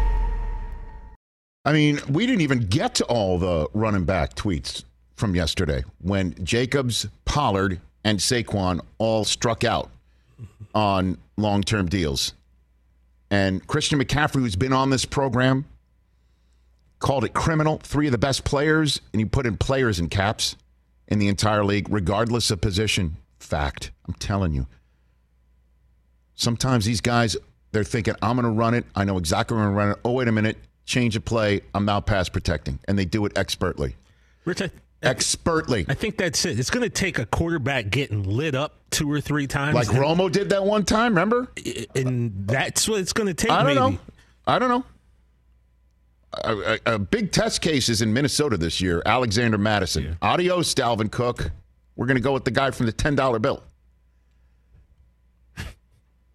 I 1.63 1.73
mean, 1.73 1.99
we 2.09 2.25
didn't 2.25 2.41
even 2.41 2.61
get 2.61 2.95
to 2.95 3.05
all 3.05 3.37
the 3.37 3.67
running 3.73 4.05
back 4.05 4.33
tweets 4.33 4.83
from 5.15 5.35
yesterday 5.35 5.83
when 5.99 6.33
Jacobs, 6.43 7.07
Pollard, 7.25 7.79
and 8.03 8.17
Saquon 8.17 8.81
all 8.97 9.23
struck 9.23 9.63
out 9.63 9.91
on 10.73 11.19
long 11.37 11.61
term 11.61 11.87
deals. 11.87 12.33
And 13.29 13.65
Christian 13.67 13.99
McCaffrey, 13.99 14.41
who's 14.41 14.55
been 14.55 14.73
on 14.73 14.89
this 14.89 15.05
program, 15.05 15.65
called 16.99 17.23
it 17.25 17.33
criminal. 17.33 17.77
Three 17.83 18.07
of 18.07 18.11
the 18.11 18.17
best 18.17 18.43
players, 18.43 18.99
and 19.13 19.19
you 19.19 19.27
put 19.27 19.45
in 19.45 19.57
players 19.57 19.99
in 19.99 20.09
caps 20.09 20.55
in 21.07 21.19
the 21.19 21.27
entire 21.27 21.63
league, 21.63 21.87
regardless 21.89 22.49
of 22.49 22.59
position. 22.59 23.17
Fact. 23.39 23.91
I'm 24.07 24.15
telling 24.15 24.53
you. 24.53 24.65
Sometimes 26.33 26.85
these 26.85 27.01
guys, 27.01 27.37
they're 27.71 27.83
thinking, 27.83 28.15
I'm 28.23 28.35
going 28.35 28.45
to 28.45 28.51
run 28.51 28.73
it. 28.73 28.85
I 28.95 29.03
know 29.03 29.19
exactly 29.19 29.55
where 29.55 29.67
I'm 29.67 29.73
going 29.73 29.83
to 29.83 29.85
run 29.85 29.91
it. 29.91 30.01
Oh, 30.03 30.13
wait 30.13 30.27
a 30.27 30.31
minute 30.31 30.57
change 30.85 31.15
of 31.15 31.25
play. 31.25 31.61
I'm 31.73 31.85
now 31.85 31.99
pass 31.99 32.29
protecting, 32.29 32.79
and 32.87 32.97
they 32.97 33.05
do 33.05 33.25
it 33.25 33.37
expertly. 33.37 33.95
Rich, 34.45 34.61
I, 34.61 34.71
expertly. 35.03 35.85
I 35.87 35.93
think 35.93 36.17
that's 36.17 36.45
it. 36.45 36.59
It's 36.59 36.69
going 36.69 36.83
to 36.83 36.89
take 36.89 37.19
a 37.19 37.25
quarterback 37.25 37.89
getting 37.89 38.23
lit 38.23 38.55
up 38.55 38.75
two 38.89 39.11
or 39.11 39.21
three 39.21 39.47
times, 39.47 39.75
like 39.75 39.87
Romo 39.87 40.31
did 40.31 40.49
that 40.49 40.63
one 40.63 40.83
time. 40.83 41.13
Remember? 41.13 41.51
And 41.95 42.47
that's 42.47 42.87
what 42.87 42.99
it's 42.99 43.13
going 43.13 43.27
to 43.27 43.33
take. 43.33 43.51
I 43.51 43.63
don't 43.63 43.67
maybe. 43.67 43.95
know. 43.95 43.99
I 44.45 44.59
don't 44.59 44.69
know. 44.69 44.85
A, 46.43 46.79
a, 46.85 46.95
a, 46.95 46.99
big 46.99 47.33
test 47.33 47.61
case 47.61 47.89
is 47.89 48.01
in 48.01 48.13
Minnesota 48.13 48.57
this 48.57 48.79
year. 48.79 49.01
Alexander 49.05 49.57
Mattison. 49.57 50.03
Yeah. 50.03 50.13
Adios, 50.21 50.73
Dalvin 50.73 51.11
Cook. 51.11 51.51
We're 51.97 52.05
going 52.05 52.15
to 52.15 52.23
go 52.23 52.31
with 52.31 52.45
the 52.45 52.51
guy 52.51 52.71
from 52.71 52.85
the 52.85 52.93
ten 52.93 53.15
dollar 53.15 53.37
bill. 53.37 53.63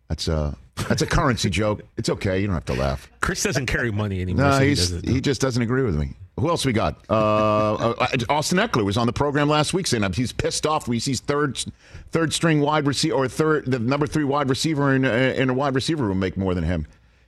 That's 0.08 0.28
uh 0.28 0.54
that's 0.88 1.02
a 1.02 1.06
currency 1.06 1.50
joke. 1.50 1.82
It's 1.96 2.08
okay. 2.08 2.40
You 2.40 2.46
don't 2.46 2.54
have 2.54 2.64
to 2.66 2.74
laugh. 2.74 3.10
Chris 3.20 3.42
doesn't 3.42 3.66
carry 3.66 3.90
money 3.90 4.20
anymore. 4.20 4.50
No, 4.50 4.52
so 4.74 5.00
he, 5.00 5.14
he, 5.14 5.20
just 5.20 5.40
doesn't 5.40 5.62
agree 5.62 5.82
with 5.82 5.96
me. 5.96 6.10
Who 6.38 6.48
else 6.48 6.66
we 6.66 6.72
got? 6.72 7.02
Uh, 7.08 7.74
uh, 7.74 8.06
Austin 8.28 8.58
Ekeler 8.58 8.84
was 8.84 8.98
on 8.98 9.06
the 9.06 9.12
program 9.12 9.48
last 9.48 9.72
week 9.72 9.86
saying 9.86 10.12
he's 10.12 10.32
pissed 10.32 10.66
off. 10.66 10.86
We 10.86 11.00
see 11.00 11.14
third, 11.14 11.64
third 12.10 12.32
string 12.32 12.60
wide 12.60 12.86
receiver 12.86 13.14
or 13.14 13.28
third, 13.28 13.70
the 13.70 13.78
number 13.78 14.06
three 14.06 14.24
wide 14.24 14.50
receiver 14.50 14.94
in, 14.94 15.04
uh, 15.06 15.34
in 15.36 15.48
a 15.48 15.54
wide 15.54 15.74
receiver 15.74 16.04
room 16.04 16.20
make 16.20 16.36
more 16.36 16.54
than 16.54 16.64
him. 16.64 16.86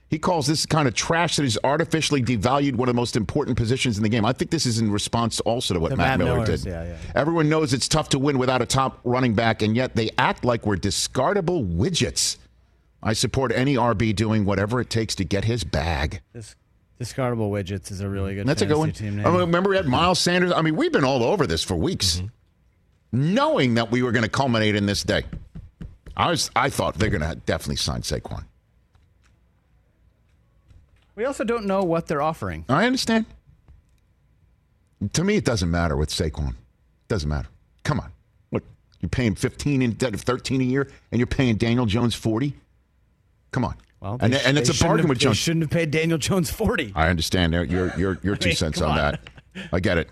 He 0.09 0.17
calls 0.17 0.47
this 0.47 0.65
kind 0.65 0.87
of 0.87 0.95
trash 0.95 1.35
that 1.35 1.43
is 1.43 1.59
artificially 1.63 2.23
devalued 2.23 2.75
one 2.75 2.89
of 2.89 2.95
the 2.95 2.99
most 2.99 3.15
important 3.15 3.57
positions 3.57 3.97
in 3.97 4.03
the 4.03 4.09
game. 4.09 4.25
I 4.25 4.33
think 4.33 4.49
this 4.49 4.65
is 4.65 4.79
in 4.79 4.91
response 4.91 5.39
also 5.41 5.75
to 5.75 5.79
what 5.79 5.91
Matt, 5.91 5.97
Matt 5.97 6.19
Miller 6.19 6.41
Millers, 6.41 6.63
did. 6.63 6.71
yeah, 6.71 6.83
yeah. 6.83 6.95
Everyone 7.13 7.47
knows 7.47 7.73
it's 7.73 7.87
tough 7.87 8.09
to 8.09 8.19
win 8.19 8.39
without 8.39 8.61
a 8.61 8.65
top 8.65 8.99
running 9.03 9.35
back, 9.35 9.61
and 9.61 9.75
yet 9.75 9.95
they 9.95 10.09
act 10.17 10.43
like 10.43 10.65
we're 10.65 10.77
discardable 10.77 11.75
widgets. 11.75 12.37
I 13.01 13.13
support 13.13 13.51
any 13.53 13.75
RB 13.75 14.15
doing 14.15 14.45
whatever 14.45 14.81
it 14.81 14.89
takes 14.89 15.15
to 15.15 15.23
get 15.23 15.45
his 15.45 15.63
bag. 15.63 16.21
Dis- 16.33 16.55
discardable 16.99 17.49
widgets 17.49 17.91
is 17.91 18.01
a 18.01 18.09
really 18.09 18.35
good. 18.35 18.45
That's 18.45 18.61
a 18.61 18.65
good 18.65 18.77
one. 18.77 18.91
Team 18.91 19.17
name. 19.17 19.25
I 19.25 19.37
remember 19.37 19.69
we 19.69 19.77
had 19.77 19.87
Miles 19.87 20.19
Sanders. 20.19 20.51
I 20.51 20.61
mean, 20.61 20.75
we've 20.75 20.91
been 20.91 21.05
all 21.05 21.23
over 21.23 21.47
this 21.47 21.63
for 21.63 21.75
weeks, 21.75 22.17
Mm-hmm. 22.17 23.33
knowing 23.33 23.73
that 23.75 23.89
we 23.89 24.03
were 24.03 24.11
going 24.11 24.23
to 24.23 24.29
culminate 24.29 24.75
in 24.75 24.85
this 24.85 25.03
day. 25.03 25.23
I 26.17 26.29
was, 26.29 26.51
I 26.55 26.69
thought 26.69 26.95
they're 26.95 27.09
going 27.09 27.21
to 27.21 27.35
definitely 27.45 27.77
sign 27.77 28.01
Saquon. 28.01 28.43
we 31.15 31.25
also 31.25 31.43
don't 31.43 31.65
know 31.65 31.83
what 31.83 32.07
they're 32.07 32.21
offering. 32.21 32.65
I 32.69 32.85
understand. 32.85 33.25
To 35.13 35.23
me, 35.23 35.37
it 35.37 35.45
doesn't 35.45 35.71
matter 35.71 35.95
with 35.95 36.09
Saquon. 36.09 36.49
It 36.49 36.55
doesn't 37.07 37.29
matter. 37.29 37.47
Come 37.83 37.99
on, 38.01 38.11
look, 38.51 38.63
you're 38.99 39.09
paying 39.09 39.35
15 39.35 39.81
instead 39.81 40.13
of 40.13 40.21
13 40.21 40.59
a 40.59 40.63
year, 40.65 40.89
and 41.11 41.19
you're 41.19 41.27
paying 41.27 41.55
Daniel 41.55 41.85
Jones 41.85 42.15
40. 42.15 42.53
Come 43.51 43.65
on. 43.65 43.75
Well, 43.99 44.17
and, 44.21 44.33
sh- 44.33 44.39
and 44.45 44.57
it's 44.57 44.69
a 44.69 44.83
bargain 44.83 44.99
have- 45.03 45.09
with 45.09 45.19
Jones. 45.19 45.37
shouldn't 45.37 45.63
have 45.63 45.71
paid 45.71 45.91
Daniel 45.91 46.17
Jones 46.17 46.49
forty. 46.49 46.91
I 46.95 47.09
understand 47.09 47.53
your 47.53 47.63
your 47.65 48.17
your, 48.23 48.35
two 48.37 48.49
mean, 48.49 48.55
cents 48.55 48.81
on, 48.81 48.91
on. 48.91 48.97
that. 48.97 49.19
I 49.73 49.79
get 49.79 49.97
it. 49.97 50.09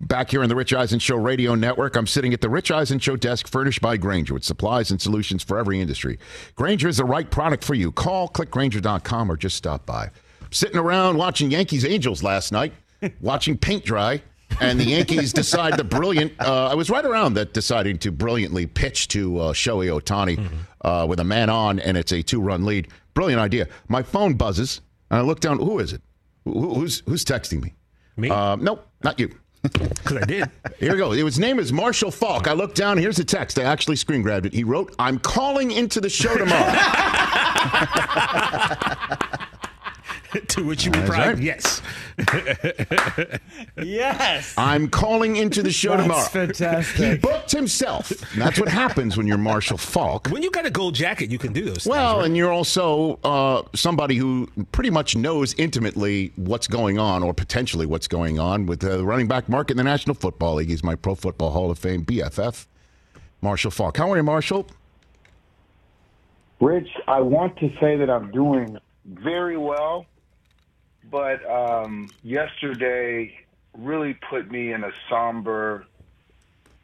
Back 0.00 0.30
here 0.30 0.42
on 0.42 0.48
the 0.48 0.56
Rich 0.56 0.72
Eisen 0.72 0.98
Show 0.98 1.16
Radio 1.16 1.54
Network, 1.54 1.94
I'm 1.94 2.06
sitting 2.06 2.32
at 2.32 2.40
the 2.40 2.48
Rich 2.48 2.70
Eisen 2.72 2.98
Show 2.98 3.14
desk 3.16 3.46
furnished 3.46 3.80
by 3.80 3.96
Grainger 3.96 4.34
with 4.34 4.42
supplies 4.42 4.90
and 4.90 5.00
solutions 5.00 5.42
for 5.44 5.56
every 5.58 5.80
industry. 5.80 6.18
Grainger 6.56 6.88
is 6.88 6.96
the 6.96 7.04
right 7.04 7.30
product 7.30 7.62
for 7.62 7.74
you. 7.74 7.92
Call 7.92 8.28
clickgrainger.com 8.28 9.30
or 9.30 9.36
just 9.36 9.56
stop 9.56 9.86
by. 9.86 10.10
Sitting 10.50 10.78
around 10.78 11.16
watching 11.18 11.50
Yankees 11.50 11.84
Angels 11.84 12.22
last 12.24 12.50
night, 12.50 12.72
watching 13.20 13.56
paint 13.56 13.84
dry, 13.84 14.20
and 14.60 14.78
the 14.80 14.84
Yankees 14.84 15.32
decide 15.32 15.76
the 15.76 15.84
brilliant. 15.84 16.32
Uh, 16.40 16.68
I 16.68 16.74
was 16.74 16.90
right 16.90 17.04
around 17.04 17.34
that 17.34 17.52
deciding 17.54 17.98
to 17.98 18.10
brilliantly 18.10 18.66
pitch 18.66 19.08
to 19.08 19.38
uh, 19.38 19.52
Shohei 19.52 19.88
Ohtani 20.00 20.48
uh, 20.82 21.06
with 21.08 21.20
a 21.20 21.24
man 21.24 21.50
on, 21.50 21.78
and 21.80 21.96
it's 21.96 22.12
a 22.12 22.22
two 22.22 22.40
run 22.40 22.64
lead. 22.64 22.88
Brilliant 23.14 23.40
idea. 23.40 23.68
My 23.88 24.02
phone 24.02 24.34
buzzes, 24.34 24.80
and 25.10 25.18
I 25.18 25.22
look 25.22 25.40
down. 25.40 25.58
Who 25.58 25.78
is 25.78 25.92
it? 25.92 26.02
Who, 26.44 26.74
who's 26.74 27.02
who's 27.06 27.24
texting 27.24 27.62
me? 27.62 27.74
Me? 28.16 28.30
Uh, 28.30 28.56
nope, 28.56 28.86
not 29.02 29.18
you. 29.18 29.30
Because 29.62 30.18
I 30.18 30.24
did. 30.24 30.50
Here 30.78 30.92
we 30.92 30.98
go. 30.98 31.10
His 31.10 31.38
name 31.38 31.58
is 31.58 31.72
Marshall 31.72 32.12
Faulk. 32.12 32.46
I 32.46 32.52
looked 32.52 32.76
down. 32.76 32.96
Here's 32.96 33.16
the 33.16 33.24
text. 33.24 33.58
I 33.58 33.64
actually 33.64 33.96
screen 33.96 34.22
grabbed 34.22 34.46
it. 34.46 34.52
He 34.54 34.62
wrote, 34.64 34.94
"I'm 34.98 35.18
calling 35.18 35.72
into 35.72 36.00
the 36.00 36.08
show 36.08 36.36
tomorrow." 36.36 36.72
to 40.48 40.62
which 40.64 40.84
you 40.84 40.92
replied, 40.92 41.38
right. 41.38 41.38
yes. 41.38 41.82
Yes, 43.76 44.54
I'm 44.58 44.88
calling 44.88 45.36
into 45.36 45.62
the 45.62 45.70
show 45.70 45.96
tomorrow. 45.96 46.24
fantastic. 46.26 46.96
He 47.12 47.16
booked 47.18 47.50
himself. 47.52 48.10
And 48.32 48.42
that's 48.42 48.58
what 48.58 48.68
happens 48.68 49.16
when 49.16 49.26
you're 49.26 49.38
Marshall 49.38 49.78
Faulk. 49.78 50.28
When 50.28 50.42
you 50.42 50.50
got 50.50 50.66
a 50.66 50.70
gold 50.70 50.94
jacket, 50.94 51.30
you 51.30 51.38
can 51.38 51.52
do 51.52 51.64
those 51.64 51.86
Well, 51.86 52.14
things. 52.14 52.18
right? 52.20 52.26
and 52.26 52.36
you're 52.36 52.52
also 52.52 53.18
uh, 53.24 53.62
somebody 53.74 54.16
who 54.16 54.48
pretty 54.72 54.90
much 54.90 55.16
knows 55.16 55.54
intimately 55.58 56.32
what's 56.36 56.66
going 56.66 56.98
on, 56.98 57.22
or 57.22 57.32
potentially 57.32 57.86
what's 57.86 58.08
going 58.08 58.38
on 58.38 58.66
with 58.66 58.80
the 58.80 59.04
running 59.04 59.28
back 59.28 59.48
market 59.48 59.72
in 59.72 59.76
the 59.78 59.84
National 59.84 60.14
Football 60.14 60.54
League. 60.56 60.68
He's 60.68 60.82
my 60.84 60.94
Pro 60.96 61.14
Football 61.14 61.50
Hall 61.50 61.70
of 61.70 61.78
Fame 61.78 62.04
BFF, 62.04 62.66
Marshall 63.40 63.70
Faulk. 63.70 63.96
How 63.96 64.10
are 64.12 64.16
you, 64.16 64.22
Marshall? 64.22 64.66
Rich, 66.60 66.88
I 67.06 67.20
want 67.20 67.56
to 67.58 67.68
say 67.80 67.96
that 67.96 68.10
I'm 68.10 68.30
doing 68.32 68.76
very 69.06 69.56
well, 69.56 70.06
but 71.10 71.44
um, 71.50 72.12
yesterday 72.22 73.32
really 73.76 74.18
put 74.28 74.50
me 74.50 74.72
in 74.72 74.84
a 74.84 74.90
somber, 75.10 75.86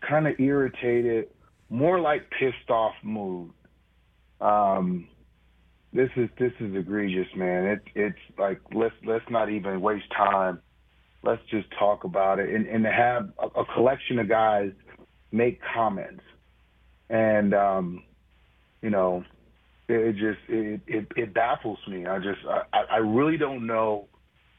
kind 0.08 0.26
of 0.26 0.38
irritated, 0.38 1.28
more 1.70 2.00
like 2.00 2.30
pissed 2.30 2.70
off 2.70 2.94
mood. 3.02 3.50
Um, 4.40 5.08
this 5.92 6.10
is 6.16 6.28
this 6.38 6.52
is 6.60 6.74
egregious, 6.74 7.28
man. 7.36 7.64
It 7.64 7.82
it's 7.94 8.38
like 8.38 8.60
let's 8.72 8.94
let's 9.04 9.24
not 9.30 9.50
even 9.50 9.80
waste 9.80 10.10
time. 10.10 10.60
Let's 11.22 11.42
just 11.50 11.68
talk 11.78 12.04
about 12.04 12.38
it 12.38 12.50
and, 12.54 12.66
and 12.66 12.84
have 12.84 13.30
a, 13.38 13.60
a 13.60 13.64
collection 13.74 14.18
of 14.18 14.28
guys 14.28 14.72
make 15.32 15.60
comments. 15.74 16.22
And 17.08 17.54
um, 17.54 18.02
you 18.82 18.90
know, 18.90 19.24
it, 19.88 20.12
just 20.16 20.40
it, 20.48 20.80
it 20.86 21.06
it 21.16 21.34
baffles 21.34 21.78
me. 21.88 22.06
I 22.06 22.18
just 22.18 22.40
I, 22.72 22.82
I 22.90 22.96
really 22.96 23.36
don't 23.36 23.66
know 23.66 24.08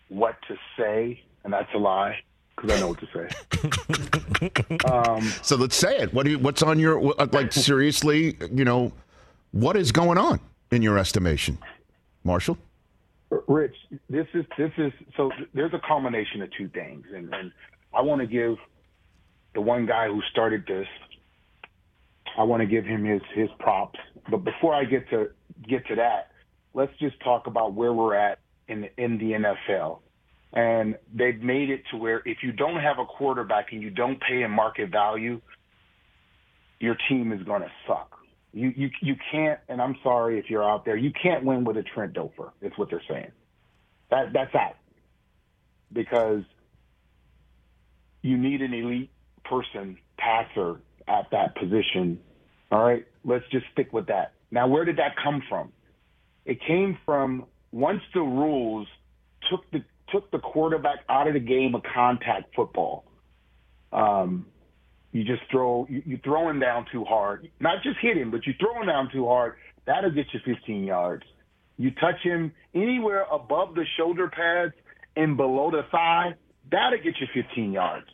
what 0.10 0.36
to 0.48 0.56
say, 0.78 1.22
and 1.44 1.54
that's 1.54 1.74
a 1.74 1.78
lie 1.78 2.18
because 2.56 2.72
I 2.72 2.80
know 2.80 2.90
what 2.90 3.00
to 3.00 3.08
say. 3.14 4.86
um, 4.90 5.22
so 5.42 5.56
let's 5.56 5.76
say 5.76 5.98
it. 5.98 6.14
What 6.14 6.26
do 6.26 6.32
you, 6.32 6.40
what's 6.40 6.64
on 6.64 6.80
your 6.80 7.02
like? 7.32 7.52
Seriously, 7.52 8.38
you 8.52 8.66
know, 8.66 8.94
what 9.52 9.76
is 9.76 9.92
going 9.92 10.18
on 10.18 10.40
in 10.72 10.82
your 10.82 10.98
estimation, 10.98 11.58
Marshall? 12.24 12.58
Rich, 13.48 13.76
this 14.10 14.28
is 14.34 14.46
this 14.58 14.72
is 14.78 14.94
so. 15.18 15.32
There's 15.54 15.74
a 15.74 15.82
combination 15.86 16.42
of 16.42 16.50
two 16.58 16.70
things, 16.70 17.06
and, 17.14 17.34
and 17.34 17.52
I 17.94 18.02
want 18.02 18.22
to 18.22 18.28
give 18.28 18.58
the 19.54 19.62
one 19.62 19.86
guy 19.86 20.08
who 20.08 20.22
started 20.32 20.66
this. 20.68 20.88
I 22.38 22.44
want 22.44 22.62
to 22.62 22.68
give 22.68 22.86
him 22.86 23.04
his 23.04 23.22
his 23.34 23.50
props. 23.60 24.00
But 24.30 24.44
before 24.44 24.74
I 24.74 24.86
get 24.86 25.10
to 25.10 25.30
get 25.68 25.86
to 25.88 25.96
that, 25.96 26.32
let's 26.74 26.92
just 27.00 27.20
talk 27.22 27.48
about 27.48 27.74
where 27.74 27.94
we're 27.94 28.16
at 28.16 28.40
in 28.68 28.82
the, 28.82 29.04
in 29.04 29.18
the 29.18 29.32
NFL. 29.32 30.00
And 30.54 30.98
they've 31.14 31.40
made 31.42 31.70
it 31.70 31.84
to 31.92 31.98
where 31.98 32.22
if 32.26 32.38
you 32.42 32.52
don't 32.52 32.80
have 32.80 32.98
a 33.00 33.06
quarterback 33.06 33.72
and 33.72 33.82
you 33.82 33.90
don't 33.90 34.20
pay 34.22 34.44
a 34.44 34.50
market 34.50 34.90
value, 34.92 35.42
your 36.80 36.96
team 37.10 37.32
is 37.32 37.44
going 37.44 37.62
to 37.62 37.72
suck. 37.88 38.18
You 38.54 38.72
you 38.74 38.90
you 39.02 39.16
can't. 39.32 39.60
And 39.68 39.82
I'm 39.82 39.98
sorry 40.02 40.40
if 40.40 40.50
you're 40.50 40.64
out 40.64 40.86
there, 40.86 40.96
you 40.96 41.12
can't 41.22 41.44
win 41.44 41.66
with 41.66 41.76
a 41.76 41.84
Trent 41.84 42.14
Dilfer. 42.14 42.52
It's 42.62 42.78
what 42.78 42.90
they're 42.90 43.02
saying. 43.10 43.32
That 44.12 44.32
that's 44.34 44.56
out 44.56 44.78
because 45.92 46.44
you 48.22 48.38
need 48.38 48.62
an 48.62 48.74
elite 48.74 49.12
person 49.44 49.98
passer 50.18 50.80
at 51.08 51.30
that 51.32 51.56
position. 51.56 52.20
All 52.72 52.84
right, 52.84 53.06
let's 53.24 53.46
just 53.52 53.66
stick 53.74 53.92
with 53.92 54.08
that. 54.08 54.34
Now, 54.52 54.68
where 54.68 54.86
did 54.86 54.98
that 54.98 55.16
come 55.22 55.44
from? 55.50 55.72
It 56.46 56.60
came 56.66 56.98
from 57.06 57.46
once 57.76 58.00
the 58.14 58.22
rules 58.22 58.88
took 59.50 59.70
the 59.72 59.84
took 60.10 60.32
the 60.32 60.40
quarterback 60.40 61.00
out 61.10 61.28
of 61.28 61.34
the 61.34 61.42
game 61.42 61.76
of 61.76 61.82
contact 61.94 62.56
football. 62.56 63.04
Um, 63.92 64.46
you 65.12 65.26
just 65.26 65.42
throw 65.52 65.86
you, 65.90 66.02
you 66.06 66.20
throw 66.24 66.50
him 66.50 66.62
down 66.62 66.86
too 66.90 67.04
hard. 67.04 67.50
Not 67.60 67.84
just 67.84 67.98
hit 68.02 68.16
him, 68.16 68.32
but 68.32 68.48
you 68.48 68.54
throw 68.60 68.80
him 68.80 68.88
down 68.88 69.10
too 69.12 69.28
hard. 69.28 69.56
That'll 69.86 70.12
get 70.12 70.26
you 70.34 70.40
15 70.46 70.86
yards. 70.86 71.24
You 71.78 71.92
touch 71.92 72.22
him 72.24 72.54
anywhere 72.74 73.26
above 73.30 73.76
the 73.76 73.84
shoulder 73.98 74.30
pads 74.30 74.74
and 75.18 75.36
below 75.36 75.70
the 75.70 75.82
thigh, 75.92 76.34
that'll 76.72 77.00
get 77.00 77.16
you 77.20 77.28
15 77.34 77.74
yards. 77.74 78.08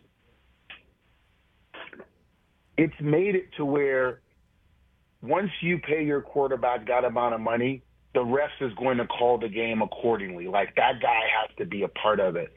It's 2.77 2.99
made 2.99 3.35
it 3.35 3.45
to 3.57 3.65
where 3.65 4.21
once 5.21 5.51
you 5.61 5.77
pay 5.77 6.03
your 6.03 6.21
quarterback 6.21 6.87
that 6.87 7.05
amount 7.05 7.35
of 7.35 7.41
money, 7.41 7.83
the 8.13 8.23
ref 8.23 8.49
is 8.59 8.73
going 8.73 8.97
to 8.97 9.07
call 9.07 9.37
the 9.37 9.49
game 9.49 9.81
accordingly. 9.81 10.47
Like 10.47 10.75
that 10.75 11.01
guy 11.01 11.21
has 11.39 11.55
to 11.57 11.65
be 11.65 11.83
a 11.83 11.87
part 11.87 12.19
of 12.19 12.35
it. 12.35 12.53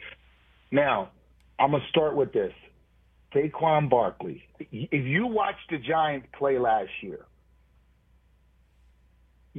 Now, 0.70 1.10
I'm 1.58 1.70
gonna 1.70 1.84
start 1.90 2.16
with 2.16 2.32
this. 2.32 2.52
Saquon 3.34 3.90
Barkley. 3.90 4.44
If 4.58 5.04
you 5.06 5.26
watched 5.26 5.70
the 5.70 5.78
Giants 5.78 6.28
play 6.38 6.58
last 6.58 6.90
year, 7.02 7.26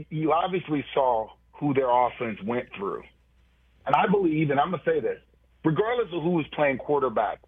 you 0.09 0.31
obviously 0.31 0.83
saw 0.93 1.29
who 1.53 1.73
their 1.73 1.89
offense 1.89 2.39
went 2.45 2.67
through. 2.77 3.03
And 3.85 3.95
I 3.95 4.07
believe, 4.07 4.49
and 4.49 4.59
I'm 4.59 4.71
going 4.71 4.81
to 4.83 4.89
say 4.89 4.99
this, 4.99 5.19
regardless 5.63 6.07
of 6.13 6.23
who 6.23 6.31
was 6.31 6.45
playing 6.53 6.77
quarterback, 6.77 7.39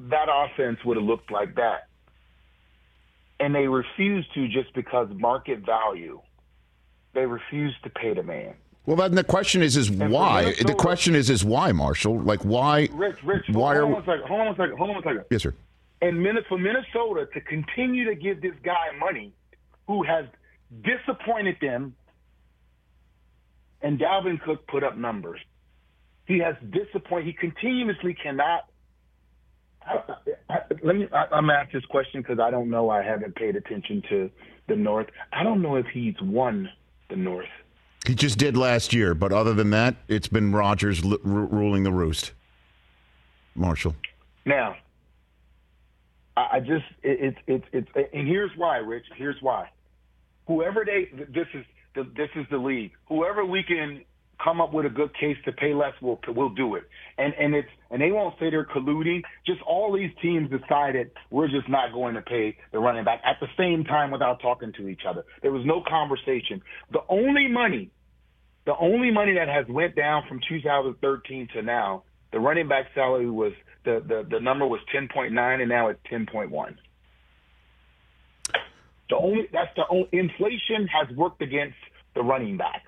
that 0.00 0.26
offense 0.30 0.78
would 0.84 0.96
have 0.96 1.06
looked 1.06 1.30
like 1.30 1.54
that. 1.56 1.88
And 3.40 3.54
they 3.54 3.68
refused 3.68 4.32
to 4.34 4.48
just 4.48 4.72
because 4.74 5.08
market 5.14 5.60
value. 5.60 6.20
They 7.14 7.24
refused 7.24 7.82
to 7.84 7.90
pay 7.90 8.14
the 8.14 8.22
man. 8.22 8.54
Well, 8.86 8.96
then 8.96 9.14
the 9.14 9.24
question 9.24 9.62
is, 9.62 9.76
is 9.76 9.88
and 9.88 10.10
why? 10.10 10.54
The 10.54 10.74
question 10.74 11.14
is, 11.14 11.30
is 11.30 11.44
why, 11.44 11.72
Marshall? 11.72 12.20
Like, 12.20 12.40
why? 12.42 12.88
Rich, 12.92 13.22
Rich, 13.22 13.44
why 13.50 13.76
hold 13.76 13.92
are? 13.92 13.96
On 13.96 14.04
second, 14.06 14.26
hold 14.26 14.40
on 14.40 14.46
one 14.46 14.56
second. 14.56 14.78
Hold 14.78 14.90
on 14.90 14.96
one 14.96 15.04
second. 15.04 15.24
Yes, 15.30 15.42
sir. 15.42 15.54
And 16.00 16.26
for 16.48 16.58
Minnesota 16.58 17.28
to 17.34 17.40
continue 17.40 18.06
to 18.06 18.14
give 18.14 18.40
this 18.40 18.54
guy 18.62 18.96
money, 18.98 19.32
who 19.86 20.04
has 20.04 20.26
disappointed 20.82 21.56
them, 21.60 21.94
and 23.82 23.98
Dalvin 23.98 24.40
Cook 24.40 24.66
put 24.66 24.82
up 24.82 24.96
numbers. 24.96 25.40
He 26.26 26.38
has 26.38 26.56
disappointed. 26.70 27.26
He 27.26 27.32
continuously 27.32 28.14
cannot. 28.14 28.64
I, 29.88 30.14
I, 30.50 30.58
let 30.82 30.96
me. 30.96 31.08
I, 31.12 31.26
I'm 31.32 31.50
asked 31.50 31.72
this 31.72 31.84
question 31.86 32.20
because 32.22 32.38
I 32.38 32.50
don't 32.50 32.70
know. 32.70 32.90
I 32.90 33.02
haven't 33.02 33.34
paid 33.34 33.56
attention 33.56 34.02
to 34.08 34.30
the 34.68 34.76
North. 34.76 35.06
I 35.32 35.42
don't 35.42 35.62
know 35.62 35.76
if 35.76 35.86
he's 35.86 36.14
won 36.20 36.68
the 37.10 37.16
North. 37.16 37.48
He 38.06 38.14
just 38.14 38.38
did 38.38 38.56
last 38.56 38.92
year, 38.92 39.14
but 39.14 39.32
other 39.32 39.52
than 39.54 39.70
that, 39.70 39.96
it's 40.06 40.28
been 40.28 40.52
Rodgers 40.52 41.04
l- 41.04 41.12
r- 41.12 41.18
ruling 41.24 41.82
the 41.82 41.92
roost. 41.92 42.32
Marshall. 43.54 43.96
Now, 44.46 44.76
I, 46.36 46.48
I 46.52 46.60
just 46.60 46.84
it's 47.02 47.36
it's 47.46 47.64
it's 47.72 47.88
and 48.12 48.26
here's 48.28 48.52
why, 48.56 48.78
Rich. 48.78 49.06
Here's 49.16 49.40
why. 49.40 49.70
Whoever 50.46 50.84
they 50.84 51.10
this 51.28 51.46
is 51.54 51.64
the, 51.94 52.04
this 52.16 52.30
is 52.36 52.46
the 52.50 52.58
league. 52.58 52.92
Whoever 53.08 53.44
we 53.44 53.62
can 53.62 54.02
come 54.42 54.60
up 54.60 54.72
with 54.72 54.86
a 54.86 54.90
good 54.90 55.14
case 55.18 55.36
to 55.44 55.52
pay 55.52 55.74
less, 55.74 55.92
we'll 56.00 56.18
we'll 56.28 56.50
do 56.50 56.74
it. 56.76 56.84
And 57.16 57.34
and 57.38 57.54
it's 57.54 57.68
and 57.90 58.00
they 58.00 58.10
won't 58.10 58.34
say 58.38 58.50
they're 58.50 58.64
colluding. 58.64 59.22
Just 59.46 59.60
all 59.62 59.92
these 59.92 60.10
teams 60.22 60.50
decided 60.50 61.10
we're 61.30 61.48
just 61.48 61.68
not 61.68 61.92
going 61.92 62.14
to 62.14 62.22
pay 62.22 62.56
the 62.72 62.78
running 62.78 63.04
back 63.04 63.20
at 63.24 63.36
the 63.40 63.48
same 63.56 63.84
time 63.84 64.10
without 64.10 64.40
talking 64.40 64.72
to 64.78 64.88
each 64.88 65.02
other. 65.08 65.24
There 65.42 65.52
was 65.52 65.64
no 65.64 65.82
conversation. 65.88 66.62
The 66.92 67.00
only 67.08 67.48
money, 67.48 67.90
the 68.66 68.76
only 68.78 69.10
money 69.10 69.34
that 69.34 69.48
has 69.48 69.66
went 69.68 69.96
down 69.96 70.24
from 70.28 70.40
2013 70.48 71.48
to 71.54 71.62
now, 71.62 72.04
the 72.32 72.40
running 72.40 72.68
back 72.68 72.86
salary 72.94 73.30
was 73.30 73.52
the 73.84 74.02
the, 74.06 74.26
the 74.30 74.40
number 74.40 74.66
was 74.66 74.80
10.9 74.94 75.60
and 75.60 75.68
now 75.68 75.88
it's 75.88 76.00
10.1. 76.10 76.76
The 79.10 79.16
only 79.16 79.48
that's 79.52 79.74
the 79.74 79.84
only, 79.90 80.08
inflation 80.12 80.86
has 80.88 81.16
worked 81.16 81.42
against 81.42 81.76
the 82.14 82.22
running 82.22 82.56
back. 82.56 82.84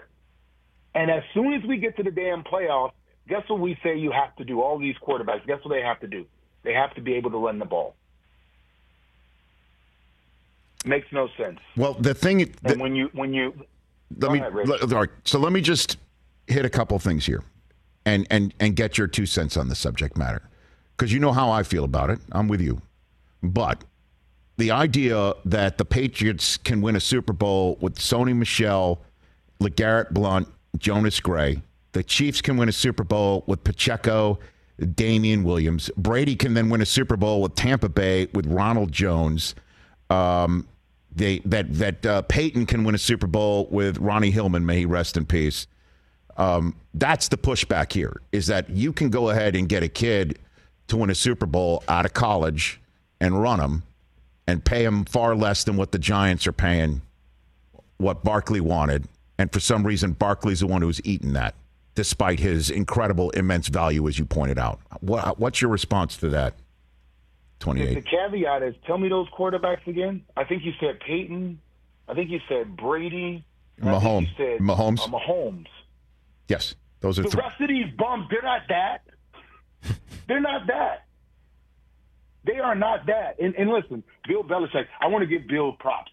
And 0.94 1.11
as 1.11 1.22
soon 1.35 1.53
as 1.53 1.62
we 1.64 1.79
get 1.79 1.96
to 1.96 2.03
the 2.03 2.11
damn 2.11 2.42
playoffs, 2.42 2.92
guess 3.29 3.42
what 3.48 3.61
we 3.61 3.79
say 3.83 3.96
you 3.96 4.11
have 4.11 4.35
to 4.37 4.44
do? 4.44 4.61
All 4.61 4.79
these 4.79 4.96
quarterbacks, 4.96 5.46
guess 5.46 5.64
what 5.64 5.72
they 5.74 5.83
have 5.83 6.00
to 6.00 6.09
do? 6.09 6.26
They 6.62 6.74
have 6.74 6.94
to 6.94 7.00
be 7.00 7.14
able 7.14 7.31
to 7.31 7.38
run 7.38 7.59
the 7.59 7.64
ball. 7.64 7.94
Makes 10.85 11.12
no 11.12 11.29
sense. 11.37 11.59
Well, 11.76 11.94
the 11.94 12.14
thing. 12.14 12.38
The, 12.62 12.72
and 12.72 12.81
when 12.81 12.96
you 12.96 13.11
when 13.12 13.35
you 13.35 13.53
let 14.16 14.33
me 14.33 14.38
ahead, 14.38 14.55
let, 14.66 14.83
all 14.83 15.00
right, 15.00 15.11
so 15.24 15.38
let 15.38 15.53
me 15.53 15.61
just 15.61 15.98
hit 16.46 16.64
a 16.64 16.70
couple 16.70 16.98
things 16.98 17.26
here, 17.26 17.44
and 18.07 18.26
and 18.31 18.55
and 18.61 18.74
get 18.74 18.96
your 18.96 19.07
two 19.07 19.26
cents 19.26 19.59
on 19.59 19.68
the 19.68 19.74
subject 19.74 20.16
matter, 20.16 20.42
because 20.96 21.12
you 21.12 21.20
know 21.20 21.33
how 21.33 21.50
I 21.50 21.64
feel 21.64 21.85
about 21.85 22.09
it. 22.09 22.18
I'm 22.33 22.48
with 22.48 22.62
you, 22.62 22.81
but 23.42 23.85
the 24.57 24.70
idea 24.70 25.35
that 25.44 25.76
the 25.76 25.85
Patriots 25.85 26.57
can 26.57 26.81
win 26.81 26.96
a 26.96 27.00
Super 27.00 27.35
Bowl 27.35 27.76
with 27.83 27.96
Sony 27.96 28.35
Michel, 28.35 29.03
LeGarrette 29.61 30.12
Blunt, 30.12 30.48
Jonas 30.78 31.20
Gray, 31.20 31.62
the 31.92 32.02
Chiefs 32.02 32.40
can 32.40 32.56
win 32.56 32.68
a 32.68 32.72
Super 32.72 33.04
Bowl 33.04 33.44
with 33.46 33.64
Pacheco, 33.64 34.38
Damien 34.94 35.44
Williams. 35.44 35.90
Brady 35.96 36.37
can 36.37 36.54
then 36.54 36.70
win 36.70 36.80
a 36.80 36.87
Super 36.87 37.16
Bowl 37.16 37.42
with 37.42 37.54
Tampa 37.54 37.88
Bay 37.88 38.28
with 38.33 38.46
Ronald 38.46 38.92
Jones. 38.92 39.54
Um, 40.09 40.66
they 41.14 41.40
that 41.40 41.72
that 41.74 42.06
uh, 42.06 42.22
Peyton 42.22 42.66
can 42.66 42.85
win 42.85 42.94
a 42.94 42.98
Super 42.98 43.26
Bowl 43.26 43.68
with 43.70 43.98
Ronnie 43.98 44.30
Hillman. 44.30 44.64
May 44.64 44.78
he 44.78 44.87
rest 44.87 45.16
in 45.16 45.26
peace. 45.26 45.66
Um, 46.37 46.76
that's 46.94 47.28
the 47.28 47.37
pushback 47.37 47.92
here: 47.92 48.20
is 48.33 48.46
that 48.46 48.70
you 48.70 48.92
can 48.92 49.11
go 49.11 49.30
ahead 49.30 49.56
and 49.56 49.68
get 49.68 49.83
a 49.83 49.88
kid 49.88 50.38
to 50.88 50.96
win 50.96 51.11
a 51.11 51.14
Super 51.14 51.46
Bowl 51.46 51.83
out 51.88 52.06
of 52.06 52.14
college 52.14 52.80
and 53.20 53.40
run 53.40 53.59
them, 53.59 53.83
and 54.46 54.64
pay 54.64 54.85
him 54.85 55.04
far 55.04 55.37
less 55.37 55.64
than 55.64 55.76
what 55.76 55.92
the 55.92 55.98
Giants 55.98 56.46
are 56.46 56.52
paying. 56.52 57.02
What 57.98 58.24
Barkley 58.24 58.61
wanted, 58.61 59.09
and 59.40 59.50
for 59.50 59.59
some 59.59 59.87
reason, 59.87 60.12
Barkley's 60.12 60.61
the 60.61 60.66
one 60.66 60.83
who's 60.83 61.00
eaten 61.03 61.33
that, 61.33 61.55
despite 61.94 62.40
his 62.40 62.68
incredible, 62.68 63.31
immense 63.31 63.68
value, 63.68 64.07
as 64.07 64.18
you 64.18 64.26
pointed 64.26 64.59
out. 64.59 64.81
What, 65.00 65.38
what's 65.38 65.62
your 65.62 65.70
response 65.70 66.18
to 66.18 66.29
that? 66.29 66.57
28. 67.61 67.94
The 67.94 68.03
caveat 68.03 68.62
is 68.62 68.74
tell 68.87 68.98
me 68.98 69.09
those 69.09 69.29
quarterbacks 69.31 69.87
again. 69.87 70.26
I 70.37 70.44
think 70.44 70.62
you 70.62 70.72
said 70.79 71.00
Peyton. 71.00 71.59
I 72.07 72.12
think 72.12 72.29
you 72.29 72.38
said 72.50 72.76
Brady. 72.76 73.42
Mahomes. 73.81 74.29
You 74.29 74.29
said, 74.37 74.61
Mahomes. 74.61 75.00
Uh, 75.00 75.18
Mahomes. 75.18 75.68
Yes, 76.48 76.74
those 77.00 77.18
are 77.18 77.22
the 77.22 77.31
th- 77.31 77.42
rest 77.42 77.59
of 77.62 77.68
these 77.68 77.87
bums. 77.96 78.26
They're 78.31 78.42
not 78.42 78.61
that. 78.68 79.05
they're 80.29 80.40
not 80.40 80.66
that. 80.66 81.07
They 82.44 82.59
are 82.59 82.74
not 82.74 83.07
that. 83.07 83.40
And, 83.40 83.55
and 83.55 83.70
listen, 83.70 84.05
Bill 84.29 84.44
Belichick. 84.44 84.85
I 85.00 85.07
want 85.07 85.22
to 85.22 85.26
give 85.26 85.48
Bill 85.48 85.72
props. 85.72 86.11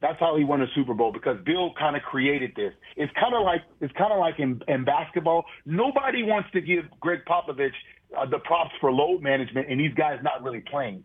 That's 0.00 0.20
how 0.20 0.36
he 0.36 0.44
won 0.44 0.60
a 0.60 0.66
Super 0.74 0.94
Bowl 0.94 1.10
because 1.10 1.38
Bill 1.44 1.72
kind 1.78 1.96
of 1.96 2.02
created 2.02 2.52
this. 2.54 2.72
It's 2.96 3.12
kind 3.14 3.34
of 3.34 3.42
like 3.42 3.62
it's 3.80 3.92
kind 3.94 4.12
of 4.12 4.18
like 4.18 4.38
in, 4.38 4.62
in 4.68 4.84
basketball. 4.84 5.46
Nobody 5.64 6.22
wants 6.22 6.50
to 6.52 6.60
give 6.60 6.84
Gregg 7.00 7.20
Popovich 7.26 7.72
uh, 8.16 8.26
the 8.26 8.38
props 8.38 8.72
for 8.80 8.92
load 8.92 9.22
management, 9.22 9.68
and 9.70 9.80
these 9.80 9.94
guys 9.94 10.18
not 10.22 10.42
really 10.42 10.60
playing. 10.60 11.02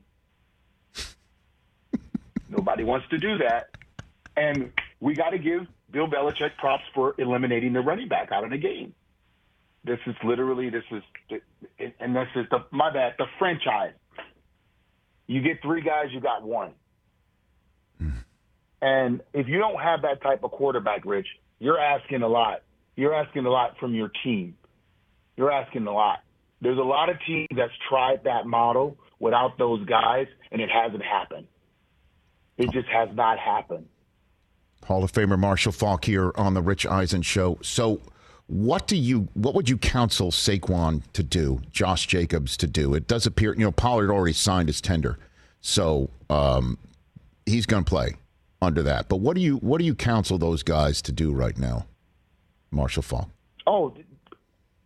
Nobody 2.49 2.83
wants 2.83 3.07
to 3.09 3.17
do 3.17 3.37
that, 3.37 3.69
and 4.35 4.71
we 4.99 5.13
got 5.15 5.29
to 5.29 5.39
give 5.39 5.67
Bill 5.89 6.07
Belichick 6.07 6.57
props 6.57 6.83
for 6.93 7.15
eliminating 7.17 7.71
the 7.73 7.81
running 7.81 8.09
back 8.09 8.31
out 8.31 8.43
of 8.43 8.49
the 8.49 8.57
game. 8.57 8.93
This 9.85 9.99
is 10.05 10.15
literally 10.23 10.69
this 10.69 10.83
is, 10.91 11.41
and 11.99 12.15
this 12.15 12.27
is 12.35 12.45
the 12.51 12.65
my 12.71 12.91
bad 12.91 13.13
the 13.17 13.25
franchise. 13.39 13.93
You 15.27 15.41
get 15.41 15.61
three 15.61 15.81
guys, 15.81 16.07
you 16.11 16.19
got 16.19 16.43
one. 16.43 16.73
And 18.81 19.21
if 19.33 19.47
you 19.47 19.59
don't 19.59 19.79
have 19.79 20.01
that 20.01 20.21
type 20.21 20.43
of 20.43 20.51
quarterback, 20.51 21.05
Rich, 21.05 21.27
you're 21.59 21.79
asking 21.79 22.23
a 22.23 22.27
lot. 22.27 22.63
You're 22.95 23.13
asking 23.13 23.45
a 23.45 23.49
lot 23.49 23.77
from 23.79 23.93
your 23.93 24.11
team. 24.23 24.55
You're 25.37 25.51
asking 25.51 25.85
a 25.87 25.93
lot. 25.93 26.19
There's 26.61 26.77
a 26.77 26.83
lot 26.83 27.09
of 27.09 27.17
teams 27.25 27.47
that's 27.55 27.73
tried 27.89 28.23
that 28.23 28.45
model 28.45 28.97
without 29.19 29.57
those 29.57 29.85
guys, 29.85 30.27
and 30.51 30.61
it 30.61 30.69
hasn't 30.69 31.03
happened. 31.03 31.47
It 32.57 32.71
just 32.71 32.87
has 32.89 33.09
not 33.13 33.39
happened. 33.39 33.87
Hall 34.85 35.03
of 35.03 35.11
Famer 35.11 35.37
Marshall 35.37 35.71
Faulk 35.71 36.05
here 36.05 36.31
on 36.35 36.53
the 36.53 36.61
Rich 36.61 36.85
Eisen 36.85 37.21
show. 37.21 37.57
So, 37.61 38.01
what 38.47 38.87
do 38.87 38.97
you 38.97 39.29
what 39.33 39.55
would 39.55 39.69
you 39.69 39.77
counsel 39.77 40.31
Saquon 40.31 41.03
to 41.13 41.23
do, 41.23 41.61
Josh 41.71 42.07
Jacobs 42.07 42.57
to 42.57 42.67
do? 42.67 42.93
It 42.93 43.07
does 43.07 43.25
appear, 43.25 43.53
you 43.53 43.61
know, 43.61 43.71
Pollard 43.71 44.11
already 44.11 44.33
signed 44.33 44.67
his 44.67 44.81
tender. 44.81 45.17
So, 45.61 46.09
um, 46.29 46.77
he's 47.45 47.65
going 47.65 47.83
to 47.83 47.89
play 47.89 48.15
under 48.61 48.83
that. 48.83 49.09
But 49.09 49.17
what 49.17 49.35
do 49.35 49.41
you 49.41 49.57
what 49.57 49.79
do 49.79 49.85
you 49.85 49.95
counsel 49.95 50.37
those 50.37 50.63
guys 50.63 51.01
to 51.03 51.11
do 51.11 51.31
right 51.31 51.57
now, 51.57 51.85
Marshall 52.69 53.03
Faulk? 53.03 53.29
Oh, 53.67 53.95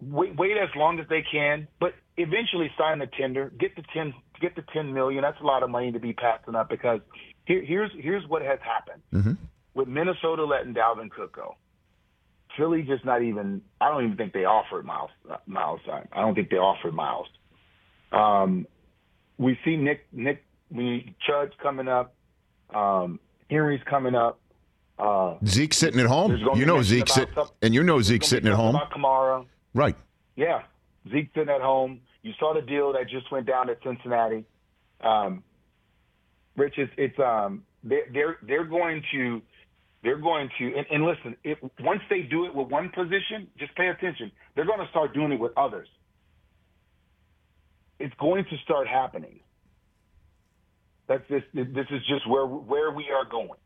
wait, 0.02 0.36
wait 0.38 0.58
as 0.58 0.70
long 0.76 1.00
as 1.00 1.08
they 1.10 1.24
can, 1.30 1.68
but 1.80 1.94
eventually 2.18 2.72
sign 2.78 3.00
the 3.00 3.08
tender, 3.08 3.52
get 3.60 3.76
the 3.76 3.84
ten, 3.94 4.14
get 4.42 4.56
the 4.56 4.64
ten 4.74 4.94
million. 4.94 5.22
That's 5.22 5.40
a 5.42 5.46
lot 5.46 5.64
of 5.64 5.70
money 5.70 5.92
to 5.92 6.00
be 6.00 6.14
passing 6.14 6.56
up 6.56 6.70
because 6.70 7.02
here, 7.46 7.64
here's 7.64 7.92
here's 8.00 8.28
what 8.28 8.42
has 8.42 8.60
happened 8.62 9.02
mm-hmm. 9.14 9.34
with 9.74 9.88
Minnesota 9.88 10.46
letting 10.46 10.74
Dalvin 10.74 11.12
Cook 11.12 11.36
go. 11.36 11.56
Philly 12.58 12.84
just 12.84 13.04
not 13.04 13.22
even. 13.22 13.62
I 13.82 13.90
don't 13.90 14.06
even 14.06 14.18
think 14.18 14.34
they 14.34 14.46
offered 14.46 14.86
Miles. 14.86 15.12
Miles. 15.46 15.82
I 15.90 16.22
don't 16.22 16.36
think 16.36 16.50
they 16.50 16.58
offered 16.58 16.94
Miles. 16.94 17.28
Um, 18.12 18.66
we 19.38 19.58
see 19.66 19.76
Nick 19.76 20.08
Nick 20.12 20.44
we 20.72 21.16
Chubb's 21.28 21.54
coming 21.62 21.88
up. 21.88 22.16
Um, 22.74 23.20
Henry's 23.50 23.82
coming 23.86 24.16
up. 24.16 24.40
Uh, 24.98 25.36
Zeke 25.46 25.74
sitting 25.74 26.00
at 26.00 26.06
home. 26.06 26.38
You 26.56 26.66
know 26.66 26.82
Zeke 26.82 27.10
sit, 27.10 27.30
and 27.62 27.74
you 27.74 27.84
know 27.84 28.02
Zeke 28.02 28.24
sitting 28.24 28.50
at 28.50 28.56
home. 28.56 28.76
About 28.76 28.92
Kamara. 28.92 29.46
Right. 29.74 29.96
Yeah, 30.36 30.62
Zeke 31.12 31.30
sitting 31.34 31.54
at 31.54 31.62
home. 31.62 32.00
You 32.24 32.34
saw 32.40 32.54
the 32.54 32.62
deal 32.62 32.94
that 32.94 33.10
just 33.10 33.32
went 33.32 33.46
down 33.46 33.70
at 33.70 33.78
Cincinnati. 33.84 34.46
Um, 35.02 35.44
Rich, 36.56 36.76
it's, 36.78 36.92
it's 36.98 37.20
um, 37.20 37.64
they're, 37.84 38.06
they're 38.14 38.38
they're 38.42 38.64
going 38.64 39.04
to 39.12 39.42
they're 40.02 40.18
going 40.18 40.50
to 40.58 40.66
and, 40.78 40.86
and 40.90 41.06
listen. 41.06 41.36
If 41.44 41.58
once 41.82 42.02
they 42.10 42.22
do 42.22 42.46
it 42.46 42.56
with 42.56 42.70
one 42.70 42.90
position, 42.90 43.48
just 43.60 43.76
pay 43.76 43.88
attention. 43.88 44.32
They're 44.56 44.66
going 44.66 44.80
to 44.80 44.88
start 44.90 45.14
doing 45.14 45.34
it 45.34 45.40
with 45.40 45.52
others. 45.58 45.88
It's 48.00 48.14
going 48.20 48.46
to 48.46 48.58
start 48.64 48.88
happening. 48.88 49.40
That's 51.08 51.28
just 51.28 51.46
this 51.54 51.88
is 51.92 52.02
just 52.08 52.28
where 52.28 52.46
where 52.46 52.92
we 52.92 53.10
are 53.12 53.26
going. 53.26 53.60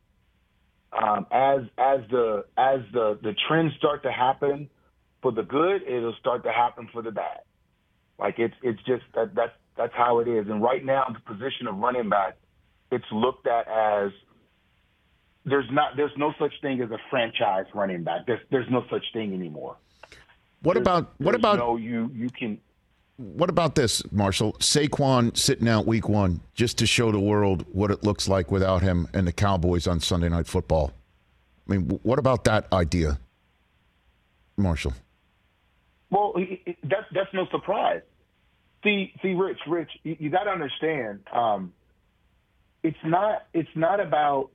Um, 0.92 1.28
as 1.32 1.62
as 1.78 2.02
the 2.10 2.46
as 2.58 2.82
the 2.92 3.18
the 3.22 3.36
trends 3.48 3.74
start 3.78 4.04
to 4.04 4.12
happen 4.12 4.70
for 5.22 5.32
the 5.32 5.44
good, 5.44 5.84
it'll 5.84 6.16
start 6.20 6.44
to 6.44 6.52
happen 6.52 6.90
for 6.92 7.02
the 7.02 7.12
bad. 7.12 7.42
Like 8.18 8.40
it's 8.40 8.56
it's 8.62 8.82
just 8.84 9.04
that 9.16 9.36
that's 9.36 9.54
that's 9.78 9.94
how 9.96 10.20
it 10.20 10.28
is. 10.28 10.48
And 10.50 10.62
right 10.62 10.84
now, 10.84 11.06
the 11.14 11.34
position 11.34 11.68
of 11.68 11.78
running 11.78 12.10
back, 12.10 12.38
it's 12.92 13.06
looked 13.12 13.48
at 13.48 13.68
as 13.68 14.12
there's 15.46 15.70
not 15.72 15.96
there's 15.96 16.12
no 16.18 16.34
such 16.38 16.54
thing 16.62 16.82
as 16.82 16.92
a 16.92 17.00
franchise 17.10 17.66
running 17.74 18.04
back. 18.04 18.26
There's 18.28 18.42
there's 18.52 18.70
no 18.70 18.84
such 18.90 19.06
thing 19.14 19.34
anymore. 19.34 19.78
What 20.62 20.74
there's, 20.74 20.84
about 20.84 21.14
what 21.18 21.36
about 21.36 21.60
no 21.60 21.78
you 21.78 22.12
you 22.14 22.30
can 22.30 22.60
what 23.20 23.50
about 23.50 23.76
this, 23.76 24.02
Marshall? 24.14 24.54
Saquon 24.54 25.36
sitting 25.36 25.68
out 25.68 25.86
week 25.86 26.08
one 26.08 26.40
just 26.54 26.78
to 26.78 26.88
show 26.88 27.12
the 27.12 27.20
world 27.20 27.66
what 27.74 27.92
it 27.92 28.02
looks 28.02 28.30
like 28.30 28.50
without 28.50 28.82
him 28.82 29.10
and 29.14 29.28
the 29.28 29.34
Cowboys 29.34 29.88
on 29.88 30.00
Sunday 30.00 30.30
Night 30.30 30.48
Football. 30.48 30.94
I 31.68 31.74
mean, 31.74 32.00
what 32.02 32.18
about 32.18 32.46
that 32.46 32.72
idea, 32.72 33.20
Marshall? 34.56 34.94
Well, 36.10 36.34
that's 36.84 37.06
that's 37.14 37.34
no 37.34 37.46
surprise. 37.52 38.02
See, 38.86 39.14
see, 39.22 39.34
Rich, 39.34 39.60
Rich, 39.68 39.92
you, 40.04 40.16
you 40.18 40.30
got 40.30 40.46
to 40.46 40.52
understand. 40.52 41.20
Um, 41.32 41.74
it's 42.84 42.98
not 43.04 43.48
it's 43.54 43.70
not 43.76 44.00
about 44.00 44.50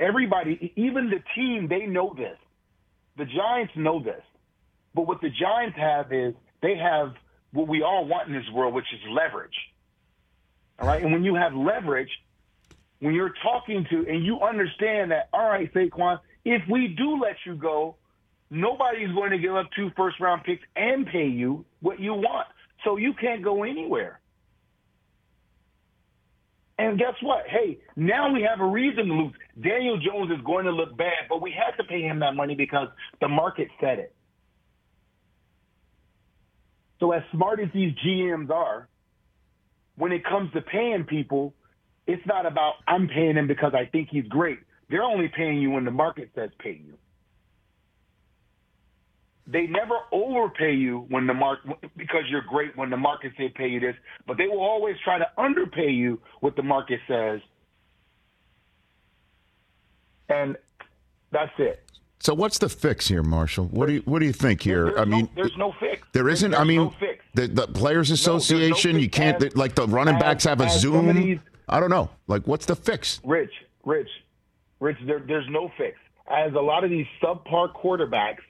everybody. 0.00 0.72
Even 0.76 1.10
the 1.10 1.22
team, 1.34 1.68
they 1.68 1.84
know 1.84 2.14
this. 2.16 2.38
The 3.18 3.26
Giants 3.26 3.74
know 3.76 4.02
this. 4.02 4.22
But 4.94 5.06
what 5.06 5.20
the 5.20 5.28
Giants 5.28 5.76
have 5.76 6.10
is 6.14 6.32
they 6.62 6.76
have 6.76 7.12
what 7.52 7.68
we 7.68 7.82
all 7.82 8.06
want 8.06 8.28
in 8.28 8.34
this 8.34 8.48
world, 8.52 8.74
which 8.74 8.86
is 8.92 9.00
leverage. 9.10 9.54
All 10.78 10.88
right. 10.88 11.02
And 11.02 11.12
when 11.12 11.22
you 11.22 11.34
have 11.34 11.54
leverage, 11.54 12.10
when 13.00 13.14
you're 13.14 13.34
talking 13.42 13.86
to, 13.90 14.06
and 14.08 14.24
you 14.24 14.40
understand 14.40 15.10
that, 15.10 15.28
all 15.32 15.48
right, 15.48 15.72
Saquon, 15.72 16.18
if 16.44 16.62
we 16.68 16.88
do 16.88 17.20
let 17.20 17.36
you 17.46 17.54
go, 17.54 17.96
nobody's 18.50 19.12
going 19.14 19.30
to 19.30 19.38
give 19.38 19.54
up 19.54 19.68
two 19.76 19.90
first 19.96 20.18
round 20.20 20.44
picks 20.44 20.62
and 20.76 21.06
pay 21.06 21.26
you 21.26 21.64
what 21.80 22.00
you 22.00 22.14
want. 22.14 22.46
So 22.84 22.96
you 22.96 23.12
can't 23.14 23.42
go 23.42 23.62
anywhere. 23.62 24.20
And 26.78 26.98
guess 26.98 27.14
what? 27.22 27.46
Hey, 27.46 27.78
now 27.94 28.32
we 28.32 28.42
have 28.42 28.60
a 28.60 28.66
reason 28.66 29.06
to 29.06 29.14
lose. 29.14 29.32
Daniel 29.60 29.98
Jones 29.98 30.32
is 30.32 30.44
going 30.44 30.64
to 30.64 30.72
look 30.72 30.96
bad, 30.96 31.28
but 31.28 31.40
we 31.40 31.52
had 31.52 31.76
to 31.76 31.84
pay 31.84 32.02
him 32.02 32.20
that 32.20 32.34
money 32.34 32.54
because 32.54 32.88
the 33.20 33.28
market 33.28 33.68
said 33.80 33.98
it. 33.98 34.14
So 37.02 37.10
as 37.10 37.24
smart 37.32 37.58
as 37.58 37.66
these 37.74 37.92
GMs 38.06 38.48
are, 38.50 38.86
when 39.96 40.12
it 40.12 40.24
comes 40.24 40.52
to 40.52 40.60
paying 40.60 41.02
people, 41.02 41.52
it's 42.06 42.24
not 42.26 42.46
about 42.46 42.74
I'm 42.86 43.08
paying 43.08 43.34
him 43.34 43.48
because 43.48 43.72
I 43.74 43.86
think 43.86 44.10
he's 44.12 44.26
great. 44.28 44.60
They're 44.88 45.02
only 45.02 45.26
paying 45.26 45.60
you 45.60 45.72
when 45.72 45.84
the 45.84 45.90
market 45.90 46.30
says 46.36 46.50
pay 46.60 46.80
you. 46.86 46.94
They 49.48 49.66
never 49.66 49.96
overpay 50.12 50.74
you 50.74 51.04
when 51.08 51.26
the 51.26 51.34
mark 51.34 51.58
because 51.96 52.22
you're 52.28 52.44
great 52.48 52.76
when 52.76 52.90
the 52.90 52.96
market 52.96 53.32
says 53.36 53.50
pay 53.56 53.66
you 53.66 53.80
this, 53.80 53.96
but 54.28 54.38
they 54.38 54.46
will 54.46 54.62
always 54.62 54.94
try 55.02 55.18
to 55.18 55.26
underpay 55.36 55.90
you 55.90 56.20
what 56.38 56.54
the 56.54 56.62
market 56.62 57.00
says. 57.08 57.40
And 60.28 60.56
that's 61.32 61.50
it. 61.58 61.82
So 62.22 62.34
what's 62.34 62.58
the 62.58 62.68
fix 62.68 63.08
here, 63.08 63.24
Marshall? 63.24 63.64
What 63.64 63.86
do 63.86 63.94
you 63.94 64.02
what 64.04 64.20
do 64.20 64.26
you 64.26 64.32
think 64.32 64.62
here? 64.62 64.84
There's 64.84 64.98
I 64.98 65.04
mean, 65.04 65.24
no, 65.24 65.42
there's 65.42 65.56
no 65.56 65.74
fix. 65.80 66.06
There 66.12 66.28
isn't. 66.28 66.52
There's 66.52 66.60
I 66.60 66.64
mean, 66.64 66.76
no 66.76 66.94
the, 67.34 67.48
the 67.48 67.66
Players 67.66 68.12
Association. 68.12 68.92
no 68.92 68.98
you 68.98 69.10
can't 69.10 69.42
as- 69.42 69.56
like 69.56 69.74
the 69.74 69.88
running 69.88 70.20
backs 70.20 70.44
have 70.44 70.60
a 70.60 70.70
Zoom. 70.70 70.94
some 70.94 71.08
of 71.08 71.16
these- 71.16 71.40
I 71.68 71.80
don't 71.80 71.90
know. 71.90 72.10
Like, 72.28 72.46
what's 72.46 72.64
the 72.66 72.76
fix? 72.76 73.20
Rich, 73.24 73.50
Rich, 73.84 74.08
Rich, 74.78 74.98
there, 75.04 75.18
there's 75.18 75.48
no 75.48 75.72
fix. 75.76 75.98
As 76.30 76.52
a 76.54 76.60
lot 76.60 76.84
of 76.84 76.90
these 76.90 77.06
subpar 77.20 77.72
quarterbacks 77.74 78.42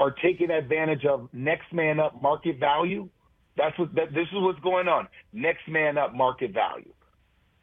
are 0.00 0.10
taking 0.10 0.50
advantage 0.50 1.04
of 1.04 1.28
next 1.32 1.72
man 1.72 2.00
up 2.00 2.20
market 2.20 2.58
value, 2.58 3.08
that's 3.56 3.78
what 3.78 3.94
that, 3.94 4.12
this 4.12 4.26
is 4.32 4.38
what's 4.42 4.58
going 4.60 4.88
on. 4.88 5.06
Next 5.32 5.68
man 5.68 5.96
up 5.96 6.12
market 6.12 6.50
value. 6.52 6.92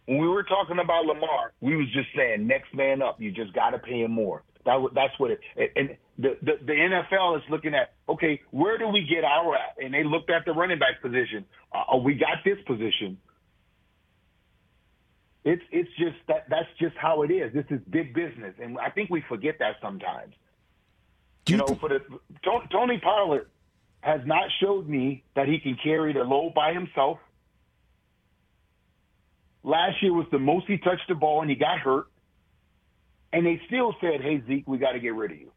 When 0.06 0.20
we 0.20 0.28
were 0.30 0.44
talking 0.44 0.80
about 0.80 1.06
Lamar, 1.06 1.52
we 1.60 1.76
was 1.76 1.88
just 1.92 2.08
saying 2.16 2.48
next 2.48 2.74
man 2.74 3.02
up. 3.02 3.20
You 3.20 3.32
just 3.32 3.52
got 3.52 3.72
to 3.72 3.80
pay 3.80 4.04
him 4.04 4.12
more. 4.12 4.44
That 4.66 4.78
that's 4.94 5.18
what 5.18 5.32
it. 5.32 5.40
And 5.76 5.98
the, 6.18 6.38
the 6.42 6.54
the 6.66 6.74
NFL 6.74 7.38
is 7.38 7.44
looking 7.50 7.74
at 7.74 7.94
okay, 8.08 8.42
where 8.52 8.78
do 8.78 8.88
we 8.88 9.02
get 9.02 9.24
our 9.24 9.56
at? 9.56 9.84
And 9.84 9.94
they 9.94 10.04
looked 10.04 10.30
at 10.30 10.46
the 10.46 10.52
running 10.54 10.80
back 10.80 11.02
position. 11.02 11.46
Uh, 11.74 11.84
oh, 11.94 11.98
we 11.98 12.14
got 12.14 12.44
this 12.46 12.58
position. 12.66 13.18
It's 15.44 15.64
it's 15.72 15.90
just 15.98 16.18
that 16.28 16.46
that's 16.50 16.70
just 16.80 16.96
how 16.98 17.24
it 17.24 17.32
is. 17.32 17.54
This 17.54 17.66
is 17.72 17.80
big 17.90 18.14
business, 18.14 18.54
and 18.62 18.78
I 18.78 18.92
think 18.92 19.10
we 19.10 19.24
forget 19.28 19.56
that 19.60 19.78
sometimes. 19.82 20.34
You 21.48 21.56
you 21.56 21.58
know, 21.58 21.76
for 21.76 21.90
the 21.90 22.00
Tony 22.72 23.00
Pollard 23.00 23.48
has 24.02 24.22
not 24.26 24.44
showed 24.60 24.88
me 24.88 25.24
that 25.36 25.48
he 25.48 25.60
can 25.60 25.78
carry 25.84 26.14
the 26.14 26.24
load 26.24 26.54
by 26.54 26.74
himself. 26.74 27.18
Last 29.64 30.02
year 30.02 30.14
was 30.14 30.28
the 30.32 30.40
most 30.40 30.68
he 30.68 30.78
touched 30.78 31.08
the 31.08 31.16
ball, 31.16 31.42
and 31.42 31.50
he 31.50 31.56
got 31.56 31.80
hurt. 31.80 32.11
And 33.34 33.46
they 33.46 33.62
still 33.68 33.96
said, 34.02 34.22
"Hey 34.22 34.42
Zeke, 34.48 34.68
we 34.68 34.78
got 34.78 34.92
to 34.92 35.00
get 35.00 35.14
rid 35.16 35.32
of 35.32 35.38
you." 35.40 35.52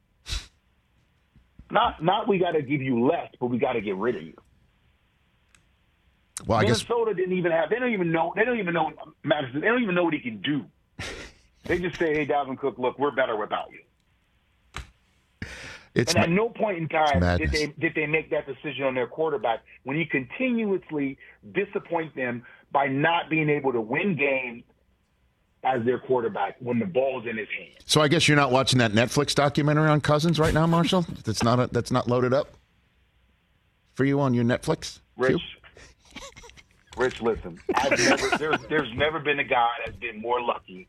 Not 1.70 2.02
not 2.02 2.28
we 2.28 2.38
got 2.38 2.52
to 2.52 2.62
give 2.62 2.82
you 2.82 3.06
less, 3.06 3.30
but 3.40 3.46
we 3.46 3.58
got 3.58 3.72
to 3.72 3.80
get 3.80 3.96
rid 3.96 4.16
of 4.16 4.22
you. 4.22 4.34
well, 6.46 6.58
I 6.58 6.64
guess 6.64 6.88
Minnesota 6.88 7.14
didn't 7.14 7.36
even 7.36 7.52
have. 7.52 7.70
They 7.70 7.78
don't 7.78 7.92
even 7.92 8.12
know. 8.12 8.32
They 8.36 8.44
don't 8.44 8.58
even 8.58 8.74
know 8.74 8.92
Mattison. 9.24 9.60
They 9.60 9.66
don't 9.66 9.82
even 9.82 9.94
know 9.94 10.04
what 10.04 10.14
he 10.14 10.20
can 10.20 10.40
do. 10.40 10.64
They 11.66 11.78
just 11.78 11.98
say, 11.98 12.12
"Hey, 12.12 12.26
Dalvin 12.26 12.58
Cook, 12.58 12.76
look, 12.76 12.98
we're 12.98 13.10
better 13.10 13.36
without 13.38 13.70
you." 13.72 14.82
It's 15.94 16.12
and 16.14 16.24
at 16.24 16.28
ma- 16.28 16.36
no 16.36 16.48
point 16.50 16.76
in 16.76 16.88
time 16.88 17.20
did 17.38 17.52
they 17.52 17.66
did 17.78 17.94
they 17.94 18.06
make 18.06 18.30
that 18.30 18.46
decision 18.46 18.84
on 18.84 18.94
their 18.94 19.06
quarterback 19.06 19.60
when 19.84 19.96
he 19.96 20.04
continuously 20.04 21.16
disappoint 21.52 22.14
them 22.16 22.42
by 22.72 22.88
not 22.88 23.30
being 23.30 23.48
able 23.48 23.72
to 23.72 23.80
win 23.80 24.16
games 24.16 24.64
as 25.64 25.84
their 25.84 25.98
quarterback 25.98 26.56
when 26.60 26.78
the 26.78 26.86
ball's 26.86 27.26
in 27.26 27.36
his 27.36 27.48
hand. 27.58 27.74
So 27.86 28.00
I 28.00 28.08
guess 28.08 28.28
you're 28.28 28.36
not 28.36 28.50
watching 28.52 28.78
that 28.78 28.92
Netflix 28.92 29.34
documentary 29.34 29.88
on 29.88 30.00
Cousins 30.00 30.38
right 30.38 30.54
now, 30.54 30.66
Marshall. 30.66 31.06
that's 31.24 31.42
not 31.42 31.60
a, 31.60 31.66
that's 31.68 31.90
not 31.90 32.08
loaded 32.08 32.32
up 32.32 32.54
for 33.94 34.04
you 34.04 34.20
on 34.20 34.34
your 34.34 34.44
Netflix. 34.44 35.00
Rich? 35.16 35.42
Rich, 36.96 37.20
listen. 37.20 37.58
I've 37.74 37.98
never, 37.98 38.36
there's, 38.36 38.60
there's 38.68 38.94
never 38.94 39.18
been 39.18 39.40
a 39.40 39.44
guy 39.44 39.70
that's 39.84 39.96
been 39.96 40.20
more 40.20 40.40
lucky 40.40 40.88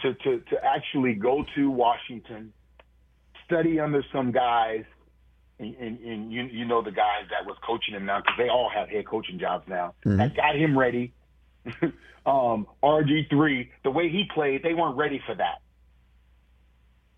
to, 0.00 0.14
to, 0.14 0.40
to 0.40 0.64
actually 0.64 1.14
go 1.14 1.44
to 1.54 1.70
Washington, 1.70 2.52
study 3.46 3.80
under 3.80 4.04
some 4.12 4.32
guys, 4.32 4.84
and, 5.58 5.74
and, 5.76 5.98
and 6.00 6.32
you, 6.32 6.44
you 6.44 6.64
know 6.64 6.82
the 6.82 6.90
guys 6.90 7.24
that 7.30 7.46
was 7.46 7.56
coaching 7.66 7.94
him 7.94 8.06
now 8.06 8.18
because 8.18 8.34
they 8.38 8.48
all 8.48 8.70
have 8.74 8.88
head 8.88 9.06
coaching 9.06 9.38
jobs 9.38 9.66
now. 9.68 9.94
Mm-hmm. 10.04 10.18
That 10.18 10.36
got 10.36 10.56
him 10.56 10.76
ready. 10.76 11.12
um, 12.26 12.66
RG3, 12.82 13.68
the 13.82 13.90
way 13.90 14.08
he 14.08 14.24
played, 14.32 14.62
they 14.62 14.74
weren't 14.74 14.96
ready 14.96 15.20
for 15.26 15.34
that. 15.34 15.60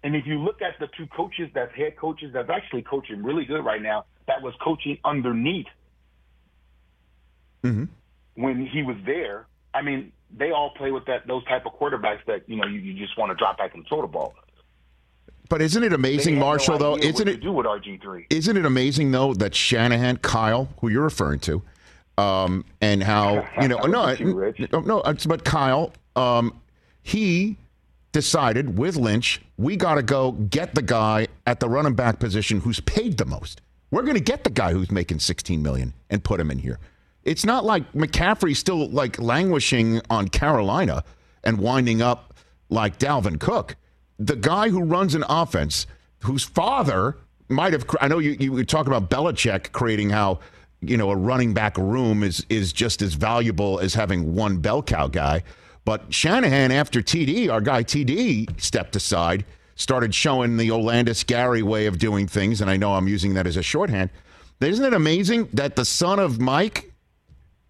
And 0.03 0.15
if 0.15 0.27
you 0.27 0.39
look 0.39 0.63
at 0.63 0.79
the 0.79 0.89
two 0.97 1.07
coaches 1.09 1.51
that's 1.55 1.75
head 1.75 1.97
coaches 1.97 2.31
that's 2.33 2.51
actually 2.51 2.83
coaching 2.83 3.23
really 3.23 3.45
good 3.45 3.65
right 3.65 3.83
now, 3.83 4.05
that 4.27 4.43
was 4.43 4.55
coaching 4.63 4.99
underneath 5.05 5.67
when 8.35 8.67
he 8.67 8.83
was 8.83 8.97
there. 9.05 9.47
I 9.75 9.83
mean, 9.83 10.13
they 10.37 10.51
all 10.51 10.71
play 10.71 10.91
with 10.91 11.07
that 11.07 11.27
those 11.27 11.45
type 11.47 11.67
of 11.67 11.73
quarterbacks 11.73 12.25
that 12.27 12.49
you 12.49 12.57
know 12.57 12.67
you, 12.67 12.79
you 12.79 12.95
just 12.95 13.19
want 13.19 13.31
to 13.31 13.35
drop 13.35 13.59
back 13.59 13.75
and 13.75 13.87
throw 13.89 14.03
the 14.03 14.07
ball. 14.07 14.35
But 15.49 15.63
isn't 15.63 15.83
it 15.83 15.93
amazing, 15.93 16.35
had 16.35 16.41
no 16.41 16.47
Marshall? 16.47 16.79
though, 16.79 16.97
isn't 16.97 17.29
it 17.29 17.35
to 17.35 17.41
do 17.41 17.53
with 17.53 17.67
RG 17.67 18.03
three? 18.03 18.27
Isn't 18.31 18.57
it 18.57 18.65
amazing 18.67 19.13
though 19.13 19.35
that 19.35 19.55
Shanahan, 19.55 20.19
Kyle, 20.19 20.69
who 20.81 20.89
you're 20.89 21.05
referring 21.05 21.41
to, 21.41 21.63
um, 22.19 22.65
and 22.81 23.03
how 23.03 23.47
you 23.61 23.69
know, 23.69 23.79
no, 23.79 24.11
you, 24.11 24.69
no, 24.73 25.03
but 25.27 25.45
Kyle, 25.45 25.93
um, 26.15 26.61
he 27.03 27.57
decided 28.13 28.79
with 28.79 28.97
Lynch, 28.97 29.43
we 29.59 29.77
got 29.77 29.97
to 29.97 30.03
go 30.03 30.33
get 30.33 30.75
the 30.75 30.83
guy 30.83 31.27
at 31.47 31.61
the 31.61 31.69
running 31.69 31.95
back 31.95 32.19
position 32.19 32.61
who's 32.61 32.81
paid 32.81 33.19
the 33.19 33.27
most. 33.27 33.61
We're 33.91 34.03
going 34.03 34.15
to 34.15 34.23
get 34.23 34.45
the 34.45 34.51
guy 34.51 34.73
who's 34.73 34.91
making 34.91 35.21
16 35.21 35.63
million 35.63 35.93
and 36.11 36.25
put 36.25 36.41
him 36.41 36.51
in 36.51 36.59
here. 36.59 36.79
It's 37.25 37.45
not 37.45 37.65
like 37.65 37.93
McCaffrey's 37.93 38.59
still 38.59 38.89
like 38.89 39.21
languishing 39.21 40.01
on 40.11 40.29
Carolina 40.29 41.05
and 41.45 41.59
winding 41.59 42.01
up 42.01 42.35
like 42.69 42.99
Dalvin 42.99 43.39
Cook. 43.39 43.77
The 44.19 44.37
guy 44.37 44.71
who 44.71 44.83
runs 44.83 45.15
an 45.15 45.25
offense 45.29 45.87
whose 46.21 46.45
father 46.45 47.17
might 47.49 47.73
have 47.73 47.85
I 48.01 48.09
know 48.09 48.19
you 48.19 48.37
you 48.41 48.53
were 48.53 48.65
talking 48.65 48.93
about 48.93 49.11
Belichick 49.11 49.73
creating 49.73 50.11
how 50.11 50.41
you 50.89 50.97
know 50.97 51.11
a 51.11 51.17
running 51.17 51.55
back 51.55 51.77
room 51.79 52.23
is 52.23 52.45
is 52.49 52.73
just 52.73 53.03
as 53.03 53.15
valuable 53.15 53.79
as 53.81 53.95
having 53.95 54.35
one 54.35 54.59
bell 54.59 54.83
cow 54.83 55.07
guy. 55.07 55.43
But 55.85 56.13
Shanahan 56.13 56.73
after 56.73 57.01
TD, 57.01 57.51
our 57.51 57.61
guy 57.61 57.85
TD 57.85 58.61
stepped 58.61 58.97
aside, 58.97 59.45
started 59.77 60.15
showing 60.15 60.57
the 60.57 60.69
Olandis 60.69 61.25
Gary 61.25 61.63
way 61.63 61.87
of 61.87 61.99
doing 61.99 62.27
things, 62.27 62.61
and 62.61 62.71
I 62.71 62.77
know 62.77 62.95
I'm 62.95 63.09
using 63.09 63.35
that 63.35 63.47
as 63.47 63.57
a 63.57 63.63
shorthand. 63.63 64.11
Isn't 64.61 64.85
it 64.85 64.95
amazing 64.95 65.49
that 65.53 65.77
the 65.77 65.85
son 65.85 66.19
of 66.19 66.41
Mike 66.41 66.93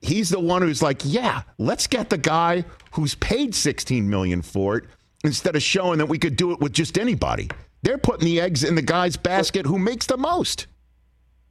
he's 0.01 0.31
the 0.31 0.41
one 0.41 0.63
who's 0.63 0.83
like, 0.83 1.03
yeah, 1.05 1.43
let's 1.59 1.87
get 1.87 2.11
the 2.11 2.19
guy 2.19 2.65
who's 2.93 3.15
paid 3.17 3.55
16 3.55 4.09
million 4.09 4.43
for 4.43 4.79
it 4.79 4.85
instead 5.25 5.57
of 5.57 5.63
showing 5.63 5.99
that 5.99 6.07
we 6.07 6.19
could 6.19 6.37
do 6.37 6.53
it 6.53 6.61
with 6.61 6.73
just 6.73 6.99
anybody. 6.99 7.51
They're 7.83 7.99
putting 7.99 8.25
the 8.25 8.41
eggs 8.41 8.65
in 8.65 8.75
the 8.75 8.83
guy's 8.83 9.17
basket 9.17 9.67
who 9.67 9.79
makes 9.79 10.07
the 10.07 10.17
most. 10.17 10.67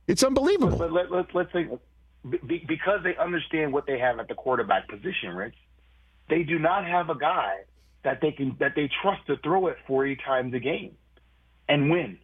It's 0.07 0.23
unbelievable. 0.23 0.77
But 0.77 0.91
let, 0.91 1.11
let, 1.11 1.33
let's 1.33 1.51
say 1.53 1.67
because 2.23 3.01
they 3.03 3.15
understand 3.17 3.73
what 3.73 3.85
they 3.85 3.99
have 3.99 4.19
at 4.19 4.27
the 4.27 4.35
quarterback 4.35 4.87
position, 4.87 5.35
Rich. 5.35 5.55
They 6.29 6.43
do 6.43 6.57
not 6.57 6.85
have 6.85 7.09
a 7.09 7.15
guy 7.15 7.57
that 8.03 8.19
they 8.21 8.31
can 8.31 8.55
that 8.59 8.73
they 8.75 8.89
trust 9.01 9.25
to 9.27 9.37
throw 9.37 9.67
it 9.67 9.77
40 9.87 10.17
times 10.17 10.53
a 10.53 10.59
game 10.59 10.95
and 11.69 11.91
win. 11.91 12.17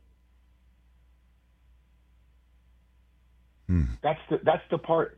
That's 4.01 4.19
the 4.29 4.39
that's 4.43 4.63
the 4.69 4.77
part. 4.77 5.17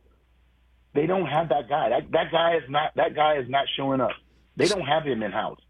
They 0.94 1.06
don't 1.06 1.26
have 1.26 1.48
that 1.48 1.68
guy. 1.68 1.88
That 1.88 2.10
that 2.12 2.30
guy 2.30 2.56
is 2.56 2.62
not 2.68 2.94
that 2.96 3.14
guy 3.14 3.38
is 3.38 3.48
not 3.48 3.66
showing 3.76 4.00
up. 4.00 4.12
They 4.56 4.66
don't 4.66 4.82
have 4.82 5.04
him 5.04 5.22
in 5.22 5.32
house. 5.32 5.60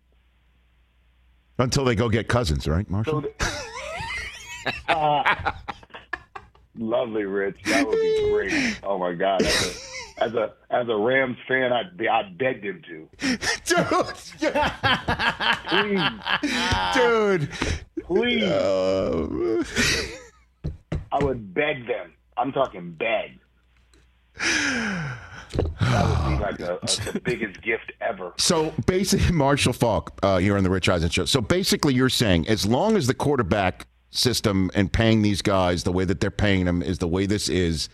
Until 1.59 1.85
they 1.85 1.95
go 1.95 2.09
get 2.09 2.29
cousins, 2.29 2.67
right, 2.67 2.89
Marshall? 2.91 3.23
So 3.23 3.29
the, 3.39 4.73
uh, 4.93 5.53
lovely, 6.77 7.25
Rich. 7.25 7.57
That 7.67 7.87
would 7.87 8.01
be 8.01 8.31
great. 8.31 8.81
Oh 8.83 8.99
my 8.99 9.15
God. 9.15 9.43
As 9.43 9.67
a 9.67 9.71
as 10.25 10.33
a, 10.35 10.53
as 10.71 10.89
a 10.89 10.97
Rams 10.97 11.37
fan, 11.49 11.73
I 11.73 11.83
I 12.09 12.23
begged 12.37 12.65
him 12.65 12.83
to. 12.89 13.09
Dude, 16.95 17.49
Please, 18.05 18.43
Uh, 18.45 19.63
I 21.13 21.23
would 21.25 21.55
beg 21.55 21.87
them. 21.87 22.13
I'm 22.37 22.53
talking 22.53 22.93
beg. 22.93 23.39
That 24.39 25.19
would 25.61 26.39
be 26.39 26.43
like 26.43 26.61
a, 26.61 26.79
a, 26.83 27.13
the 27.13 27.21
biggest 27.25 27.63
gift 27.63 27.93
ever. 28.01 28.33
So 28.39 28.73
basically, 28.87 29.33
Marshall 29.33 29.73
Faulk 29.73 30.19
uh, 30.23 30.39
here 30.39 30.57
on 30.57 30.65
the 30.65 30.71
Rich 30.71 30.89
Eisen 30.89 31.11
show. 31.11 31.25
So 31.25 31.41
basically, 31.41 31.95
you're 31.95 32.09
saying 32.09 32.49
as 32.49 32.67
long 32.67 32.97
as 32.97 33.07
the 33.07 33.15
quarterback 33.15 33.87
system 34.15 34.71
and 34.75 34.93
paying 34.93 35.23
these 35.23 35.43
guys 35.43 35.85
the 35.85 35.93
way 35.93 36.05
that 36.05 36.21
they're 36.21 36.31
paying 36.31 36.65
them 36.65 36.83
is 36.83 36.99
the 36.99 37.09
way 37.09 37.27
this 37.27 37.49
is, 37.49 37.89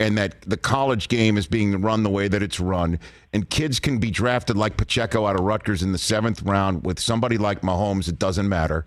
and 0.00 0.18
that 0.18 0.42
the 0.42 0.56
college 0.56 1.08
game 1.08 1.36
is 1.36 1.46
being 1.46 1.80
run 1.80 2.02
the 2.02 2.10
way 2.10 2.28
that 2.28 2.42
it's 2.42 2.60
run, 2.60 2.98
and 3.32 3.48
kids 3.48 3.78
can 3.80 3.98
be 3.98 4.10
drafted 4.10 4.56
like 4.56 4.76
Pacheco 4.76 5.26
out 5.26 5.36
of 5.36 5.44
Rutgers 5.44 5.82
in 5.82 5.92
the 5.92 5.98
seventh 5.98 6.42
round 6.42 6.84
with 6.84 6.98
somebody 6.98 7.38
like 7.38 7.62
Mahomes, 7.62 8.08
it 8.08 8.18
doesn't 8.18 8.48
matter. 8.48 8.86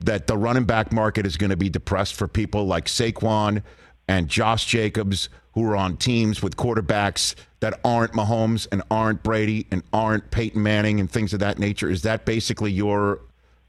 That 0.00 0.26
the 0.28 0.36
running 0.36 0.64
back 0.64 0.92
market 0.92 1.26
is 1.26 1.36
going 1.36 1.50
to 1.50 1.56
be 1.56 1.68
depressed 1.68 2.14
for 2.14 2.28
people 2.28 2.66
like 2.66 2.86
Saquon 2.86 3.62
and 4.06 4.28
Josh 4.28 4.64
Jacobs, 4.64 5.28
who 5.52 5.64
are 5.64 5.76
on 5.76 5.96
teams 5.96 6.40
with 6.40 6.56
quarterbacks 6.56 7.34
that 7.60 7.80
aren't 7.84 8.12
Mahomes 8.12 8.68
and 8.70 8.82
aren't 8.90 9.22
Brady 9.24 9.66
and 9.72 9.82
aren't 9.92 10.30
Peyton 10.30 10.62
Manning 10.62 11.00
and 11.00 11.10
things 11.10 11.34
of 11.34 11.40
that 11.40 11.58
nature. 11.58 11.90
Is 11.90 12.02
that 12.02 12.24
basically 12.24 12.70
your 12.70 13.20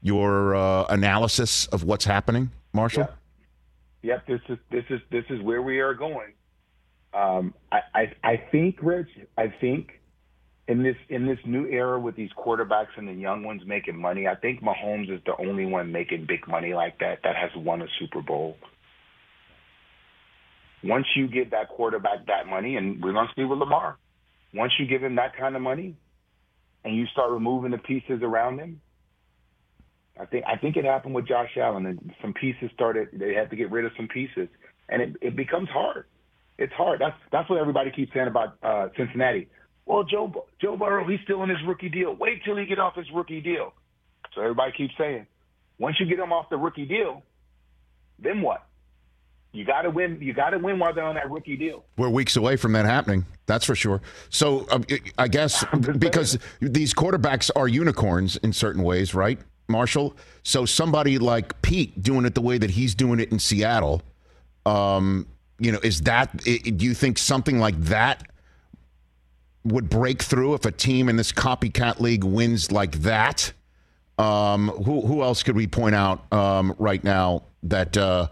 your 0.02 0.54
uh, 0.54 0.84
analysis 0.88 1.66
of 1.66 1.84
what's 1.84 2.04
happening, 2.04 2.50
Marshall? 2.72 3.08
Yep, 4.02 4.26
this 4.26 4.40
is 4.48 4.58
this 4.70 4.84
is 4.88 5.00
this 5.10 5.24
is 5.28 5.42
where 5.42 5.60
we 5.62 5.80
are 5.80 5.94
going. 5.94 6.32
Um, 7.12 7.54
I, 7.70 7.80
I 7.94 8.12
I 8.24 8.36
think, 8.50 8.78
Rich. 8.82 9.08
I 9.36 9.52
think 9.60 10.00
in 10.68 10.82
this 10.82 10.96
in 11.08 11.26
this 11.26 11.38
new 11.44 11.66
era 11.66 11.98
with 12.00 12.16
these 12.16 12.30
quarterbacks 12.38 12.96
and 12.96 13.08
the 13.08 13.12
young 13.12 13.42
ones 13.42 13.62
making 13.66 14.00
money, 14.00 14.26
I 14.26 14.36
think 14.36 14.62
Mahomes 14.62 15.10
is 15.14 15.20
the 15.26 15.36
only 15.36 15.66
one 15.66 15.92
making 15.92 16.26
big 16.26 16.48
money 16.48 16.72
like 16.72 16.98
that 17.00 17.18
that 17.24 17.36
has 17.36 17.50
won 17.56 17.82
a 17.82 17.86
Super 17.98 18.22
Bowl. 18.22 18.56
Once 20.82 21.06
you 21.14 21.28
give 21.28 21.50
that 21.50 21.68
quarterback 21.68 22.26
that 22.26 22.46
money, 22.46 22.76
and 22.76 23.02
we're 23.02 23.12
going 23.12 23.26
to 23.26 23.32
see 23.36 23.44
with 23.44 23.58
Lamar, 23.58 23.98
once 24.54 24.72
you 24.78 24.86
give 24.86 25.02
him 25.02 25.16
that 25.16 25.36
kind 25.36 25.54
of 25.54 25.60
money, 25.60 25.94
and 26.84 26.96
you 26.96 27.04
start 27.08 27.30
removing 27.30 27.72
the 27.72 27.78
pieces 27.78 28.22
around 28.22 28.58
him, 28.58 28.80
I 30.20 30.26
think 30.26 30.44
I 30.46 30.56
think 30.56 30.76
it 30.76 30.84
happened 30.84 31.14
with 31.14 31.26
Josh 31.26 31.56
Allen, 31.56 31.86
and 31.86 32.12
some 32.20 32.34
pieces 32.34 32.70
started. 32.74 33.08
They 33.12 33.32
had 33.32 33.48
to 33.50 33.56
get 33.56 33.70
rid 33.70 33.86
of 33.86 33.92
some 33.96 34.06
pieces, 34.06 34.48
and 34.88 35.00
it, 35.00 35.16
it 35.22 35.36
becomes 35.36 35.68
hard. 35.70 36.04
It's 36.58 36.72
hard. 36.74 37.00
That's 37.00 37.16
that's 37.32 37.48
what 37.48 37.58
everybody 37.58 37.90
keeps 37.90 38.12
saying 38.12 38.28
about 38.28 38.58
uh, 38.62 38.88
Cincinnati. 38.98 39.48
Well, 39.86 40.04
Joe 40.04 40.46
Joe 40.60 40.76
Burrow, 40.76 41.08
he's 41.08 41.20
still 41.24 41.42
in 41.42 41.48
his 41.48 41.58
rookie 41.66 41.88
deal. 41.88 42.14
Wait 42.14 42.44
till 42.44 42.56
he 42.56 42.66
get 42.66 42.78
off 42.78 42.96
his 42.96 43.06
rookie 43.14 43.40
deal. 43.40 43.72
So 44.34 44.42
everybody 44.42 44.72
keeps 44.72 44.92
saying, 44.98 45.26
once 45.78 45.96
you 45.98 46.06
get 46.06 46.18
him 46.18 46.32
off 46.32 46.50
the 46.50 46.58
rookie 46.58 46.84
deal, 46.84 47.22
then 48.18 48.42
what? 48.42 48.66
You 49.52 49.64
got 49.64 49.82
to 49.82 49.90
win. 49.90 50.18
You 50.20 50.32
got 50.32 50.50
to 50.50 50.58
win 50.58 50.78
while 50.78 50.94
they're 50.94 51.02
on 51.02 51.16
that 51.16 51.30
rookie 51.30 51.56
deal. 51.56 51.84
We're 51.96 52.10
weeks 52.10 52.36
away 52.36 52.56
from 52.56 52.72
that 52.74 52.84
happening. 52.84 53.24
That's 53.46 53.64
for 53.64 53.74
sure. 53.74 54.00
So 54.28 54.66
um, 54.70 54.84
I 55.18 55.26
guess 55.26 55.64
because 55.98 56.38
these 56.60 56.94
quarterbacks 56.94 57.50
are 57.56 57.66
unicorns 57.66 58.36
in 58.36 58.52
certain 58.52 58.84
ways, 58.84 59.12
right, 59.12 59.40
Marshall? 59.70 60.16
So 60.42 60.64
somebody 60.64 61.18
like 61.18 61.60
Pete 61.62 62.02
doing 62.02 62.24
it 62.24 62.34
the 62.34 62.40
way 62.40 62.58
that 62.58 62.70
he's 62.70 62.94
doing 62.94 63.20
it 63.20 63.30
in 63.30 63.38
Seattle, 63.38 64.02
um, 64.66 65.26
you 65.58 65.72
know, 65.72 65.80
is 65.82 66.02
that? 66.02 66.36
do 66.38 66.84
you 66.84 66.94
think 66.94 67.18
something 67.18 67.58
like 67.58 67.78
that 67.80 68.30
would 69.64 69.88
break 69.90 70.22
through 70.22 70.54
if 70.54 70.64
a 70.64 70.72
team 70.72 71.08
in 71.08 71.16
this 71.16 71.32
copycat 71.32 72.00
league 72.00 72.24
wins 72.24 72.72
like 72.72 72.92
that? 73.02 73.52
Um, 74.18 74.68
who 74.68 75.00
who 75.00 75.22
else 75.22 75.42
could 75.42 75.56
we 75.56 75.66
point 75.66 75.94
out 75.94 76.30
um, 76.32 76.74
right 76.78 77.02
now 77.02 77.44
that 77.62 77.96
uh, 77.96 78.28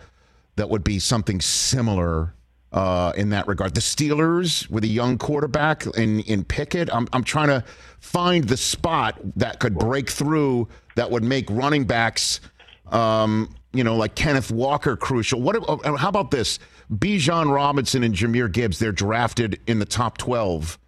that 0.57 0.69
would 0.69 0.85
be 0.85 0.99
something 0.99 1.41
similar 1.41 2.35
uh, 2.73 3.13
in 3.17 3.31
that 3.31 3.47
regard. 3.49 3.75
The 3.75 3.81
Steelers 3.81 4.69
with 4.71 4.85
a 4.85 4.89
young 4.89 5.19
quarterback 5.19 5.87
in 5.97 6.21
in 6.21 6.45
Pickett. 6.45 6.89
I'm 6.93 7.09
I'm 7.13 7.25
trying 7.25 7.49
to 7.49 7.65
find 8.01 8.45
the 8.45 8.57
spot 8.57 9.19
that 9.37 9.59
could 9.61 9.79
break 9.79 10.11
through 10.11 10.69
that 10.97 11.11
would 11.11 11.25
make 11.25 11.49
running 11.51 11.85
backs, 11.85 12.41
um, 12.89 13.55
you 13.73 13.85
know, 13.85 13.97
like 13.97 14.15
Kenneth 14.15 14.51
Walker 14.51 14.97
crucial. 14.97 15.41
What? 15.41 15.57
uh, 15.69 15.97
How 15.97 16.09
about 16.09 16.31
this? 16.31 16.59
Bijan 16.93 17.53
Robinson 17.55 18.03
and 18.03 18.15
Jahmyr 18.15 18.51
Gibbs. 18.51 18.79
They're 18.79 18.93
drafted 18.93 19.61
in 19.67 19.79
the 19.79 19.85
top 19.87 20.19
twelve. 20.19 20.79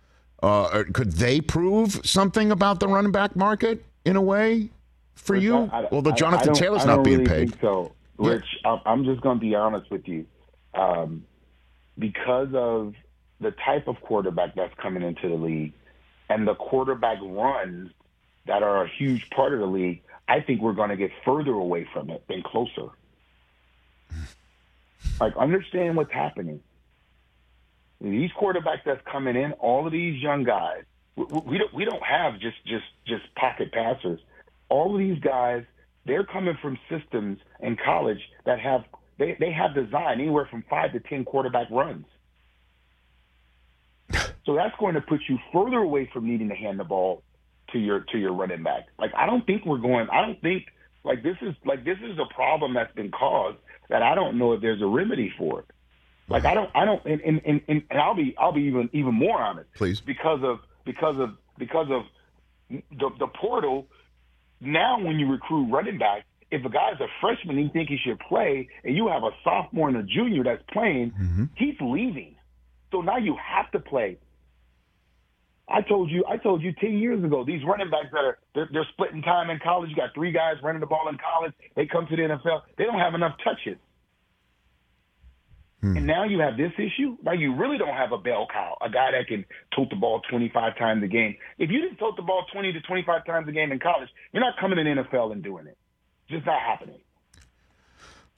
Uh, 0.42 0.84
could 0.94 1.12
they 1.12 1.40
prove 1.40 2.00
something 2.04 2.50
about 2.50 2.80
the 2.80 2.88
running 2.88 3.12
back 3.12 3.36
market 3.36 3.84
in 4.06 4.16
a 4.16 4.22
way 4.22 4.70
for 5.14 5.34
Rich, 5.34 5.42
you? 5.42 5.56
I- 5.70 5.80
I- 5.82 5.88
Although 5.92 6.12
I- 6.12 6.14
Jonathan 6.14 6.50
I 6.50 6.52
Taylor's 6.54 6.86
not 6.86 7.04
being 7.04 7.18
really 7.24 7.46
paid. 7.46 7.60
so, 7.60 7.92
Yeah. 8.18 8.30
Rich, 8.30 8.44
I'm- 8.64 8.80
I'm 8.86 9.04
just 9.04 9.20
going 9.20 9.36
to 9.36 9.40
be 9.40 9.54
honest 9.54 9.90
with 9.90 10.08
you. 10.08 10.24
Um, 10.72 11.24
because 12.00 12.48
of 12.54 12.94
the 13.40 13.52
type 13.64 13.86
of 13.88 14.00
quarterback 14.00 14.54
that's 14.54 14.74
coming 14.74 15.02
into 15.02 15.28
the 15.28 15.34
league 15.34 15.72
and 16.28 16.46
the 16.46 16.54
quarterback 16.54 17.18
runs 17.22 17.90
that 18.46 18.62
are 18.62 18.84
a 18.84 18.88
huge 18.88 19.28
part 19.30 19.52
of 19.52 19.60
the 19.60 19.66
league, 19.66 20.02
I 20.28 20.40
think 20.40 20.60
we're 20.60 20.72
going 20.72 20.90
to 20.90 20.96
get 20.96 21.10
further 21.24 21.52
away 21.52 21.86
from 21.92 22.10
it 22.10 22.24
than 22.28 22.42
closer. 22.42 22.88
Like, 25.20 25.36
understand 25.36 25.96
what's 25.96 26.12
happening. 26.12 26.60
These 28.00 28.30
quarterbacks 28.30 28.84
that's 28.86 29.02
coming 29.10 29.36
in, 29.36 29.52
all 29.52 29.86
of 29.86 29.92
these 29.92 30.22
young 30.22 30.44
guys, 30.44 30.84
we, 31.16 31.24
we 31.24 31.58
don't 31.58 31.74
we 31.74 31.84
don't 31.84 32.02
have 32.02 32.40
just 32.40 32.56
just 32.64 32.86
just 33.06 33.34
pocket 33.34 33.72
passers. 33.72 34.20
All 34.70 34.94
of 34.94 34.98
these 34.98 35.18
guys, 35.20 35.64
they're 36.06 36.24
coming 36.24 36.56
from 36.62 36.78
systems 36.88 37.38
in 37.60 37.76
college 37.76 38.20
that 38.46 38.58
have 38.60 38.84
they 39.20 39.36
they 39.38 39.52
have 39.52 39.74
designed 39.74 40.20
anywhere 40.20 40.48
from 40.50 40.64
five 40.68 40.92
to 40.94 41.00
ten 41.00 41.24
quarterback 41.24 41.70
runs. 41.70 42.06
So 44.46 44.54
that's 44.56 44.74
going 44.80 44.94
to 44.94 45.02
put 45.02 45.20
you 45.28 45.38
further 45.52 45.76
away 45.76 46.10
from 46.12 46.26
needing 46.26 46.48
to 46.48 46.54
hand 46.54 46.80
the 46.80 46.84
ball 46.84 47.22
to 47.72 47.78
your 47.78 48.00
to 48.10 48.18
your 48.18 48.32
running 48.32 48.62
back. 48.62 48.86
Like 48.98 49.12
I 49.14 49.26
don't 49.26 49.46
think 49.46 49.66
we're 49.66 49.78
going. 49.78 50.08
I 50.10 50.22
don't 50.22 50.40
think 50.40 50.64
like 51.04 51.22
this 51.22 51.36
is 51.42 51.54
like 51.64 51.84
this 51.84 51.98
is 52.02 52.18
a 52.18 52.34
problem 52.34 52.72
that's 52.72 52.92
been 52.94 53.10
caused 53.10 53.58
that 53.90 54.02
I 54.02 54.14
don't 54.14 54.38
know 54.38 54.54
if 54.54 54.62
there's 54.62 54.80
a 54.80 54.86
remedy 54.86 55.32
for 55.36 55.60
it. 55.60 55.66
Like 56.28 56.46
I 56.46 56.54
don't 56.54 56.70
I 56.74 56.86
don't 56.86 57.04
and 57.04 57.20
and, 57.20 57.42
and, 57.46 57.82
and 57.90 58.00
I'll 58.00 58.14
be 58.14 58.34
I'll 58.38 58.50
be 58.52 58.62
even 58.62 58.88
even 58.94 59.14
more 59.14 59.40
honest. 59.40 59.72
Please. 59.74 60.00
Because 60.00 60.40
of 60.42 60.60
because 60.84 61.20
of 61.20 61.36
because 61.58 61.88
of 61.90 62.02
the 62.70 63.10
the 63.18 63.26
portal. 63.26 63.86
Now 64.60 64.98
when 64.98 65.18
you 65.18 65.30
recruit 65.30 65.70
running 65.70 65.98
back, 65.98 66.24
if 66.50 66.64
a 66.64 66.68
guy's 66.68 67.00
a 67.00 67.06
freshman 67.20 67.56
and 67.56 67.66
you 67.66 67.72
think 67.72 67.88
he 67.88 67.98
should 68.04 68.18
play, 68.20 68.68
and 68.84 68.96
you 68.96 69.08
have 69.08 69.22
a 69.22 69.30
sophomore 69.44 69.88
and 69.88 69.96
a 69.96 70.02
junior 70.02 70.42
that's 70.44 70.62
playing, 70.72 71.12
mm-hmm. 71.12 71.44
he's 71.56 71.76
leaving. 71.80 72.36
So 72.90 73.00
now 73.00 73.18
you 73.18 73.36
have 73.36 73.70
to 73.72 73.78
play. 73.78 74.18
I 75.68 75.82
told 75.82 76.10
you, 76.10 76.24
I 76.28 76.36
told 76.36 76.62
you 76.62 76.72
ten 76.80 76.98
years 76.98 77.22
ago. 77.22 77.44
These 77.44 77.62
running 77.64 77.90
backs 77.90 78.08
that 78.12 78.24
are 78.24 78.38
they're, 78.54 78.68
they're 78.72 78.88
splitting 78.92 79.22
time 79.22 79.50
in 79.50 79.60
college. 79.60 79.90
You 79.90 79.96
got 79.96 80.12
three 80.14 80.32
guys 80.32 80.56
running 80.62 80.80
the 80.80 80.86
ball 80.86 81.08
in 81.08 81.16
college. 81.18 81.52
They 81.76 81.86
come 81.86 82.06
to 82.08 82.16
the 82.16 82.22
NFL. 82.22 82.62
They 82.76 82.84
don't 82.84 82.98
have 82.98 83.14
enough 83.14 83.36
touches. 83.44 83.78
Hmm. 85.80 85.96
And 85.96 86.06
now 86.06 86.24
you 86.24 86.40
have 86.40 86.56
this 86.56 86.72
issue. 86.76 87.16
Now 87.22 87.32
you 87.32 87.54
really 87.54 87.78
don't 87.78 87.94
have 87.94 88.12
a 88.12 88.18
bell 88.18 88.48
cow, 88.52 88.76
a 88.82 88.90
guy 88.90 89.12
that 89.12 89.28
can 89.28 89.44
tote 89.74 89.90
the 89.90 89.96
ball 89.96 90.20
25 90.28 90.76
times 90.76 91.02
a 91.04 91.06
game. 91.06 91.36
If 91.58 91.70
you 91.70 91.80
didn't 91.80 91.96
tote 91.98 92.16
the 92.16 92.22
ball 92.22 92.44
20 92.52 92.72
to 92.72 92.80
25 92.80 93.24
times 93.24 93.48
a 93.48 93.52
game 93.52 93.72
in 93.72 93.78
college, 93.78 94.08
you're 94.32 94.42
not 94.42 94.58
coming 94.60 94.78
in 94.78 94.96
the 94.96 95.02
NFL 95.02 95.32
and 95.32 95.42
doing 95.42 95.66
it. 95.68 95.78
Just 96.30 96.46
not 96.46 96.60
happening. 96.60 96.96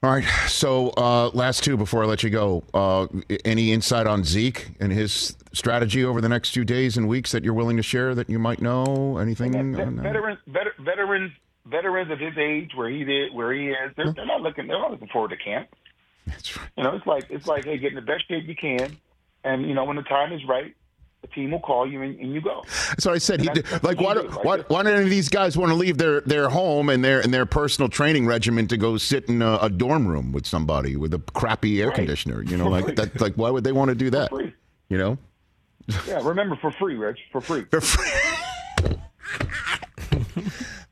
All 0.01 0.09
right. 0.11 0.25
So, 0.47 0.89
uh, 0.97 1.29
last 1.29 1.63
two 1.63 1.77
before 1.77 2.03
I 2.03 2.07
let 2.07 2.23
you 2.23 2.29
go. 2.29 2.63
Uh, 2.73 3.07
any 3.45 3.71
insight 3.71 4.05
on 4.05 4.25
Zeke 4.25 4.71
and 4.81 4.91
his 4.91 5.37
strategy 5.53 6.03
over 6.03 6.19
the 6.19 6.27
next 6.27 6.49
few 6.49 6.65
days 6.65 6.97
and 6.97 7.07
weeks 7.07 7.31
that 7.31 7.45
you're 7.45 7.53
willing 7.53 7.77
to 7.77 7.83
share 7.83 8.13
that 8.15 8.29
you 8.29 8.37
might 8.37 8.61
know? 8.61 9.17
Anything? 9.17 9.53
Vet- 9.53 9.87
on 9.87 9.95
that? 9.95 10.03
veterans, 10.03 10.39
vet- 10.47 10.77
veterans, 10.79 11.31
veterans 11.65 12.11
of 12.11 12.19
his 12.19 12.37
age, 12.37 12.71
where 12.75 12.89
he 12.89 13.05
did, 13.05 13.33
where 13.33 13.53
he 13.53 13.69
is, 13.69 13.93
they're, 13.95 14.11
they're 14.11 14.25
not 14.25 14.41
looking. 14.41 14.67
They're 14.67 14.79
not 14.79 14.91
looking 14.91 15.07
forward 15.07 15.29
to 15.29 15.37
camp. 15.37 15.69
That's 16.27 16.57
right. 16.57 16.69
You 16.77 16.83
know, 16.83 16.95
it's 16.95 17.07
like 17.07 17.25
it's 17.29 17.47
like, 17.47 17.63
hey, 17.63 17.77
get 17.77 17.89
in 17.91 17.95
the 17.95 18.01
best 18.01 18.27
shape 18.27 18.45
you 18.45 18.55
can, 18.55 18.97
and 19.45 19.61
you 19.67 19.73
know 19.73 19.85
when 19.85 19.95
the 19.95 20.03
time 20.03 20.33
is 20.33 20.41
right, 20.49 20.75
the 21.23 21.27
team 21.29 21.51
will 21.51 21.59
call 21.61 21.89
you 21.89 22.01
and, 22.03 22.19
and 22.19 22.33
you 22.33 22.41
go. 22.41 22.57
What 23.03 23.07
I 23.07 23.17
said. 23.17 23.41
He 23.41 23.47
did, 23.47 23.65
that's- 23.65 23.81
that's 23.81 23.83
like, 23.83 23.99
why, 23.99 24.13
do, 24.13 24.21
like 24.27 24.43
why, 24.43 24.57
why 24.67 24.83
don't 24.83 24.93
any 24.93 25.03
of 25.05 25.09
these 25.09 25.29
guys 25.29 25.57
want 25.57 25.71
to 25.71 25.75
leave 25.75 25.97
their, 25.97 26.21
their 26.21 26.49
home 26.49 26.89
and 26.89 27.03
their 27.03 27.21
and 27.21 27.33
their 27.33 27.45
personal 27.47 27.89
training 27.89 28.27
regimen 28.27 28.67
to 28.67 28.77
go 28.77 28.97
sit 28.97 29.25
in 29.29 29.41
a, 29.41 29.57
a 29.61 29.69
dorm 29.69 30.05
room 30.07 30.31
with 30.33 30.45
somebody 30.45 30.95
with 30.97 31.13
a 31.15 31.19
crappy 31.33 31.81
air 31.81 31.87
Right. 31.87 31.95
conditioner? 31.95 32.43
You 32.43 32.57
know, 32.57 32.65
For 32.65 32.69
like 32.69 32.85
free. 32.85 32.93
that. 32.95 33.19
Like, 33.21 33.33
why 33.35 33.49
would 33.49 33.63
they 33.63 33.71
want 33.71 33.89
to 33.89 33.95
do 33.95 34.09
that? 34.11 34.29
free. 34.29 34.53
You 34.89 34.97
know, 34.99 35.17
Yeah, 36.07 36.19
remember 36.23 36.55
for 36.57 36.71
free, 36.73 36.95
Rich, 36.95 37.19
for 37.31 37.41
free. 37.41 37.65
They're 37.71 37.81
free. 37.81 38.11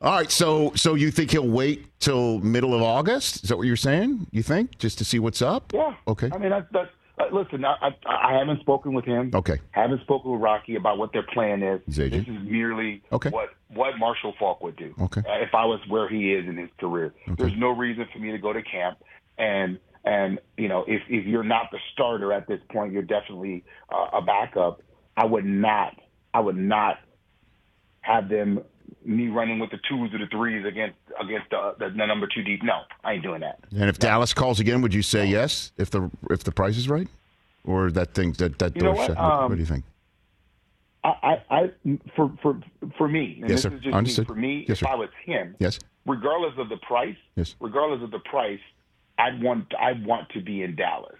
All 0.01 0.13
right, 0.13 0.31
so 0.31 0.71
so 0.75 0.95
you 0.95 1.11
think 1.11 1.29
he'll 1.31 1.47
wait 1.47 1.85
till 1.99 2.39
middle 2.39 2.73
of 2.73 2.81
August? 2.81 3.43
Is 3.43 3.49
that 3.49 3.57
what 3.57 3.67
you're 3.67 3.75
saying? 3.75 4.25
You 4.31 4.41
think 4.41 4.79
just 4.79 4.97
to 4.97 5.05
see 5.05 5.19
what's 5.19 5.41
up? 5.43 5.71
Yeah. 5.73 5.93
Okay. 6.07 6.29
I 6.33 6.37
mean, 6.39 6.49
that's 6.49 6.65
that's. 6.71 6.89
Uh, 7.21 7.35
listen, 7.35 7.65
I, 7.65 7.75
I 7.81 7.91
I 8.33 8.37
haven't 8.37 8.59
spoken 8.61 8.93
with 8.93 9.05
him. 9.05 9.31
Okay. 9.33 9.59
Haven't 9.71 10.01
spoken 10.01 10.31
with 10.31 10.41
Rocky 10.41 10.75
about 10.75 10.97
what 10.97 11.13
their 11.13 11.23
plan 11.23 11.61
is. 11.63 11.81
His 11.85 11.99
agent? 11.99 12.27
This 12.27 12.35
is 12.35 12.41
merely 12.43 13.03
Okay. 13.11 13.29
what 13.29 13.49
what 13.73 13.97
Marshall 13.97 14.33
Faulk 14.39 14.61
would 14.63 14.75
do. 14.75 14.93
Okay. 15.01 15.21
Uh, 15.21 15.41
if 15.41 15.53
I 15.53 15.65
was 15.65 15.79
where 15.87 16.09
he 16.09 16.33
is 16.33 16.47
in 16.47 16.57
his 16.57 16.69
career, 16.79 17.13
there's 17.37 17.57
no 17.57 17.69
reason 17.69 18.07
for 18.11 18.19
me 18.19 18.31
to 18.31 18.37
go 18.37 18.53
to 18.53 18.61
camp 18.61 18.97
and 19.37 19.79
and 20.03 20.39
you 20.57 20.67
know 20.67 20.83
if 20.87 21.01
if 21.09 21.25
you're 21.25 21.43
not 21.43 21.71
the 21.71 21.79
starter 21.93 22.33
at 22.33 22.47
this 22.47 22.59
point, 22.71 22.93
you're 22.93 23.01
definitely 23.03 23.63
uh, 23.91 24.17
a 24.17 24.21
backup. 24.21 24.81
I 25.17 25.25
would 25.25 25.45
not. 25.45 25.99
I 26.33 26.39
would 26.39 26.57
not 26.57 26.97
have 28.01 28.29
them 28.29 28.61
me 29.05 29.27
running 29.29 29.59
with 29.59 29.71
the 29.71 29.79
twos 29.89 30.13
or 30.13 30.19
the 30.19 30.27
threes 30.27 30.65
against 30.65 30.97
against 31.19 31.49
the, 31.49 31.75
the, 31.79 31.89
the 31.89 32.05
number 32.05 32.27
two 32.27 32.43
deep. 32.43 32.63
No, 32.63 32.81
I 33.03 33.13
ain't 33.13 33.23
doing 33.23 33.41
that. 33.41 33.59
And 33.71 33.89
if 33.89 33.99
Dallas 33.99 34.33
calls 34.33 34.59
again, 34.59 34.81
would 34.81 34.93
you 34.93 35.01
say 35.01 35.25
yes 35.25 35.71
if 35.77 35.89
the 35.91 36.09
if 36.29 36.43
the 36.43 36.51
price 36.51 36.77
is 36.77 36.87
right, 36.89 37.07
or 37.63 37.91
that 37.91 38.13
thing 38.13 38.33
that 38.33 38.59
that 38.59 38.75
You 38.75 38.81
door 38.83 38.95
shut? 38.97 39.09
What, 39.09 39.19
Um, 39.19 39.49
what 39.49 39.55
do 39.55 39.59
you 39.61 39.65
think? 39.65 39.85
I, 41.03 41.09
I, 41.49 41.55
I 41.55 41.71
for 42.15 42.31
for 42.43 42.59
for 42.97 43.07
me, 43.07 43.39
and 43.41 43.49
Yes, 43.49 43.63
this 43.63 43.71
sir. 43.71 43.73
is 43.77 43.81
just 43.81 43.95
Understood. 43.95 44.27
me. 44.29 44.33
For 44.33 44.35
me, 44.39 44.65
Yes, 44.67 44.69
if 44.69 44.77
sir. 44.79 44.87
I 44.89 44.95
was 44.95 45.09
him, 45.25 45.55
Yes. 45.59 45.79
regardless 46.05 46.53
of 46.57 46.69
the 46.69 46.77
price, 46.77 47.15
Yes. 47.35 47.55
regardless 47.59 48.03
of 48.03 48.11
the 48.11 48.19
price, 48.19 48.59
I'd 49.17 49.41
want 49.41 49.73
I 49.79 49.93
want 49.93 50.29
to 50.29 50.41
be 50.41 50.61
in 50.61 50.75
Dallas. 50.75 51.15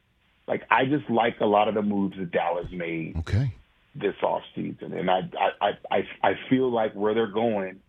Like 0.48 0.64
I 0.70 0.86
just 0.86 1.10
like 1.10 1.40
a 1.40 1.46
lot 1.46 1.68
of 1.68 1.74
the 1.76 1.82
moves 1.82 2.16
that 2.18 2.32
Dallas 2.32 2.68
made 2.72 3.16
Okay. 3.20 3.54
This 3.96 4.16
off 4.24 4.42
season, 4.56 4.94
and 4.94 5.10
I 5.10 5.22
I 5.62 5.72
I 5.92 6.04
I, 6.24 6.34
feel 6.50 6.72
like 6.72 6.94
where 6.94 7.14
they're 7.14 7.28
going 7.32 7.82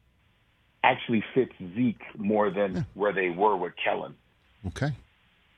actually 0.82 1.22
fits 1.34 1.52
Zeke 1.76 2.02
more 2.16 2.50
than 2.50 2.86
where 2.94 3.12
they 3.12 3.30
were 3.30 3.56
with 3.56 3.72
Kellen. 3.82 4.14
Okay. 4.66 4.92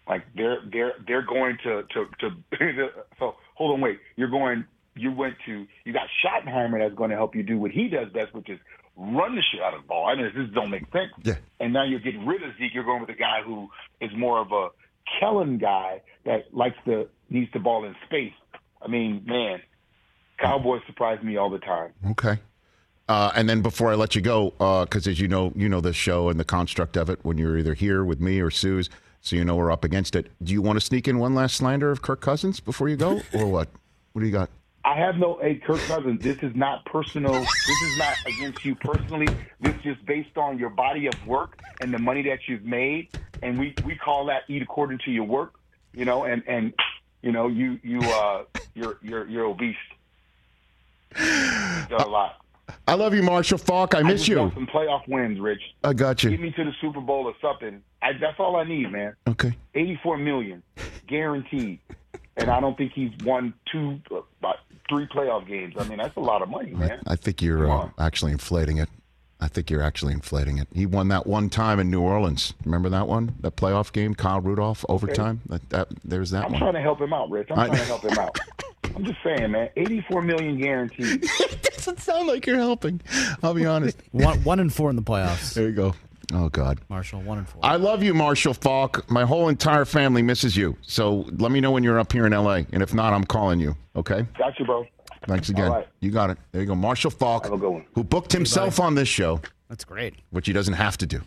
Like 0.06 0.22
they're 0.36 0.58
they're 0.70 0.92
they're 1.06 1.26
going 1.26 1.56
to 1.64 1.82
to 1.94 2.06
to. 2.20 2.88
so 3.18 3.36
hold 3.54 3.74
on, 3.74 3.80
wait. 3.80 4.00
You're 4.16 4.28
going. 4.28 4.64
You 4.96 5.12
went 5.12 5.34
to. 5.46 5.66
You 5.84 5.92
got 5.92 6.08
Schottenheimer 6.24 6.78
that's 6.78 6.94
going 6.94 7.10
to 7.10 7.16
help 7.16 7.34
you 7.34 7.42
do 7.42 7.58
what 7.58 7.70
he 7.70 7.88
does 7.88 8.12
best, 8.12 8.34
which 8.34 8.50
is 8.50 8.58
run 8.96 9.34
the 9.34 9.42
shit 9.50 9.62
out 9.62 9.74
of 9.74 9.82
the 9.82 9.88
ball. 9.88 10.06
I 10.06 10.14
mean, 10.14 10.30
this 10.36 10.54
don't 10.54 10.70
make 10.70 10.84
sense. 10.92 11.10
Yeah. 11.22 11.34
And 11.58 11.72
now 11.72 11.84
you're 11.84 12.00
getting 12.00 12.26
rid 12.26 12.42
of 12.42 12.50
Zeke. 12.58 12.74
You're 12.74 12.84
going 12.84 13.00
with 13.00 13.10
a 13.10 13.14
guy 13.14 13.42
who 13.44 13.68
is 14.00 14.10
more 14.16 14.40
of 14.40 14.52
a 14.52 14.68
Kellen 15.18 15.58
guy 15.58 16.02
that 16.24 16.54
likes 16.54 16.76
to 16.84 17.08
needs 17.30 17.50
the 17.52 17.58
ball 17.58 17.84
in 17.84 17.94
space. 18.06 18.32
I 18.82 18.88
mean, 18.88 19.22
man, 19.26 19.60
Cowboys 20.38 20.82
surprise 20.86 21.22
me 21.22 21.36
all 21.36 21.50
the 21.50 21.58
time. 21.58 21.92
Okay. 22.10 22.38
Uh, 23.08 23.30
and 23.34 23.48
then 23.48 23.60
before 23.60 23.90
I 23.90 23.94
let 23.94 24.14
you 24.14 24.22
go, 24.22 24.50
because 24.84 25.06
as 25.06 25.20
you 25.20 25.28
know, 25.28 25.52
you 25.54 25.68
know 25.68 25.80
this 25.80 25.96
show 25.96 26.28
and 26.30 26.40
the 26.40 26.44
construct 26.44 26.96
of 26.96 27.10
it 27.10 27.20
when 27.22 27.36
you're 27.36 27.58
either 27.58 27.74
here 27.74 28.04
with 28.04 28.20
me 28.20 28.40
or 28.40 28.50
Sue's, 28.50 28.88
so 29.20 29.36
you 29.36 29.44
know 29.44 29.56
we're 29.56 29.70
up 29.70 29.84
against 29.84 30.16
it. 30.16 30.30
Do 30.42 30.52
you 30.52 30.62
want 30.62 30.78
to 30.78 30.84
sneak 30.84 31.06
in 31.06 31.18
one 31.18 31.34
last 31.34 31.56
slander 31.56 31.90
of 31.90 32.02
Kirk 32.02 32.20
Cousins 32.20 32.60
before 32.60 32.88
you 32.88 32.96
go, 32.96 33.20
or 33.34 33.46
what? 33.46 33.68
What 34.12 34.20
do 34.20 34.26
you 34.26 34.32
got? 34.32 34.48
I 34.86 34.98
have 34.98 35.16
no, 35.16 35.38
hey, 35.40 35.56
Kirk 35.56 35.80
Cousins, 35.80 36.22
this 36.22 36.36
is 36.42 36.54
not 36.54 36.84
personal. 36.84 37.32
This 37.32 37.82
is 37.82 37.98
not 37.98 38.14
against 38.26 38.64
you 38.66 38.74
personally. 38.74 39.26
This 39.60 39.74
is 39.76 39.82
just 39.82 40.06
based 40.06 40.36
on 40.36 40.58
your 40.58 40.68
body 40.68 41.06
of 41.06 41.26
work 41.26 41.58
and 41.80 41.92
the 41.92 41.98
money 41.98 42.22
that 42.22 42.40
you've 42.46 42.64
made. 42.64 43.08
And 43.42 43.58
we, 43.58 43.74
we 43.86 43.96
call 43.96 44.26
that 44.26 44.42
eat 44.48 44.60
according 44.60 44.98
to 45.06 45.10
your 45.10 45.24
work, 45.24 45.54
you 45.94 46.04
know, 46.04 46.24
and, 46.24 46.42
and, 46.46 46.74
you 47.22 47.32
know, 47.32 47.48
you, 47.48 47.78
you, 47.82 48.00
uh, 48.00 48.44
you're, 48.74 48.98
you're, 49.00 49.26
you're 49.26 49.46
obese. 49.46 49.74
Done 51.16 52.00
a 52.00 52.06
lot. 52.08 52.36
I 52.86 52.94
love 52.94 53.14
you, 53.14 53.22
Marshall 53.22 53.58
Faulk. 53.58 53.94
I 53.94 54.00
I 54.00 54.02
miss 54.02 54.20
just 54.20 54.28
you. 54.28 54.38
want 54.38 54.54
some 54.54 54.66
playoff 54.66 55.06
wins, 55.08 55.40
Rich. 55.40 55.60
I 55.82 55.92
got 55.92 56.22
you. 56.22 56.30
Get 56.30 56.40
me 56.40 56.50
to 56.52 56.64
the 56.64 56.72
Super 56.80 57.00
Bowl 57.00 57.26
or 57.26 57.34
something. 57.40 57.82
I, 58.02 58.12
that's 58.20 58.38
all 58.38 58.56
I 58.56 58.64
need, 58.64 58.90
man. 58.92 59.14
Okay. 59.26 59.52
84 59.74 60.18
million 60.18 60.62
guaranteed. 61.06 61.78
And 62.36 62.50
I 62.50 62.60
don't 62.60 62.76
think 62.76 62.92
he's 62.92 63.12
won 63.24 63.54
two, 63.70 64.00
uh, 64.10 64.16
about 64.40 64.56
three 64.88 65.06
playoff 65.06 65.46
games. 65.46 65.74
I 65.78 65.84
mean, 65.84 65.98
that's 65.98 66.16
a 66.16 66.20
lot 66.20 66.42
of 66.42 66.48
money, 66.48 66.72
man. 66.72 67.00
I 67.06 67.16
think 67.16 67.40
you're 67.40 67.70
uh, 67.70 67.90
actually 67.98 68.32
inflating 68.32 68.78
it. 68.78 68.88
I 69.40 69.48
think 69.48 69.70
you're 69.70 69.82
actually 69.82 70.14
inflating 70.14 70.58
it. 70.58 70.68
He 70.72 70.84
won 70.86 71.08
that 71.08 71.26
one 71.26 71.48
time 71.50 71.78
in 71.78 71.90
New 71.90 72.00
Orleans. 72.00 72.54
Remember 72.64 72.88
that 72.88 73.06
one? 73.06 73.34
That 73.40 73.56
playoff 73.56 73.92
game, 73.92 74.14
Kyle 74.14 74.40
Rudolph 74.40 74.84
overtime. 74.88 75.42
That, 75.46 75.68
that 75.70 75.88
there's 76.04 76.30
that 76.30 76.46
I'm 76.46 76.52
one. 76.52 76.60
trying 76.60 76.74
to 76.74 76.80
help 76.80 77.00
him 77.00 77.12
out, 77.12 77.30
Rich. 77.30 77.48
I'm 77.50 77.58
I- 77.58 77.66
trying 77.66 77.78
to 77.78 77.84
help 77.84 78.02
him 78.04 78.18
out. 78.18 78.38
I'm 78.96 79.04
just 79.04 79.18
saying, 79.24 79.50
man. 79.50 79.70
84 79.76 80.22
million 80.22 80.58
guaranteed. 80.60 81.26
doesn't 81.72 82.00
sound 82.00 82.28
like 82.28 82.46
you're 82.46 82.56
helping. 82.58 83.00
I'll 83.42 83.54
be 83.54 83.66
honest. 83.66 83.98
One, 84.12 84.42
one 84.44 84.60
and 84.60 84.72
four 84.72 84.90
in 84.90 84.96
the 84.96 85.02
playoffs. 85.02 85.54
There 85.54 85.64
you 85.68 85.72
go. 85.74 85.94
Oh 86.32 86.48
God. 86.48 86.80
Marshall, 86.88 87.20
one 87.20 87.38
and 87.38 87.48
four. 87.48 87.60
I 87.62 87.76
love 87.76 88.02
you, 88.02 88.14
Marshall 88.14 88.54
Faulk. 88.54 89.08
My 89.10 89.24
whole 89.24 89.48
entire 89.50 89.84
family 89.84 90.22
misses 90.22 90.56
you. 90.56 90.76
So 90.80 91.26
let 91.32 91.50
me 91.52 91.60
know 91.60 91.70
when 91.70 91.82
you're 91.84 91.98
up 91.98 92.12
here 92.12 92.24
in 92.26 92.32
LA. 92.32 92.62
And 92.72 92.82
if 92.82 92.94
not, 92.94 93.12
I'm 93.12 93.24
calling 93.24 93.60
you. 93.60 93.76
Okay? 93.94 94.26
Got 94.38 94.58
you, 94.58 94.64
bro. 94.64 94.86
Thanks 95.26 95.50
again. 95.50 95.66
All 95.68 95.74
right. 95.76 95.88
You 96.00 96.10
got 96.10 96.30
it. 96.30 96.38
There 96.52 96.62
you 96.62 96.66
go. 96.66 96.74
Marshall 96.74 97.10
Faulk, 97.10 97.44
Have 97.44 97.52
a 97.52 97.58
good 97.58 97.70
one. 97.70 97.84
who 97.94 98.02
booked 98.04 98.32
himself 98.32 98.80
on 98.80 98.94
this 98.94 99.08
show, 99.08 99.40
That's 99.68 99.84
great. 99.84 100.14
which 100.30 100.46
he 100.46 100.52
doesn't 100.54 100.74
have 100.74 100.96
to 100.98 101.06
do. 101.06 101.20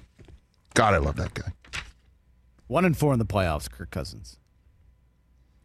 God, 0.74 0.94
I 0.96 0.98
love 0.98 1.16
that 1.18 1.34
guy. 1.34 1.52
One 2.68 2.86
and 2.86 2.98
four 2.98 3.14
in 3.14 3.20
the 3.20 3.26
playoffs, 3.26 3.70
Kirk 3.70 3.92
Cousins. 3.92 4.38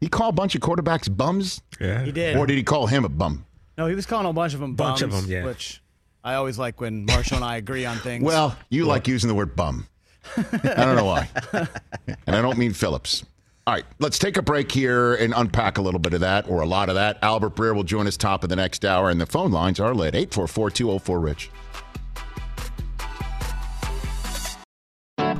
He 0.02 0.08
called 0.08 0.34
a 0.34 0.36
bunch 0.36 0.56
of 0.56 0.60
quarterbacks 0.60 1.16
bums, 1.16 1.62
Yeah. 1.80 2.04
He 2.04 2.10
did. 2.10 2.36
or 2.36 2.44
did 2.44 2.56
he 2.56 2.64
call 2.64 2.88
him 2.88 3.04
a 3.04 3.08
bum? 3.08 3.46
No, 3.78 3.86
he 3.86 3.94
was 3.94 4.04
calling 4.04 4.26
a 4.26 4.32
bunch 4.32 4.52
of 4.52 4.58
them 4.58 4.74
Bunch 4.74 5.00
of 5.00 5.12
them, 5.12 5.26
yeah. 5.28 5.44
Which 5.44 5.80
I 6.24 6.34
always 6.34 6.58
like 6.58 6.80
when 6.80 7.06
Marshall 7.06 7.36
and 7.36 7.44
I 7.44 7.56
agree 7.56 7.86
on 7.86 7.98
things. 7.98 8.24
Well, 8.24 8.56
you 8.68 8.84
like 8.84 9.06
using 9.06 9.28
the 9.28 9.34
word 9.36 9.54
bum. 9.54 9.86
I 10.36 10.42
don't 10.60 10.96
know 10.96 11.04
why. 11.04 11.28
and 12.26 12.34
I 12.34 12.42
don't 12.42 12.58
mean 12.58 12.72
Phillips. 12.72 13.24
All 13.64 13.74
right, 13.74 13.84
let's 14.00 14.18
take 14.18 14.36
a 14.36 14.42
break 14.42 14.72
here 14.72 15.14
and 15.14 15.32
unpack 15.36 15.78
a 15.78 15.82
little 15.82 16.00
bit 16.00 16.14
of 16.14 16.20
that 16.20 16.48
or 16.48 16.62
a 16.62 16.66
lot 16.66 16.88
of 16.88 16.96
that. 16.96 17.18
Albert 17.22 17.54
Breer 17.54 17.72
will 17.72 17.84
join 17.84 18.08
us 18.08 18.16
top 18.16 18.42
of 18.42 18.50
the 18.50 18.56
next 18.56 18.84
hour, 18.84 19.08
and 19.08 19.20
the 19.20 19.26
phone 19.26 19.52
lines 19.52 19.78
are 19.78 19.94
lit 19.94 20.16
844 20.16 20.70
204 20.70 21.20
Rich. 21.20 21.48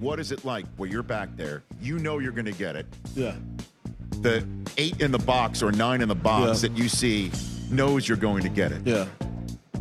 What 0.00 0.18
is 0.18 0.32
it 0.32 0.44
like 0.44 0.64
where 0.76 0.88
you're 0.88 1.02
back 1.02 1.36
there? 1.36 1.62
You 1.80 1.98
know 1.98 2.18
you're 2.18 2.32
going 2.32 2.46
to 2.46 2.52
get 2.52 2.74
it. 2.74 2.86
Yeah. 3.14 3.34
The 4.22 4.46
eight 4.78 5.00
in 5.00 5.12
the 5.12 5.18
box 5.18 5.62
or 5.62 5.70
nine 5.72 6.00
in 6.00 6.08
the 6.08 6.14
box 6.14 6.62
Yeah. 6.62 6.68
that 6.68 6.78
you 6.78 6.88
see 6.88 7.30
knows 7.70 8.08
you're 8.08 8.16
going 8.16 8.42
to 8.42 8.48
get 8.48 8.72
it. 8.72 8.80
Yeah. 8.86 9.06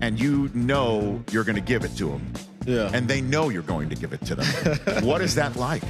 And 0.01 0.19
you 0.19 0.49
know 0.53 1.23
you're 1.31 1.43
going 1.45 1.55
to 1.55 1.61
give 1.61 1.83
it 1.83 1.95
to 1.97 2.05
them. 2.09 2.33
Yeah. 2.65 2.91
And 2.93 3.07
they 3.07 3.21
know 3.21 3.49
you're 3.49 3.61
going 3.63 3.89
to 3.89 3.95
give 3.95 4.11
it 4.13 4.21
to 4.25 4.35
them. 4.35 5.03
what 5.05 5.21
is 5.21 5.35
that 5.35 5.55
like 5.55 5.83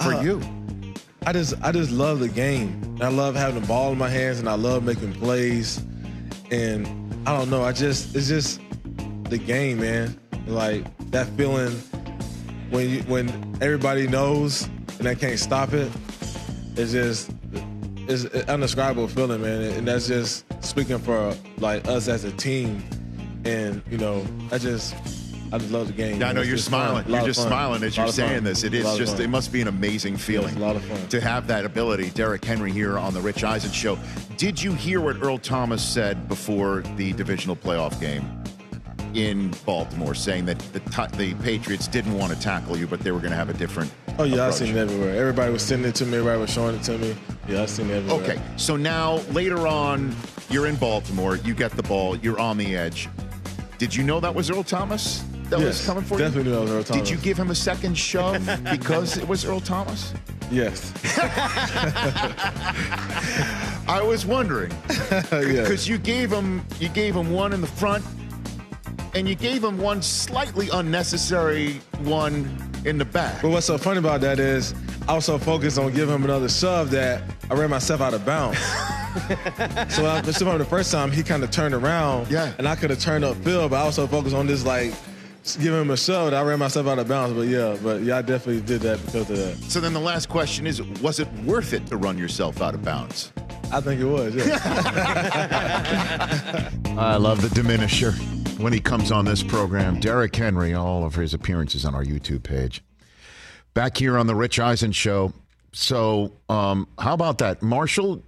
for 0.00 0.14
Uh, 0.14 0.22
you? 0.22 0.40
I 1.26 1.32
just 1.32 1.54
I 1.62 1.70
just 1.72 1.90
love 1.90 2.20
the 2.20 2.28
game. 2.28 2.98
I 3.00 3.08
love 3.08 3.34
having 3.34 3.60
the 3.60 3.66
ball 3.66 3.92
in 3.92 3.98
my 3.98 4.08
hands 4.10 4.38
and 4.40 4.48
I 4.48 4.54
love 4.54 4.84
making 4.84 5.12
plays. 5.14 5.82
And 6.50 6.86
I 7.26 7.36
don't 7.36 7.48
know, 7.50 7.62
I 7.62 7.72
just 7.72 8.14
it's 8.16 8.28
just 8.28 8.60
the 9.30 9.38
game, 9.38 9.80
man. 9.80 10.18
Like 10.46 10.84
that 11.12 11.26
feeling 11.36 11.74
when 12.70 12.90
you 12.90 13.00
when 13.02 13.28
everybody 13.60 14.06
knows 14.06 14.68
and 14.98 15.06
they 15.06 15.14
can't 15.14 15.38
stop 15.38 15.72
it. 15.72 15.90
It's 16.76 16.92
just 16.92 17.30
it's 18.08 18.24
an 18.24 18.48
undescribable 18.48 19.08
feeling, 19.08 19.42
man. 19.42 19.62
And 19.62 19.88
that's 19.88 20.08
just 20.08 20.44
speaking 20.64 20.98
for 20.98 21.34
like 21.58 21.86
us 21.88 22.08
as 22.08 22.24
a 22.24 22.32
team. 22.32 22.82
And 23.44 23.82
you 23.90 23.98
know, 23.98 24.26
I 24.50 24.58
just 24.58 24.94
I 25.52 25.58
just 25.58 25.70
love 25.70 25.86
the 25.86 25.92
game. 25.92 26.22
I 26.22 26.32
know 26.32 26.42
you're 26.42 26.56
smiling. 26.56 27.08
You're 27.08 27.26
just 27.26 27.42
smiling 27.42 27.82
as 27.82 27.96
you're 27.96 28.08
saying 28.08 28.34
fun. 28.36 28.44
this. 28.44 28.64
It 28.64 28.74
is 28.74 28.96
just, 28.96 29.20
it 29.20 29.28
must 29.28 29.52
be 29.52 29.60
an 29.60 29.68
amazing 29.68 30.16
feeling. 30.16 30.56
a 30.56 30.58
lot 30.58 30.74
of 30.74 30.84
fun. 30.84 31.08
To 31.08 31.20
have 31.20 31.46
that 31.46 31.64
ability. 31.64 32.10
Derrick 32.10 32.44
Henry 32.44 32.72
here 32.72 32.98
on 32.98 33.14
the 33.14 33.20
Rich 33.20 33.44
Eisen 33.44 33.70
Show. 33.70 33.98
Did 34.36 34.60
you 34.60 34.72
hear 34.72 35.00
what 35.00 35.22
Earl 35.22 35.38
Thomas 35.38 35.86
said 35.86 36.28
before 36.28 36.82
the 36.96 37.12
divisional 37.12 37.54
playoff 37.54 38.00
game 38.00 38.43
in 39.14 39.52
Baltimore, 39.64 40.14
saying 40.14 40.46
that 40.46 40.58
the, 40.72 40.80
the 41.16 41.34
Patriots 41.42 41.88
didn't 41.88 42.16
want 42.18 42.32
to 42.32 42.40
tackle 42.40 42.76
you, 42.76 42.86
but 42.86 43.00
they 43.00 43.10
were 43.10 43.18
going 43.18 43.30
to 43.30 43.36
have 43.36 43.48
a 43.48 43.54
different. 43.54 43.92
Oh 44.18 44.24
yeah, 44.24 44.46
I've 44.46 44.54
seen 44.54 44.76
it 44.76 44.78
everywhere. 44.78 45.16
Everybody 45.16 45.52
was 45.52 45.62
sending 45.62 45.88
it 45.88 45.94
to 45.96 46.06
me. 46.06 46.18
Everybody 46.18 46.40
was 46.40 46.50
showing 46.50 46.76
it 46.76 46.82
to 46.84 46.98
me. 46.98 47.16
Yeah, 47.48 47.62
I've 47.62 47.70
seen 47.70 47.90
it 47.90 47.94
everywhere. 47.94 48.22
Okay, 48.22 48.42
so 48.56 48.76
now 48.76 49.16
later 49.32 49.66
on, 49.66 50.14
you're 50.50 50.66
in 50.66 50.76
Baltimore. 50.76 51.36
You 51.36 51.54
get 51.54 51.72
the 51.72 51.82
ball. 51.82 52.16
You're 52.16 52.38
on 52.38 52.56
the 52.58 52.76
edge. 52.76 53.08
Did 53.78 53.94
you 53.94 54.04
know 54.04 54.20
that 54.20 54.34
was 54.34 54.50
Earl 54.50 54.62
Thomas 54.62 55.24
that 55.50 55.58
was 55.58 55.84
coming 55.84 56.04
for 56.04 56.16
definitely 56.16 56.50
you? 56.50 56.50
knew 56.50 56.54
that 56.56 56.60
was 56.62 56.70
Earl 56.70 56.84
Thomas. 56.84 57.08
Did 57.08 57.10
you 57.10 57.22
give 57.22 57.38
him 57.38 57.50
a 57.50 57.54
second 57.54 57.98
shove 57.98 58.48
because 58.70 59.16
it 59.16 59.26
was 59.26 59.44
Earl 59.44 59.60
Thomas? 59.60 60.14
Yes. 60.50 60.92
I 63.88 64.02
was 64.02 64.24
wondering 64.24 64.72
because 65.30 65.88
you 65.88 65.98
gave 65.98 66.30
him 66.30 66.64
you 66.78 66.88
gave 66.88 67.14
him 67.16 67.32
one 67.32 67.52
in 67.52 67.60
the 67.60 67.66
front, 67.66 68.04
and 69.14 69.28
you 69.28 69.34
gave 69.34 69.62
him 69.62 69.78
one 69.78 70.02
slightly 70.02 70.68
unnecessary 70.70 71.80
one 72.02 72.58
in 72.84 72.98
the 72.98 73.04
back. 73.04 73.40
But 73.42 73.50
what's 73.50 73.66
so 73.66 73.78
funny 73.78 73.98
about 73.98 74.20
that 74.22 74.38
is 74.38 74.74
I 75.08 75.14
was 75.14 75.24
so 75.24 75.38
focused 75.38 75.78
on 75.78 75.92
giving 75.92 76.14
him 76.14 76.24
another 76.24 76.48
shove 76.48 76.90
that 76.90 77.22
I 77.50 77.54
ran 77.54 77.70
myself 77.70 78.00
out 78.00 78.14
of 78.14 78.24
bounds. 78.24 78.58
so 79.94 80.02
when 80.02 80.10
I 80.10 80.22
was 80.24 80.40
him 80.40 80.58
the 80.58 80.66
first 80.68 80.90
time, 80.90 81.12
he 81.12 81.22
kind 81.22 81.44
of 81.44 81.50
turned 81.50 81.74
around. 81.74 82.30
Yeah. 82.30 82.52
And 82.58 82.66
I 82.66 82.74
could 82.74 82.90
have 82.90 82.98
turned 82.98 83.24
up 83.24 83.36
Phil, 83.38 83.68
but 83.68 83.80
I 83.80 83.86
was 83.86 83.94
so 83.94 84.06
focused 84.06 84.34
on 84.34 84.46
this 84.46 84.64
like 84.64 84.92
giving 85.58 85.80
him 85.80 85.90
a 85.90 85.96
shove 85.96 86.30
that 86.30 86.36
I 86.36 86.42
ran 86.42 86.58
myself 86.58 86.86
out 86.88 86.98
of 86.98 87.06
bounds. 87.06 87.34
But 87.34 87.48
yeah, 87.48 87.76
but 87.82 88.02
yeah, 88.02 88.18
I 88.18 88.22
definitely 88.22 88.62
did 88.62 88.80
that 88.82 89.04
because 89.04 89.30
of 89.30 89.36
that. 89.36 89.56
So 89.70 89.80
then 89.80 89.92
the 89.92 90.00
last 90.00 90.28
question 90.28 90.66
is: 90.66 90.82
Was 91.00 91.20
it 91.20 91.32
worth 91.44 91.72
it 91.72 91.86
to 91.88 91.96
run 91.96 92.18
yourself 92.18 92.60
out 92.60 92.74
of 92.74 92.82
bounds? 92.82 93.32
I 93.72 93.80
think 93.80 94.00
it 94.00 94.06
was. 94.06 94.34
Yeah. 94.34 94.58
I 96.98 97.16
love 97.16 97.42
the 97.42 97.48
diminisher 97.48 98.14
when 98.58 98.72
he 98.72 98.80
comes 98.80 99.10
on 99.10 99.24
this 99.24 99.42
program. 99.42 100.00
Derrick 100.00 100.34
Henry, 100.34 100.74
all 100.74 101.04
of 101.04 101.14
his 101.14 101.34
appearances 101.34 101.84
on 101.84 101.94
our 101.94 102.04
YouTube 102.04 102.42
page. 102.42 102.82
Back 103.74 103.96
here 103.96 104.16
on 104.16 104.26
the 104.26 104.34
Rich 104.34 104.58
Eisen 104.58 104.92
show. 104.92 105.32
So, 105.72 106.32
um, 106.48 106.86
how 106.98 107.14
about 107.14 107.38
that? 107.38 107.62
Marshall 107.62 108.22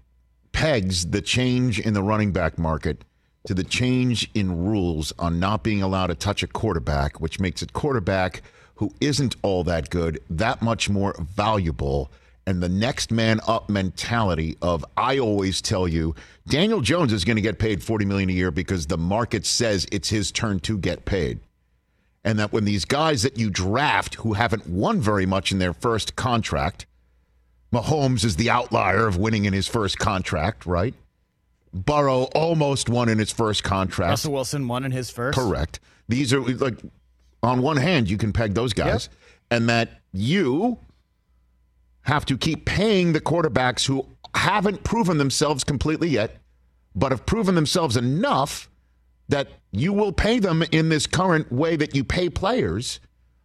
pegs 0.53 1.07
the 1.11 1.21
change 1.21 1.79
in 1.79 1.95
the 1.95 2.03
running 2.03 2.33
back 2.33 2.59
market 2.59 3.05
to 3.47 3.55
the 3.55 3.63
change 3.63 4.29
in 4.35 4.65
rules 4.67 5.13
on 5.19 5.39
not 5.39 5.63
being 5.63 5.83
allowed 5.83 6.09
to 6.09 6.15
touch 6.15 6.43
a 6.43 6.49
quarterback, 6.49 7.21
which 7.21 7.39
makes 7.39 7.63
a 7.63 7.67
quarterback 7.67 8.43
who 8.77 8.93
isn't 9.01 9.37
all 9.43 9.63
that 9.65 9.91
good 9.91 10.21
that 10.29 10.61
much 10.61 10.91
more 10.91 11.15
valuable. 11.21 12.11
And 12.49 12.63
the 12.63 12.69
next 12.69 13.11
man 13.11 13.41
up 13.49 13.69
mentality 13.69 14.57
of 14.63 14.85
I 14.97 15.19
always 15.19 15.61
tell 15.61 15.89
you, 15.89 16.15
Daniel 16.47 16.81
Jones 16.81 17.13
is 17.13 17.25
going 17.25 17.37
to 17.37 17.43
get 17.43 17.59
paid 17.59 17.83
40 17.83 18.05
million 18.05 18.31
a 18.31 18.33
year 18.33 18.53
because 18.53 18.87
the 18.87 18.97
market 18.97 19.45
says 19.45 19.87
it's 19.91 20.09
his 20.09 20.31
turn 20.31 20.61
to 20.61 20.79
get 20.79 21.05
paid. 21.05 21.41
And 22.25 22.39
that 22.39 22.53
when 22.53 22.65
these 22.65 22.85
guys 22.85 23.23
that 23.23 23.37
you 23.39 23.51
draft 23.51 24.17
who 24.17 24.35
haven't 24.35 24.69
won 24.69 25.01
very 25.01 25.27
much 25.27 25.51
in 25.51 25.59
their 25.59 25.73
first 25.73 26.15
contract, 26.15 26.87
Mahomes 27.73 28.25
is 28.25 28.37
the 28.37 28.51
outlier 28.51 29.07
of 29.07 29.17
winning 29.17 29.45
in 29.45 29.53
his 29.53 29.67
first 29.67 29.99
contract, 29.99 30.67
right? 30.67 30.95
Burrow 31.73 32.23
almost 32.35 32.89
won 32.89 33.09
in 33.09 33.19
his 33.19 33.33
first 33.33 33.65
contract. 33.65 34.11
Russell 34.11 34.33
Wilson 34.33 34.69
won 34.69 34.85
in 34.85 34.93
his 34.93 35.11
first. 35.11 35.39
Correct. 35.39 35.81
These 36.09 36.33
are 36.33 36.41
like, 36.41 36.79
on 37.43 37.61
one 37.61 37.77
hand, 37.77 38.09
you 38.09 38.17
can 38.17 38.33
peg 38.33 38.55
those 38.55 38.73
guys, 38.73 39.09
and 39.51 39.69
that 39.69 40.01
you 40.13 40.79
have 42.07 42.25
to 42.27 42.37
keep 42.39 42.65
paying 42.65 43.13
the 43.13 43.21
quarterbacks 43.21 43.87
who 43.87 44.07
haven't 44.35 44.83
proven 44.85 45.19
themselves 45.19 45.65
completely 45.65 46.09
yet, 46.09 46.37
but 46.95 47.11
have 47.13 47.27
proven 47.27 47.55
themselves 47.55 47.97
enough 47.97 48.69
that 49.29 49.49
you 49.73 49.93
will 49.93 50.13
pay 50.13 50.39
them 50.39 50.63
in 50.71 50.89
this 50.89 51.07
current 51.07 51.51
way 51.53 51.77
that 51.77 51.95
you 51.95 52.05
pay 52.05 52.29
players. 52.31 53.01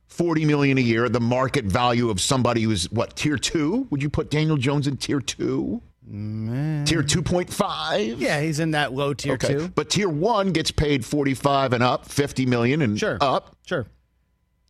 40 0.07 0.45
million 0.45 0.78
a 0.78 0.82
year, 0.82 1.07
the 1.09 1.20
market 1.22 1.66
value 1.66 2.09
of 2.09 2.20
somebody 2.22 2.64
who's 2.64 2.91
what, 2.91 3.16
tier 3.16 3.38
two? 3.38 3.88
Would 3.89 4.03
you 4.03 4.09
put 4.09 4.30
Daniel 4.30 4.57
Jones 4.57 4.86
in 4.88 4.97
tier 4.97 5.22
two? 5.22 5.82
Tier 6.05 7.03
2.5? 7.03 8.20
Yeah, 8.20 8.41
he's 8.41 8.59
in 8.59 8.72
that 8.72 8.91
low 8.91 9.14
tier 9.14 9.34
Okay. 9.36 9.47
two. 9.53 9.68
But 9.70 9.89
tier 9.89 10.09
one 10.09 10.51
gets 10.51 10.70
paid 10.70 11.05
45 11.05 11.72
and 11.74 11.82
up, 11.82 12.05
50 12.09 12.45
million 12.45 12.82
and 12.82 12.99
Sure. 12.99 13.18
up. 13.22 13.55
Sure. 13.66 13.86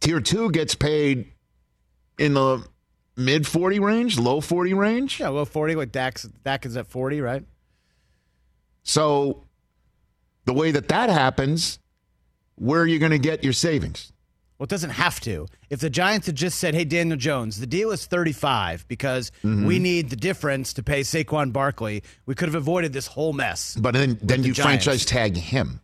Tier 0.02 0.20
two 0.22 0.52
gets 0.52 0.76
paid 0.76 1.32
in 2.20 2.36
the 2.36 2.64
mid 3.24 3.48
40 3.48 3.80
range, 3.80 4.20
low 4.20 4.42
40 4.42 4.74
range. 4.74 5.20
Yeah, 5.20 5.30
low 5.30 5.46
forty. 5.46 5.76
Like 5.76 5.92
Dax, 5.92 6.24
Dak 6.44 6.66
is 6.66 6.76
at 6.78 6.88
forty, 6.88 7.22
right? 7.22 7.44
So 8.84 9.44
the 10.46 10.54
way 10.54 10.72
that 10.72 10.88
that 10.90 11.10
happens, 11.10 11.80
where 12.56 12.82
are 12.82 12.88
you 12.88 13.00
going 13.00 13.12
to 13.12 13.20
get 13.20 13.44
your 13.44 13.54
savings? 13.54 14.12
Well, 14.58 14.66
it 14.66 14.70
doesn't 14.70 14.92
have 14.92 15.20
to. 15.22 15.48
If 15.72 15.80
the 15.80 15.90
Giants 15.90 16.28
had 16.28 16.36
just 16.36 16.60
said, 16.60 16.76
"Hey, 16.76 16.86
Daniel 16.86 17.18
Jones, 17.18 17.60
the 17.60 17.66
deal 17.66 17.92
is 17.92 18.06
35 18.06 18.88
because 18.88 19.32
Mhm. 19.44 19.66
we 19.66 19.80
need 19.80 20.10
the 20.12 20.16
difference 20.16 20.74
to 20.74 20.84
pay 20.84 21.02
Saquon 21.02 21.52
Barkley," 21.52 22.04
we 22.28 22.36
could 22.36 22.48
have 22.48 22.56
avoided 22.56 22.94
this 22.94 23.08
whole 23.08 23.34
mess. 23.34 23.76
But 23.76 23.94
then, 23.96 24.20
then 24.22 24.42
the 24.42 24.50
you 24.50 24.54
Giants. 24.54 24.86
franchise 24.86 25.06
tag 25.06 25.36
him, 25.36 25.82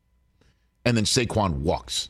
and 0.85 0.95
then 0.95 1.05
Saquon 1.05 1.53
walks. 1.61 2.09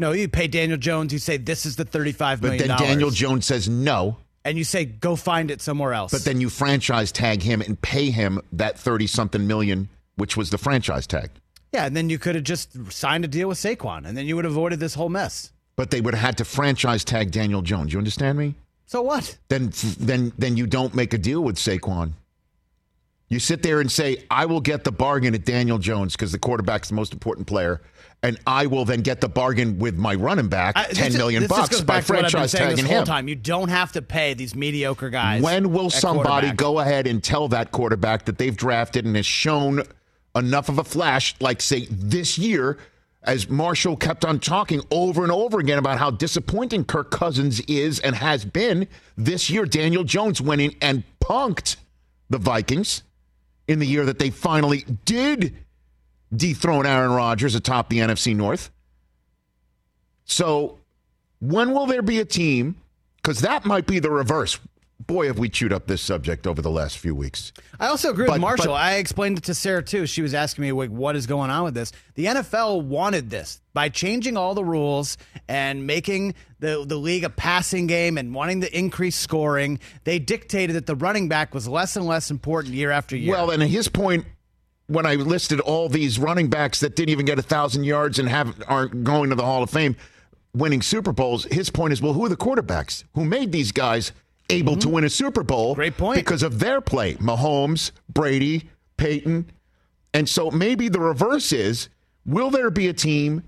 No, 0.00 0.12
you 0.12 0.28
pay 0.28 0.48
Daniel 0.48 0.78
Jones. 0.78 1.12
You 1.12 1.18
say 1.18 1.36
this 1.36 1.64
is 1.66 1.76
the 1.76 1.84
thirty-five 1.84 2.42
million. 2.42 2.66
But 2.66 2.78
then 2.78 2.88
Daniel 2.88 3.10
Jones 3.10 3.46
says 3.46 3.68
no. 3.68 4.16
and 4.44 4.56
you 4.56 4.64
say 4.64 4.86
go 4.86 5.14
find 5.14 5.50
it 5.50 5.60
somewhere 5.60 5.92
else. 5.92 6.10
But 6.10 6.24
then 6.24 6.40
you 6.40 6.48
franchise 6.48 7.12
tag 7.12 7.42
him 7.42 7.60
and 7.60 7.80
pay 7.80 8.10
him 8.10 8.40
that 8.52 8.78
30 8.78 9.06
something 9.06 9.46
million, 9.46 9.88
which 10.16 10.36
was 10.36 10.48
the 10.50 10.58
franchise 10.58 11.06
tag. 11.06 11.30
yeah, 11.72 11.84
and 11.84 11.94
then 11.94 12.08
you 12.08 12.18
could 12.18 12.34
have 12.34 12.44
just 12.44 12.90
signed 12.90 13.24
a 13.24 13.28
deal 13.28 13.48
with 13.48 13.58
Saquon, 13.58 14.06
and 14.06 14.16
then 14.16 14.26
you 14.26 14.34
would 14.36 14.44
have 14.46 14.52
avoided 14.54 14.80
this 14.80 14.94
whole 14.94 15.10
mess. 15.10 15.52
But 15.76 15.90
they 15.90 16.00
would 16.00 16.14
have 16.14 16.24
had 16.24 16.38
to 16.38 16.44
franchise 16.44 17.04
tag 17.04 17.30
Daniel 17.30 17.62
Jones. 17.62 17.92
You 17.92 17.98
understand 17.98 18.38
me? 18.38 18.54
So 18.86 19.02
what? 19.02 19.36
Then, 19.48 19.70
then, 19.98 20.32
then 20.36 20.56
you 20.56 20.66
don't 20.66 20.94
make 20.94 21.12
a 21.14 21.18
deal 21.18 21.42
with 21.42 21.56
Saquon. 21.56 22.12
You 23.30 23.38
sit 23.38 23.62
there 23.62 23.80
and 23.80 23.90
say, 23.90 24.24
"I 24.28 24.44
will 24.46 24.60
get 24.60 24.82
the 24.82 24.90
bargain 24.90 25.34
at 25.36 25.44
Daniel 25.44 25.78
Jones 25.78 26.14
because 26.14 26.32
the 26.32 26.38
quarterback's 26.38 26.88
the 26.88 26.94
most 26.94 27.12
important 27.12 27.46
player, 27.46 27.80
and 28.24 28.36
I 28.44 28.66
will 28.66 28.84
then 28.84 29.02
get 29.02 29.20
the 29.20 29.28
bargain 29.28 29.78
with 29.78 29.96
my 29.96 30.16
running 30.16 30.48
back, 30.48 30.76
I- 30.76 30.86
ten 30.86 31.12
this- 31.12 31.16
million 31.16 31.42
this 31.44 31.48
bucks 31.48 31.80
by 31.80 31.98
back 31.98 32.06
to 32.06 32.12
what 32.12 32.18
I've 32.18 32.22
been 32.24 32.30
franchise 32.32 32.52
tagging 32.52 32.76
this 32.78 32.86
whole 32.86 32.98
him." 32.98 33.04
time. 33.04 33.28
You 33.28 33.36
don't 33.36 33.68
have 33.68 33.92
to 33.92 34.02
pay 34.02 34.34
these 34.34 34.56
mediocre 34.56 35.10
guys. 35.10 35.42
When 35.42 35.72
will 35.72 35.90
somebody 35.90 36.50
go 36.50 36.80
ahead 36.80 37.06
and 37.06 37.22
tell 37.22 37.46
that 37.48 37.70
quarterback 37.70 38.24
that 38.24 38.36
they've 38.38 38.56
drafted 38.56 39.04
and 39.04 39.14
has 39.14 39.26
shown 39.26 39.84
enough 40.34 40.68
of 40.68 40.78
a 40.78 40.84
flash, 40.84 41.36
like 41.38 41.60
say 41.62 41.86
this 41.88 42.36
year, 42.36 42.78
as 43.22 43.48
Marshall 43.48 43.96
kept 43.96 44.24
on 44.24 44.40
talking 44.40 44.82
over 44.90 45.22
and 45.22 45.30
over 45.30 45.60
again 45.60 45.78
about 45.78 45.98
how 45.98 46.10
disappointing 46.10 46.84
Kirk 46.84 47.12
Cousins 47.12 47.60
is 47.68 48.00
and 48.00 48.16
has 48.16 48.44
been 48.44 48.88
this 49.16 49.48
year? 49.50 49.66
Daniel 49.66 50.02
Jones 50.02 50.40
went 50.40 50.60
in 50.60 50.74
and 50.82 51.04
punked 51.22 51.76
the 52.28 52.38
Vikings 52.38 53.02
in 53.70 53.78
the 53.78 53.86
year 53.86 54.04
that 54.04 54.18
they 54.18 54.30
finally 54.30 54.84
did 55.04 55.56
dethrone 56.34 56.86
Aaron 56.86 57.12
Rodgers 57.12 57.54
atop 57.54 57.88
the 57.88 57.98
NFC 57.98 58.34
North. 58.34 58.68
So, 60.24 60.78
when 61.40 61.70
will 61.70 61.86
there 61.86 62.02
be 62.02 62.18
a 62.18 62.24
team? 62.24 62.74
Because 63.16 63.42
that 63.42 63.64
might 63.64 63.86
be 63.86 64.00
the 64.00 64.10
reverse. 64.10 64.58
Boy, 65.06 65.26
have 65.28 65.38
we 65.38 65.48
chewed 65.48 65.72
up 65.72 65.86
this 65.86 66.02
subject 66.02 66.46
over 66.46 66.60
the 66.60 66.70
last 66.70 66.98
few 66.98 67.14
weeks. 67.14 67.52
I 67.78 67.86
also 67.86 68.10
agree 68.10 68.26
But- 68.26 68.34
with 68.34 68.40
Marshall. 68.42 68.66
but- 68.66 68.72
I 68.82 68.94
explained 68.96 69.38
it 69.38 69.44
to 69.44 69.54
Sarah 69.54 69.82
too. 69.82 70.06
She 70.06 70.20
was 70.20 70.34
asking 70.34 70.62
me, 70.62 70.72
like, 70.72 70.90
what 70.90 71.16
is 71.16 71.26
going 71.26 71.50
on 71.50 71.64
with 71.64 71.74
this? 71.74 71.90
The 72.16 72.26
NFL 72.26 72.82
wanted 72.82 73.30
this 73.30 73.62
by 73.72 73.88
changing 73.88 74.36
all 74.36 74.54
the 74.54 74.64
rules 74.64 75.16
and 75.48 75.86
making 75.86 76.34
the, 76.58 76.84
the 76.86 76.96
league 76.96 77.24
a 77.24 77.30
passing 77.30 77.86
game 77.86 78.18
and 78.18 78.34
wanting 78.34 78.60
to 78.60 78.78
increase 78.78 79.16
scoring. 79.16 79.78
They 80.04 80.18
dictated 80.18 80.76
that 80.76 80.84
the 80.86 80.96
running 80.96 81.28
back 81.28 81.54
was 81.54 81.66
less 81.66 81.96
and 81.96 82.06
less 82.06 82.30
important 82.30 82.74
year 82.74 82.90
after 82.90 83.16
year. 83.16 83.32
Well, 83.32 83.50
and 83.50 83.62
his 83.62 83.88
point 83.88 84.26
when 84.86 85.06
I 85.06 85.14
listed 85.14 85.60
all 85.60 85.88
these 85.88 86.18
running 86.18 86.50
backs 86.50 86.80
that 86.80 86.94
didn't 86.96 87.10
even 87.10 87.24
get 87.24 87.38
a 87.38 87.42
thousand 87.42 87.84
yards 87.84 88.18
and 88.18 88.28
have 88.28 88.60
aren't 88.66 89.02
going 89.04 89.30
to 89.30 89.36
the 89.36 89.44
Hall 89.44 89.62
of 89.62 89.70
Fame, 89.70 89.96
winning 90.52 90.82
Super 90.82 91.12
Bowls, 91.12 91.44
his 91.44 91.70
point 91.70 91.92
is, 91.92 92.02
well, 92.02 92.12
who 92.12 92.24
are 92.24 92.28
the 92.28 92.36
quarterbacks 92.36 93.04
who 93.14 93.24
made 93.24 93.52
these 93.52 93.72
guys 93.72 94.12
able 94.50 94.76
to 94.76 94.88
win 94.88 95.04
a 95.04 95.10
Super 95.10 95.42
Bowl? 95.42 95.74
Great 95.74 95.96
point. 95.96 96.16
Because 96.16 96.42
of 96.42 96.58
their 96.58 96.80
play, 96.80 97.14
Mahomes, 97.14 97.90
Brady, 98.08 98.68
Peyton, 98.96 99.50
and 100.12 100.28
so 100.28 100.50
maybe 100.50 100.88
the 100.88 101.00
reverse 101.00 101.52
is, 101.52 101.88
will 102.26 102.50
there 102.50 102.70
be 102.70 102.88
a 102.88 102.92
team 102.92 103.42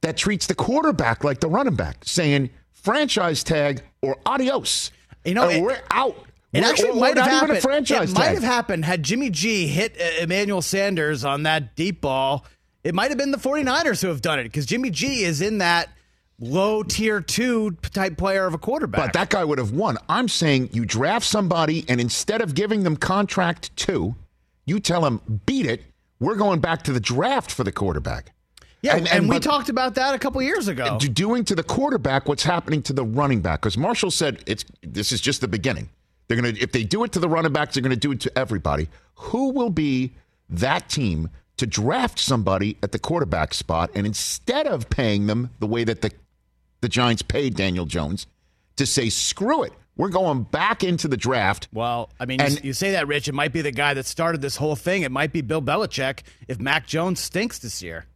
that 0.00 0.16
treats 0.16 0.46
the 0.46 0.54
quarterback 0.54 1.24
like 1.24 1.40
the 1.40 1.48
running 1.48 1.76
back, 1.76 1.98
saying 2.04 2.50
franchise 2.72 3.42
tag 3.44 3.82
or 4.02 4.16
adios? 4.26 4.90
You 5.24 5.34
know, 5.34 5.46
Or 5.46 5.50
it- 5.52 5.62
we're 5.62 5.78
out. 5.90 6.16
It 6.52 6.60
We're- 6.60 6.70
actually 6.70 6.98
might 7.00 7.16
have 7.18 7.26
happened. 7.26 7.58
it 7.58 8.14
might 8.14 8.32
have 8.34 8.42
happened 8.42 8.84
had 8.86 9.02
Jimmy 9.02 9.28
G 9.28 9.66
hit 9.66 9.94
uh, 10.00 10.22
Emmanuel 10.22 10.62
Sanders 10.62 11.22
on 11.24 11.42
that 11.42 11.76
deep 11.76 12.00
ball. 12.00 12.44
It 12.84 12.94
might 12.94 13.10
have 13.10 13.18
been 13.18 13.32
the 13.32 13.38
49ers 13.38 14.00
who 14.00 14.08
have 14.08 14.22
done 14.22 14.38
it 14.38 14.44
because 14.44 14.64
Jimmy 14.64 14.88
G 14.88 15.24
is 15.24 15.42
in 15.42 15.58
that 15.58 15.90
low 16.40 16.82
tier 16.82 17.20
two 17.20 17.72
type 17.92 18.16
player 18.16 18.46
of 18.46 18.54
a 18.54 18.58
quarterback. 18.58 19.06
But 19.06 19.12
that 19.14 19.30
guy 19.30 19.44
would 19.44 19.58
have 19.58 19.72
won. 19.72 19.98
I'm 20.08 20.28
saying 20.28 20.70
you 20.72 20.84
draft 20.84 21.26
somebody, 21.26 21.84
and 21.88 22.00
instead 22.00 22.40
of 22.40 22.54
giving 22.54 22.82
them 22.84 22.96
contract 22.96 23.74
two, 23.76 24.14
you 24.66 24.80
tell 24.80 25.02
them, 25.02 25.20
beat 25.46 25.66
it. 25.66 25.82
We're 26.20 26.36
going 26.36 26.60
back 26.60 26.82
to 26.82 26.92
the 26.92 27.00
draft 27.00 27.50
for 27.50 27.64
the 27.64 27.72
quarterback. 27.72 28.32
yeah, 28.82 28.96
and, 28.96 29.28
we 29.28 29.36
but 29.36 29.42
talked 29.42 29.68
about 29.68 29.94
that 29.96 30.14
a 30.14 30.18
couple 30.18 30.42
years 30.42 30.68
ago. 30.68 30.98
doing 30.98 31.44
to 31.44 31.54
the 31.54 31.62
quarterback 31.62 32.28
what's 32.28 32.42
happening 32.42 32.82
to 32.82 32.92
the 32.92 33.04
running 33.04 33.40
back. 33.40 33.62
Because 33.62 33.78
Marshall 33.78 34.10
said 34.10 34.42
it's 34.46 34.64
this 34.82 35.12
is 35.12 35.20
just 35.20 35.40
the 35.40 35.48
beginning. 35.48 35.88
They're 36.26 36.36
gonna 36.36 36.54
if 36.60 36.72
they 36.72 36.84
do 36.84 37.04
it 37.04 37.12
to 37.12 37.18
the 37.18 37.28
running 37.28 37.52
backs, 37.52 37.74
they're 37.74 37.82
gonna 37.82 37.96
do 37.96 38.12
it 38.12 38.20
to 38.20 38.38
everybody. 38.38 38.88
Who 39.14 39.50
will 39.50 39.70
be 39.70 40.14
that 40.50 40.88
team 40.88 41.30
to 41.56 41.66
draft 41.66 42.18
somebody 42.20 42.76
at 42.82 42.92
the 42.92 42.98
quarterback 42.98 43.52
spot, 43.54 43.90
and 43.94 44.06
instead 44.06 44.66
of 44.66 44.88
paying 44.90 45.26
them 45.26 45.50
the 45.58 45.66
way 45.66 45.84
that 45.84 46.02
the 46.02 46.12
the 46.80 46.88
Giants 46.88 47.22
paid 47.22 47.54
Daniel 47.56 47.86
Jones, 47.86 48.26
to 48.76 48.86
say 48.86 49.08
screw 49.08 49.62
it, 49.64 49.72
we're 49.96 50.08
going 50.10 50.44
back 50.44 50.84
into 50.84 51.08
the 51.08 51.16
draft. 51.16 51.68
Well, 51.72 52.10
I 52.20 52.26
mean, 52.26 52.38
you, 52.40 52.46
And- 52.46 52.64
you 52.64 52.72
say 52.72 52.92
that, 52.92 53.08
Rich. 53.08 53.26
It 53.28 53.34
might 53.34 53.52
be 53.52 53.62
the 53.62 53.72
guy 53.72 53.94
that 53.94 54.06
started 54.06 54.40
this 54.40 54.56
whole 54.56 54.76
thing. 54.76 55.02
It 55.02 55.10
might 55.10 55.32
be 55.32 55.40
Bill 55.40 55.60
Belichick 55.62 56.20
if 56.46 56.60
Mac 56.60 56.86
Jones 56.86 57.18
stinks 57.20 57.58
this 57.58 57.82
year. 57.82 58.06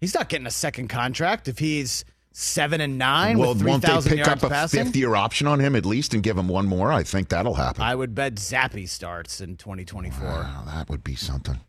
He's 0.00 0.14
not 0.14 0.30
getting 0.30 0.46
a 0.46 0.50
second 0.50 0.88
contract 0.88 1.46
if 1.48 1.58
he's 1.58 2.06
seven 2.32 2.80
and 2.80 2.96
nine 2.96 3.38
well, 3.38 3.54
with 3.54 3.82
they 3.82 3.90
pick 4.08 4.18
yards 4.18 4.28
up 4.28 4.42
a 4.44 4.48
passing. 4.48 4.84
fifth 4.84 4.96
year 4.96 5.14
option 5.14 5.46
on 5.46 5.60
him 5.60 5.76
at 5.76 5.84
least 5.84 6.14
and 6.14 6.22
give 6.22 6.38
him 6.38 6.48
one 6.48 6.66
more? 6.66 6.90
I 6.90 7.02
think 7.02 7.28
that'll 7.28 7.54
happen. 7.54 7.82
I 7.82 7.94
would 7.94 8.14
bet 8.14 8.36
Zappe 8.36 8.88
starts 8.88 9.42
in 9.42 9.56
2024. 9.56 10.26
Wow, 10.26 10.62
that 10.66 10.88
would 10.88 11.04
be 11.04 11.14
something. 11.16 11.60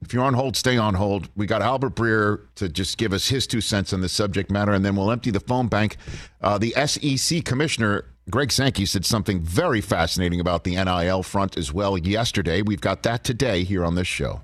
If 0.00 0.12
you're 0.12 0.24
on 0.24 0.34
hold, 0.34 0.56
stay 0.56 0.76
on 0.76 0.94
hold. 0.94 1.28
We 1.34 1.46
got 1.46 1.60
Albert 1.60 1.96
Breer 1.96 2.46
to 2.54 2.68
just 2.68 2.98
give 2.98 3.12
us 3.12 3.28
his 3.28 3.46
two 3.46 3.60
cents 3.60 3.92
on 3.92 4.00
the 4.00 4.08
subject 4.08 4.50
matter, 4.50 4.72
and 4.72 4.84
then 4.84 4.94
we'll 4.94 5.10
empty 5.10 5.30
the 5.30 5.40
phone 5.40 5.66
bank. 5.66 5.96
Uh, 6.40 6.56
the 6.56 6.70
SEC 6.86 7.44
commissioner, 7.44 8.04
Greg 8.30 8.52
Sankey, 8.52 8.86
said 8.86 9.04
something 9.04 9.40
very 9.40 9.80
fascinating 9.80 10.38
about 10.38 10.62
the 10.62 10.76
NIL 10.76 11.24
front 11.24 11.58
as 11.58 11.72
well 11.72 11.98
yesterday. 11.98 12.62
We've 12.62 12.80
got 12.80 13.02
that 13.02 13.24
today 13.24 13.64
here 13.64 13.84
on 13.84 13.96
this 13.96 14.06
show. 14.06 14.42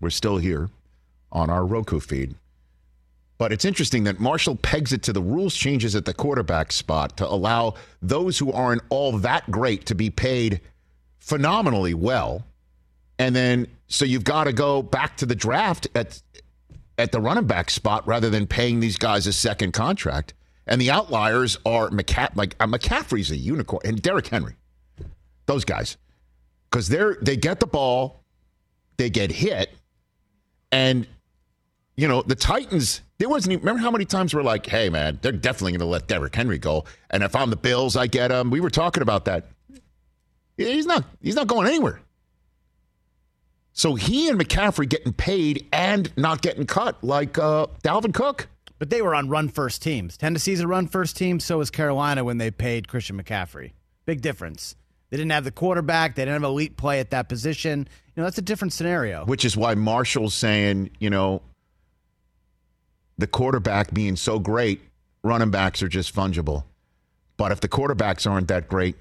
We're 0.00 0.10
still 0.10 0.38
here 0.38 0.70
on 1.30 1.50
our 1.50 1.64
Roku 1.64 2.00
feed. 2.00 2.34
But 3.38 3.52
it's 3.52 3.64
interesting 3.64 4.02
that 4.04 4.18
Marshall 4.18 4.56
pegs 4.56 4.92
it 4.92 5.02
to 5.04 5.12
the 5.12 5.22
rules 5.22 5.54
changes 5.54 5.94
at 5.94 6.04
the 6.04 6.14
quarterback 6.14 6.72
spot 6.72 7.16
to 7.18 7.26
allow 7.26 7.74
those 8.02 8.38
who 8.38 8.52
aren't 8.52 8.82
all 8.88 9.16
that 9.18 9.48
great 9.48 9.86
to 9.86 9.94
be 9.94 10.10
paid 10.10 10.60
phenomenally 11.20 11.94
well. 11.94 12.44
And 13.18 13.34
then 13.34 13.66
so 13.88 14.04
you've 14.04 14.24
got 14.24 14.44
to 14.44 14.52
go 14.52 14.82
back 14.82 15.16
to 15.18 15.26
the 15.26 15.34
draft 15.34 15.88
at 15.94 16.20
at 16.96 17.12
the 17.12 17.20
running 17.20 17.46
back 17.46 17.70
spot 17.70 18.06
rather 18.06 18.28
than 18.30 18.46
paying 18.46 18.80
these 18.80 18.96
guys 18.96 19.26
a 19.26 19.32
second 19.32 19.72
contract. 19.72 20.34
And 20.66 20.80
the 20.80 20.90
outliers 20.90 21.56
are 21.64 21.88
McCa- 21.90 22.34
like 22.36 22.54
uh, 22.60 22.66
McCaffrey's 22.66 23.30
a 23.30 23.36
unicorn 23.36 23.80
and 23.84 24.00
Derrick 24.00 24.26
Henry. 24.28 24.56
Those 25.46 25.64
guys. 25.64 25.96
Cuz 26.70 26.88
they're 26.88 27.16
they 27.22 27.36
get 27.36 27.60
the 27.60 27.66
ball, 27.66 28.22
they 28.96 29.10
get 29.10 29.30
hit 29.30 29.74
and 30.70 31.06
you 31.98 32.06
know, 32.06 32.22
the 32.22 32.36
Titans, 32.36 33.00
there 33.18 33.28
wasn't 33.28 33.54
even, 33.54 33.64
remember 33.64 33.82
how 33.82 33.90
many 33.90 34.04
times 34.04 34.32
we're 34.32 34.44
like, 34.44 34.64
hey, 34.66 34.88
man, 34.88 35.18
they're 35.20 35.32
definitely 35.32 35.72
going 35.72 35.80
to 35.80 35.86
let 35.86 36.06
Derrick 36.06 36.32
Henry 36.32 36.56
go. 36.56 36.84
And 37.10 37.24
if 37.24 37.34
I'm 37.34 37.50
the 37.50 37.56
Bills, 37.56 37.96
I 37.96 38.06
get 38.06 38.30
him. 38.30 38.52
We 38.52 38.60
were 38.60 38.70
talking 38.70 39.02
about 39.02 39.24
that. 39.24 39.46
He's 40.56 40.86
not, 40.86 41.04
he's 41.20 41.34
not 41.34 41.48
going 41.48 41.66
anywhere. 41.66 42.00
So 43.78 43.94
he 43.94 44.28
and 44.28 44.40
McCaffrey 44.40 44.88
getting 44.88 45.12
paid 45.12 45.68
and 45.72 46.12
not 46.16 46.42
getting 46.42 46.66
cut 46.66 47.02
like 47.04 47.38
uh, 47.38 47.68
Dalvin 47.84 48.12
Cook. 48.12 48.48
But 48.80 48.90
they 48.90 49.02
were 49.02 49.14
on 49.14 49.28
run 49.28 49.48
first 49.48 49.82
teams. 49.82 50.16
Tennessee's 50.16 50.58
a 50.60 50.66
run 50.66 50.88
first 50.88 51.16
team. 51.16 51.38
So 51.38 51.60
is 51.60 51.70
Carolina 51.70 52.24
when 52.24 52.38
they 52.38 52.50
paid 52.50 52.88
Christian 52.88 53.22
McCaffrey. 53.22 53.72
Big 54.04 54.20
difference. 54.20 54.74
They 55.10 55.16
didn't 55.16 55.30
have 55.30 55.44
the 55.44 55.52
quarterback. 55.52 56.16
They 56.16 56.22
didn't 56.22 56.42
have 56.42 56.50
elite 56.50 56.76
play 56.76 56.98
at 56.98 57.10
that 57.10 57.28
position. 57.28 57.86
You 58.16 58.20
know, 58.20 58.24
that's 58.24 58.38
a 58.38 58.42
different 58.42 58.72
scenario. 58.72 59.24
Which 59.26 59.44
is 59.44 59.56
why 59.56 59.76
Marshall's 59.76 60.34
saying, 60.34 60.90
you 60.98 61.08
know, 61.08 61.40
the 63.16 63.28
quarterback 63.28 63.94
being 63.94 64.16
so 64.16 64.40
great, 64.40 64.80
running 65.22 65.52
backs 65.52 65.84
are 65.84 65.88
just 65.88 66.12
fungible. 66.12 66.64
But 67.36 67.52
if 67.52 67.60
the 67.60 67.68
quarterbacks 67.68 68.28
aren't 68.28 68.48
that 68.48 68.66
great, 68.68 68.96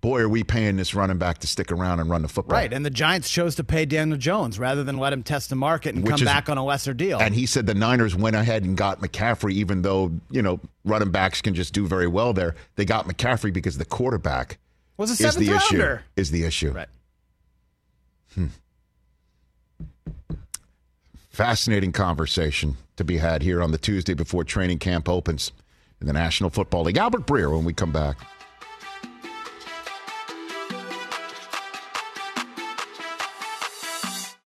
boy, 0.00 0.20
are 0.20 0.28
we 0.28 0.42
paying 0.44 0.76
this 0.76 0.94
running 0.94 1.18
back 1.18 1.38
to 1.38 1.46
stick 1.46 1.70
around 1.72 2.00
and 2.00 2.08
run 2.08 2.22
the 2.22 2.28
football. 2.28 2.56
Right. 2.58 2.72
And 2.72 2.84
the 2.84 2.90
Giants 2.90 3.28
chose 3.30 3.54
to 3.56 3.64
pay 3.64 3.84
Daniel 3.84 4.16
Jones 4.18 4.58
rather 4.58 4.82
than 4.84 4.96
let 4.98 5.12
him 5.12 5.22
test 5.22 5.50
the 5.50 5.56
market 5.56 5.94
and 5.94 6.02
Which 6.04 6.10
come 6.12 6.20
is- 6.22 6.24
back 6.26 6.48
on 6.48 6.58
a 6.58 6.64
lesser 6.64 6.94
deal. 6.94 7.18
And 7.20 7.34
he 7.34 7.46
said 7.46 7.66
the 7.66 7.74
Niners 7.74 8.16
went 8.16 8.36
ahead 8.36 8.64
and 8.64 8.76
got 8.76 9.00
McCaffrey, 9.00 9.52
even 9.52 9.82
though, 9.82 10.12
you 10.30 10.42
know, 10.42 10.60
running 10.84 11.10
backs 11.10 11.40
can 11.42 11.54
just 11.54 11.72
do 11.74 11.86
very 11.86 12.06
well 12.06 12.32
there. 12.32 12.54
They 12.76 12.84
got 12.84 13.06
McCaffrey 13.06 13.52
because 13.52 13.78
the 13.78 13.84
quarterback 13.84 14.58
Was 14.96 15.20
a 15.20 15.26
is 15.26 15.36
the 15.36 15.50
issue. 15.54 15.98
Is 16.16 16.30
the 16.30 16.44
issue. 16.44 16.70
Right. 16.72 16.88
Hmm. 18.34 18.46
Fascinating 21.30 21.92
conversation 21.92 22.76
to 22.96 23.04
be 23.04 23.18
had 23.18 23.42
here 23.42 23.62
on 23.62 23.70
the 23.72 23.78
Tuesday 23.78 24.14
before 24.14 24.44
training 24.44 24.78
camp 24.78 25.08
opens 25.08 25.52
in 26.00 26.06
the 26.06 26.12
National 26.12 26.50
Football 26.50 26.82
League. 26.84 26.96
Albert 26.98 27.26
Breer 27.26 27.50
when 27.54 27.64
we 27.64 27.72
come 27.72 27.92
back. 27.92 28.16